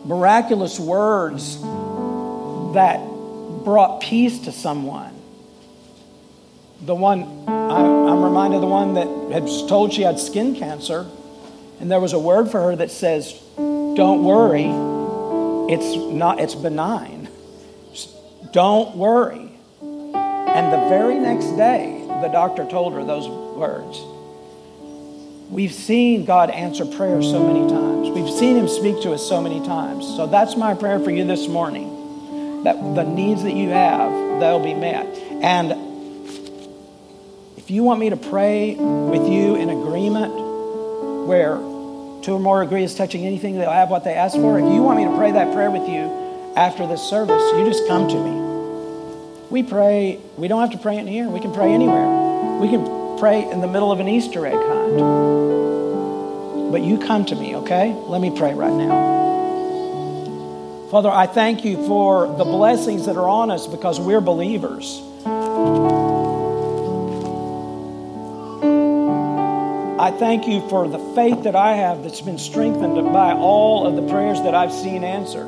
Miraculous 0.07 0.79
words 0.79 1.61
that 2.73 2.97
brought 3.63 4.01
peace 4.01 4.39
to 4.39 4.51
someone. 4.51 5.13
The 6.81 6.95
one, 6.95 7.47
I, 7.47 7.81
am 7.81 8.23
reminded 8.23 8.55
of 8.55 8.61
the 8.61 8.67
one 8.67 8.95
that 8.95 9.07
had 9.31 9.47
told 9.69 9.93
she 9.93 10.01
had 10.01 10.17
skin 10.17 10.55
cancer, 10.55 11.05
and 11.79 11.91
there 11.91 11.99
was 11.99 12.13
a 12.13 12.19
word 12.19 12.49
for 12.49 12.63
her 12.63 12.75
that 12.77 12.89
says, 12.89 13.39
Don't 13.95 14.23
worry, 14.23 14.69
it's, 15.73 15.95
not, 15.95 16.39
it's 16.39 16.55
benign. 16.55 17.27
Just 17.91 18.15
don't 18.53 18.95
worry. 18.95 19.51
And 19.83 20.73
the 20.73 20.89
very 20.89 21.19
next 21.19 21.51
day, 21.57 22.05
the 22.21 22.27
doctor 22.27 22.65
told 22.65 22.93
her 22.93 23.03
those 23.03 23.27
words. 23.27 23.99
We've 25.49 25.73
seen 25.73 26.25
God 26.25 26.49
answer 26.49 26.85
prayer 26.85 27.21
so 27.21 27.45
many 27.45 27.67
times. 27.69 28.09
We've 28.09 28.29
seen 28.29 28.55
Him 28.55 28.67
speak 28.67 29.01
to 29.03 29.11
us 29.13 29.27
so 29.27 29.41
many 29.41 29.59
times. 29.65 30.05
So 30.05 30.27
that's 30.27 30.55
my 30.55 30.73
prayer 30.73 30.99
for 30.99 31.11
you 31.11 31.25
this 31.25 31.47
morning 31.47 32.63
that 32.63 32.75
the 32.95 33.03
needs 33.03 33.43
that 33.43 33.53
you 33.53 33.69
have, 33.69 34.39
they'll 34.39 34.63
be 34.63 34.73
met. 34.73 35.05
And 35.41 35.71
if 37.57 37.71
you 37.71 37.83
want 37.83 37.99
me 37.99 38.11
to 38.11 38.17
pray 38.17 38.75
with 38.75 39.27
you 39.27 39.55
in 39.55 39.69
agreement, 39.69 40.33
where 41.27 41.57
two 42.21 42.33
or 42.33 42.39
more 42.39 42.61
agree 42.61 42.83
is 42.83 42.93
touching 42.95 43.25
anything, 43.25 43.57
they'll 43.57 43.71
have 43.71 43.89
what 43.89 44.03
they 44.03 44.13
ask 44.13 44.35
for. 44.35 44.59
If 44.59 44.65
you 44.65 44.81
want 44.81 44.99
me 44.99 45.05
to 45.05 45.15
pray 45.17 45.31
that 45.31 45.53
prayer 45.53 45.71
with 45.71 45.87
you 45.87 46.53
after 46.55 46.85
this 46.87 47.01
service, 47.01 47.41
you 47.57 47.65
just 47.65 47.87
come 47.87 48.07
to 48.07 48.15
me. 48.15 48.41
We 49.49 49.63
pray, 49.63 50.19
we 50.37 50.47
don't 50.47 50.61
have 50.61 50.71
to 50.71 50.77
pray 50.77 50.97
in 50.97 51.07
here, 51.07 51.27
we 51.27 51.39
can 51.39 51.53
pray 51.53 51.73
anywhere. 51.73 52.59
We 52.59 52.69
can 52.69 53.17
pray 53.17 53.49
in 53.49 53.59
the 53.59 53.67
middle 53.67 53.91
of 53.91 53.99
an 53.99 54.07
Easter 54.07 54.45
egg 54.45 54.53
hunt. 54.53 54.97
But 56.71 56.81
you 56.83 56.99
come 56.99 57.25
to 57.25 57.35
me, 57.35 57.55
okay? 57.57 57.91
Let 57.91 58.21
me 58.21 58.35
pray 58.35 58.53
right 58.53 58.71
now. 58.71 59.19
Father, 60.89 61.09
I 61.09 61.25
thank 61.25 61.65
you 61.65 61.85
for 61.87 62.27
the 62.27 62.43
blessings 62.43 63.05
that 63.07 63.17
are 63.17 63.27
on 63.27 63.49
us 63.49 63.65
because 63.67 63.99
we're 63.99 64.21
believers. 64.21 65.01
I 70.01 70.09
thank 70.09 70.47
you 70.47 70.67
for 70.67 70.87
the 70.87 70.97
faith 71.13 71.43
that 71.43 71.55
I 71.55 71.73
have 71.73 72.01
that's 72.01 72.21
been 72.21 72.39
strengthened 72.39 73.13
by 73.13 73.33
all 73.33 73.85
of 73.85 73.95
the 73.95 74.01
prayers 74.11 74.41
that 74.41 74.55
I've 74.55 74.73
seen 74.73 75.03
answered. 75.03 75.45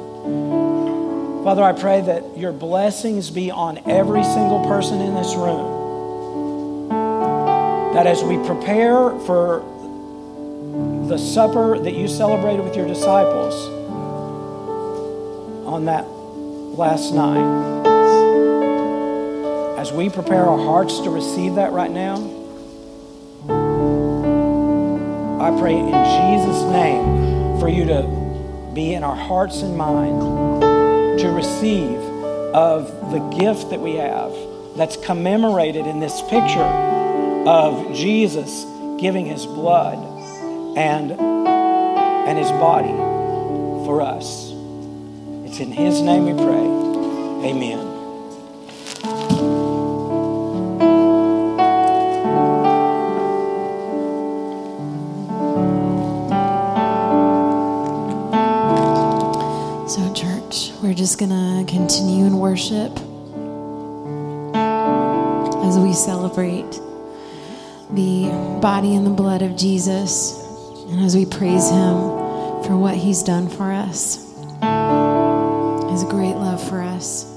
Father, 1.43 1.63
I 1.63 1.73
pray 1.73 2.01
that 2.01 2.37
your 2.37 2.51
blessings 2.51 3.31
be 3.31 3.49
on 3.49 3.79
every 3.89 4.23
single 4.23 4.63
person 4.67 5.01
in 5.01 5.15
this 5.15 5.33
room. 5.33 6.87
That 7.95 8.05
as 8.05 8.23
we 8.23 8.37
prepare 8.45 9.17
for 9.21 9.63
the 11.07 11.17
supper 11.17 11.79
that 11.79 11.95
you 11.95 12.07
celebrated 12.07 12.63
with 12.63 12.75
your 12.75 12.87
disciples 12.87 13.55
on 15.65 15.85
that 15.85 16.03
last 16.03 17.11
night, 17.11 17.81
as 19.79 19.91
we 19.91 20.11
prepare 20.11 20.45
our 20.45 20.59
hearts 20.59 20.99
to 20.99 21.09
receive 21.09 21.55
that 21.55 21.71
right 21.71 21.89
now, 21.89 22.42
I 25.43 25.51
pray 25.59 25.77
in 25.77 25.89
Jesus' 25.89 26.63
name 26.71 27.59
for 27.59 27.67
you 27.67 27.83
to 27.87 28.71
be 28.73 28.93
in 28.93 29.03
our 29.03 29.15
hearts 29.15 29.61
and 29.61 29.77
minds 29.77 31.21
to 31.21 31.29
receive 31.31 31.99
of 32.55 33.11
the 33.11 33.19
gift 33.37 33.69
that 33.71 33.81
we 33.81 33.95
have 33.95 34.33
that's 34.77 34.95
commemorated 34.95 35.85
in 35.85 35.99
this 35.99 36.21
picture 36.21 36.63
of 37.45 37.93
Jesus 37.93 38.63
giving 39.01 39.25
his 39.25 39.45
blood 39.45 39.97
and, 40.77 41.11
and 41.11 42.37
his 42.37 42.49
body 42.51 42.95
for 43.85 44.01
us. 44.01 44.49
It's 45.45 45.59
in 45.59 45.73
his 45.73 46.01
name 46.01 46.23
we 46.23 46.33
pray. 46.41 47.49
Amen. 47.49 47.92
Continue 61.73 62.25
in 62.25 62.37
worship 62.37 62.91
as 65.65 65.79
we 65.79 65.91
celebrate 65.91 66.69
the 67.89 68.29
body 68.61 68.93
and 68.93 69.07
the 69.07 69.09
blood 69.09 69.41
of 69.41 69.55
Jesus 69.57 70.39
and 70.89 71.03
as 71.03 71.15
we 71.15 71.25
praise 71.25 71.71
Him 71.71 71.95
for 72.63 72.77
what 72.77 72.95
He's 72.95 73.23
done 73.23 73.49
for 73.49 73.71
us, 73.71 74.17
His 75.89 76.03
great 76.03 76.35
love 76.35 76.61
for 76.69 76.79
us. 76.79 77.32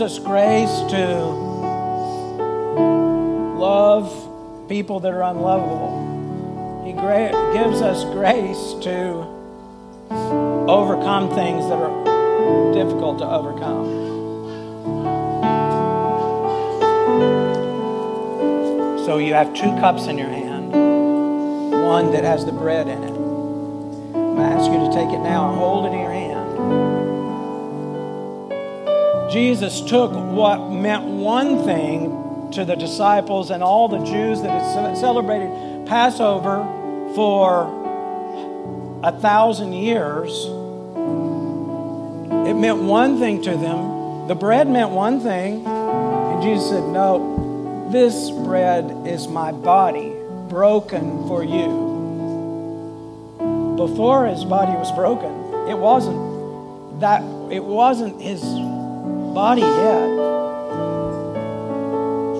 Us 0.00 0.18
grace 0.18 0.70
to 0.90 1.16
love 3.58 4.68
people 4.68 5.00
that 5.00 5.12
are 5.12 5.22
unlovable. 5.22 6.84
He 6.86 6.92
gra- 6.92 7.32
gives 7.52 7.82
us 7.82 8.04
grace 8.04 8.74
to 8.84 9.26
overcome 10.68 11.28
things 11.34 11.68
that 11.68 11.78
are 11.78 12.72
difficult 12.72 13.18
to 13.18 13.26
overcome. 13.26 14.00
So 19.04 19.18
you 19.18 19.34
have 19.34 19.52
two 19.54 19.70
cups 19.80 20.06
in 20.06 20.16
your 20.16 20.28
hand, 20.28 20.72
one 21.84 22.12
that 22.12 22.24
has 22.24 22.46
the 22.46 22.52
bread 22.52 22.88
in 22.88 23.02
it. 23.02 23.14
To 24.36 24.40
ask 24.40 24.70
you 24.70 24.78
to 24.78 24.90
take 24.94 25.10
it 25.10 25.18
now 25.18 25.50
and 25.50 25.58
hold 25.58 25.86
it 25.86 25.92
in 25.92 26.00
your 26.00 26.12
hand. 26.12 26.29
Jesus 29.30 29.80
took 29.80 30.12
what 30.12 30.70
meant 30.70 31.04
one 31.04 31.64
thing 31.64 32.50
to 32.52 32.64
the 32.64 32.74
disciples 32.74 33.50
and 33.50 33.62
all 33.62 33.86
the 33.86 34.04
Jews 34.04 34.42
that 34.42 34.50
had 34.50 34.96
celebrated 34.96 35.86
Passover 35.86 36.64
for 37.14 37.78
a 39.04 39.12
thousand 39.12 39.72
years. 39.72 40.46
It 42.48 42.54
meant 42.54 42.78
one 42.78 43.20
thing 43.20 43.42
to 43.42 43.56
them. 43.56 44.26
The 44.26 44.34
bread 44.34 44.68
meant 44.68 44.90
one 44.90 45.20
thing. 45.20 45.64
And 45.64 46.42
Jesus 46.42 46.68
said, 46.70 46.82
No, 46.82 47.88
this 47.92 48.30
bread 48.30 49.06
is 49.06 49.28
my 49.28 49.52
body 49.52 50.12
broken 50.48 51.28
for 51.28 51.44
you. 51.44 51.88
Before 53.76 54.26
his 54.26 54.44
body 54.44 54.72
was 54.72 54.90
broken, 54.92 55.68
it 55.68 55.78
wasn't 55.78 57.00
that 57.00 57.22
it 57.50 57.64
wasn't 57.64 58.20
his 58.20 58.42
body 59.34 59.62
yet. 59.62 60.08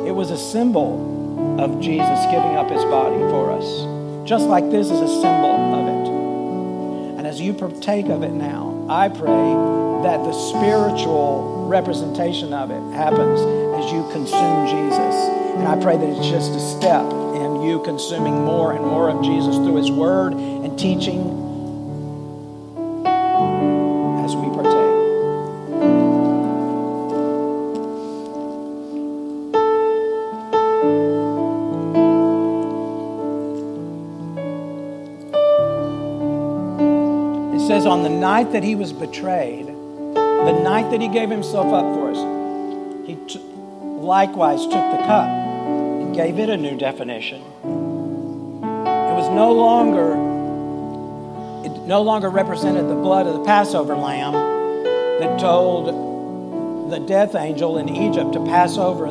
It 0.06 0.12
was 0.12 0.30
a 0.30 0.38
symbol 0.38 1.60
of 1.60 1.80
Jesus 1.80 2.24
giving 2.26 2.56
up 2.56 2.70
his 2.70 2.82
body 2.84 3.18
for 3.30 3.52
us. 3.52 4.28
Just 4.28 4.46
like 4.46 4.70
this 4.70 4.90
is 4.90 5.00
a 5.00 5.08
symbol 5.08 5.74
of 5.74 5.86
it. 5.86 7.18
And 7.18 7.26
as 7.26 7.40
you 7.40 7.52
partake 7.52 8.06
of 8.06 8.22
it 8.22 8.32
now, 8.32 8.86
I 8.88 9.08
pray 9.08 9.26
that 10.02 10.24
the 10.24 10.32
spiritual 10.32 11.66
representation 11.68 12.52
of 12.52 12.70
it 12.70 12.82
happens 12.94 13.40
as 13.78 13.92
you 13.92 14.02
consume 14.10 14.66
Jesus. 14.66 15.14
And 15.56 15.68
I 15.68 15.80
pray 15.80 15.96
that 15.96 16.08
it's 16.08 16.28
just 16.28 16.52
a 16.52 16.60
step 16.60 17.04
in 17.36 17.62
you 17.62 17.82
consuming 17.84 18.44
more 18.44 18.72
and 18.72 18.84
more 18.84 19.10
of 19.10 19.22
Jesus 19.22 19.56
through 19.56 19.76
his 19.76 19.90
word 19.90 20.32
and 20.32 20.78
teaching 20.78 21.39
night 38.20 38.52
that 38.52 38.62
he 38.62 38.74
was 38.74 38.92
betrayed, 38.92 39.66
the 39.66 40.60
night 40.62 40.90
that 40.90 41.00
he 41.00 41.08
gave 41.08 41.30
himself 41.30 41.72
up 41.72 41.94
for 41.94 42.10
us, 42.10 43.06
he 43.06 43.16
t- 43.26 43.38
likewise 43.40 44.62
took 44.64 44.72
the 44.72 44.98
cup 45.06 45.28
and 45.28 46.14
gave 46.14 46.38
it 46.38 46.50
a 46.50 46.56
new 46.56 46.76
definition. 46.76 47.40
It 47.40 49.14
was 49.16 49.30
no 49.30 49.52
longer, 49.52 50.12
it 51.64 51.86
no 51.86 52.02
longer 52.02 52.28
represented 52.28 52.90
the 52.90 52.94
blood 52.94 53.26
of 53.26 53.32
the 53.32 53.44
Passover 53.44 53.96
lamb 53.96 54.34
that 55.20 55.40
told 55.40 56.90
the 56.90 56.98
death 56.98 57.34
angel 57.34 57.78
in 57.78 57.88
Egypt 57.88 58.34
to 58.34 58.44
pass 58.44 58.76
over 58.76 59.06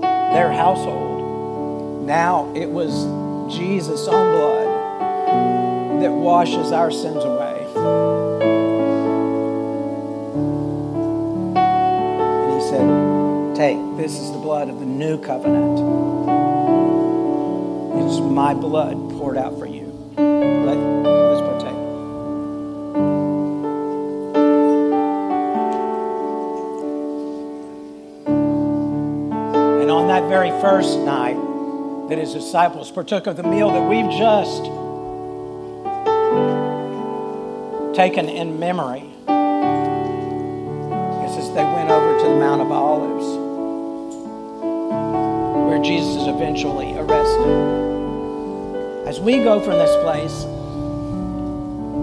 their 0.00 0.52
household. 0.52 2.06
Now 2.06 2.52
it 2.54 2.70
was 2.70 3.04
Jesus' 3.52 4.06
own 4.06 4.32
blood 4.38 6.02
that 6.02 6.12
washes 6.12 6.70
our 6.70 6.92
sins 6.92 7.24
away. 7.24 7.41
Take, 13.62 13.78
this 13.96 14.18
is 14.18 14.32
the 14.32 14.38
blood 14.38 14.68
of 14.68 14.80
the 14.80 14.84
new 14.84 15.22
covenant. 15.22 15.78
It's 17.96 18.18
my 18.18 18.54
blood 18.54 18.96
poured 19.12 19.36
out 19.36 19.56
for 19.56 19.66
you. 19.66 19.84
Let, 20.16 20.76
let's 20.76 21.40
partake. 21.46 21.76
And 29.80 29.90
on 29.92 30.08
that 30.08 30.28
very 30.28 30.50
first 30.60 30.98
night 30.98 31.36
that 32.08 32.18
his 32.18 32.32
disciples 32.32 32.90
partook 32.90 33.28
of 33.28 33.36
the 33.36 33.44
meal 33.44 33.70
that 33.70 33.88
we've 33.88 34.10
just 34.10 34.64
taken 37.94 38.28
in 38.28 38.58
memory. 38.58 39.08
it 41.22 41.30
says 41.32 41.48
they 41.54 41.62
went 41.62 41.90
over 41.90 42.18
to 42.18 42.24
the 42.24 42.34
Mount 42.34 42.60
of 42.60 42.71
is 46.22 46.28
eventually 46.28 46.92
arrested. 46.96 47.48
As 49.06 49.20
we 49.20 49.38
go 49.38 49.60
from 49.60 49.72
this 49.72 49.94
place, 50.02 50.44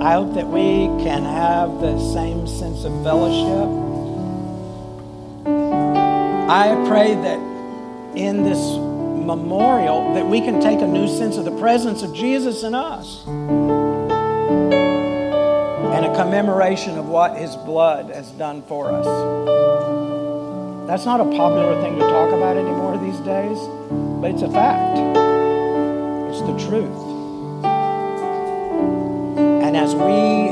I 0.01 0.13
hope 0.13 0.33
that 0.35 0.47
we 0.47 0.87
can 1.03 1.23
have 1.23 1.79
the 1.79 1.97
same 2.13 2.45
sense 2.45 2.83
of 2.83 2.91
fellowship. 3.03 3.69
I 6.49 6.75
pray 6.87 7.15
that 7.15 7.39
in 8.17 8.43
this 8.43 8.59
memorial 9.25 10.13
that 10.15 10.25
we 10.25 10.41
can 10.41 10.59
take 10.59 10.81
a 10.81 10.87
new 10.87 11.07
sense 11.07 11.37
of 11.37 11.45
the 11.45 11.57
presence 11.57 12.01
of 12.01 12.13
Jesus 12.13 12.63
in 12.63 12.75
us 12.75 13.25
and 13.25 13.71
a 16.05 16.13
commemoration 16.15 16.97
of 16.97 17.07
what 17.07 17.37
his 17.37 17.55
blood 17.55 18.09
has 18.09 18.31
done 18.31 18.63
for 18.63 18.91
us. 18.91 19.05
That's 20.87 21.05
not 21.05 21.21
a 21.21 21.25
popular 21.25 21.79
thing 21.81 21.95
to 21.99 22.01
talk 22.01 22.33
about 22.33 22.57
anymore 22.57 22.97
these 22.97 23.19
days, 23.19 23.59
but 24.21 24.31
it's 24.31 24.41
a 24.41 24.51
fact. 24.51 24.97
It's 26.29 26.41
the 26.41 26.57
truth. 26.67 27.09
And 29.63 29.77
as 29.77 29.95
we 29.95 30.49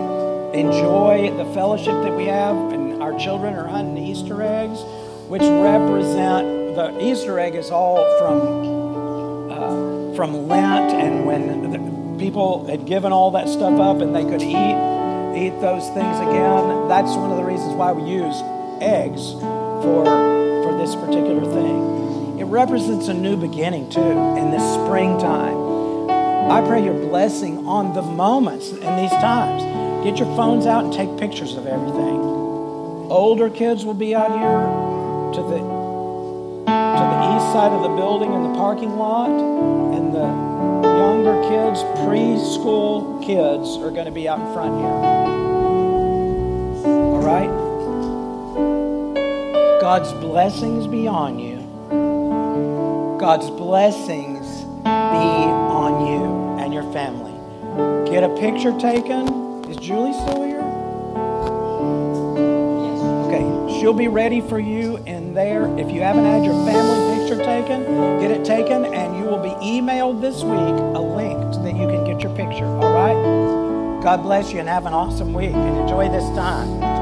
enjoy 0.57 1.33
the 1.35 1.45
fellowship 1.53 1.93
that 2.03 2.15
we 2.15 2.25
have, 2.25 2.55
and 2.71 3.01
our 3.01 3.17
children 3.19 3.53
are 3.53 3.67
hunting 3.67 3.97
Easter 3.97 4.41
eggs, 4.41 4.81
which 5.27 5.41
represent 5.41 6.75
the 6.75 6.97
Easter 7.01 7.39
egg 7.39 7.55
is 7.55 7.71
all 7.71 7.97
from 8.19 9.51
uh, 9.51 10.15
from 10.15 10.47
Lent, 10.47 10.93
and 10.93 11.25
when 11.25 12.17
people 12.17 12.65
had 12.67 12.85
given 12.85 13.11
all 13.11 13.31
that 13.31 13.47
stuff 13.47 13.79
up 13.79 14.01
and 14.01 14.15
they 14.15 14.23
could 14.23 14.41
eat 14.41 14.77
eat 15.37 15.61
those 15.61 15.87
things 15.89 16.17
again. 16.19 16.87
That's 16.87 17.15
one 17.15 17.31
of 17.31 17.37
the 17.37 17.43
reasons 17.43 17.73
why 17.73 17.91
we 17.91 18.09
use 18.09 18.35
eggs 18.81 19.33
for 19.83 20.05
for 20.63 20.77
this 20.77 20.95
particular 20.95 21.45
thing. 21.45 21.97
It 22.39 22.45
represents 22.45 23.07
a 23.07 23.13
new 23.13 23.35
beginning 23.35 23.89
too 23.89 23.99
in 24.01 24.51
this 24.51 24.63
springtime. 24.75 26.09
I 26.49 26.61
pray 26.67 26.83
your 26.83 26.93
blessing 26.93 27.67
on 27.67 27.93
the 27.93 28.01
moments 28.01 28.69
in 28.69 28.95
these 28.95 29.11
times. 29.11 29.63
Get 30.05 30.19
your 30.19 30.33
phones 30.35 30.65
out 30.65 30.85
and 30.85 30.93
take 30.93 31.17
pictures 31.17 31.55
of 31.55 31.65
everything. 31.65 32.19
Older 33.09 33.49
kids 33.49 33.85
will 33.85 33.93
be 33.93 34.13
out 34.15 34.31
here 34.31 34.61
to 35.33 35.41
the 35.49 35.57
to 35.57 37.03
the 37.03 37.35
east 37.35 37.53
side 37.53 37.71
of 37.71 37.81
the 37.81 37.95
building 37.95 38.33
in 38.33 38.43
the 38.43 38.53
parking 38.53 38.97
lot, 38.97 39.29
and 39.29 40.13
the 40.13 40.27
younger 40.97 41.41
kids, 41.43 41.81
preschool 42.01 43.23
kids, 43.25 43.77
are 43.77 43.91
going 43.91 44.05
to 44.05 44.11
be 44.11 44.27
out 44.27 44.39
in 44.39 44.53
front 44.53 44.79
here. 44.79 44.87
All 46.85 47.21
right? 47.23 47.49
God's 49.81 50.11
blessings 50.13 50.87
be 50.87 51.07
on 51.07 51.39
you. 51.39 51.56
God's 53.27 53.49
blessings 53.49 54.63
be 54.63 54.87
on 54.87 56.07
you 56.07 56.63
and 56.63 56.73
your 56.73 56.89
family. 56.93 57.33
Get 58.09 58.23
a 58.23 58.29
picture 58.37 58.71
taken. 58.79 59.65
Is 59.69 59.75
Julie 59.75 60.13
still 60.13 60.45
here? 60.45 60.61
Okay, 63.27 63.77
she'll 63.77 63.91
be 63.91 64.07
ready 64.07 64.39
for 64.39 64.59
you 64.59 64.95
in 65.05 65.33
there. 65.33 65.65
If 65.77 65.91
you 65.91 65.99
haven't 66.03 66.23
had 66.23 66.45
your 66.45 66.53
family 66.65 67.19
picture 67.19 67.43
taken, 67.43 67.83
get 68.21 68.31
it 68.31 68.45
taken, 68.45 68.85
and 68.85 69.17
you 69.17 69.25
will 69.25 69.43
be 69.43 69.49
emailed 69.61 70.21
this 70.21 70.43
week 70.43 70.95
a 70.95 71.01
link 71.01 71.53
so 71.53 71.61
that 71.63 71.75
you 71.75 71.85
can 71.85 72.05
get 72.05 72.23
your 72.23 72.33
picture. 72.33 72.65
All 72.65 72.93
right? 72.93 74.01
God 74.01 74.23
bless 74.23 74.53
you 74.53 74.61
and 74.61 74.69
have 74.69 74.85
an 74.85 74.93
awesome 74.93 75.33
week 75.33 75.51
and 75.51 75.77
enjoy 75.79 76.07
this 76.07 76.23
time. 76.33 76.96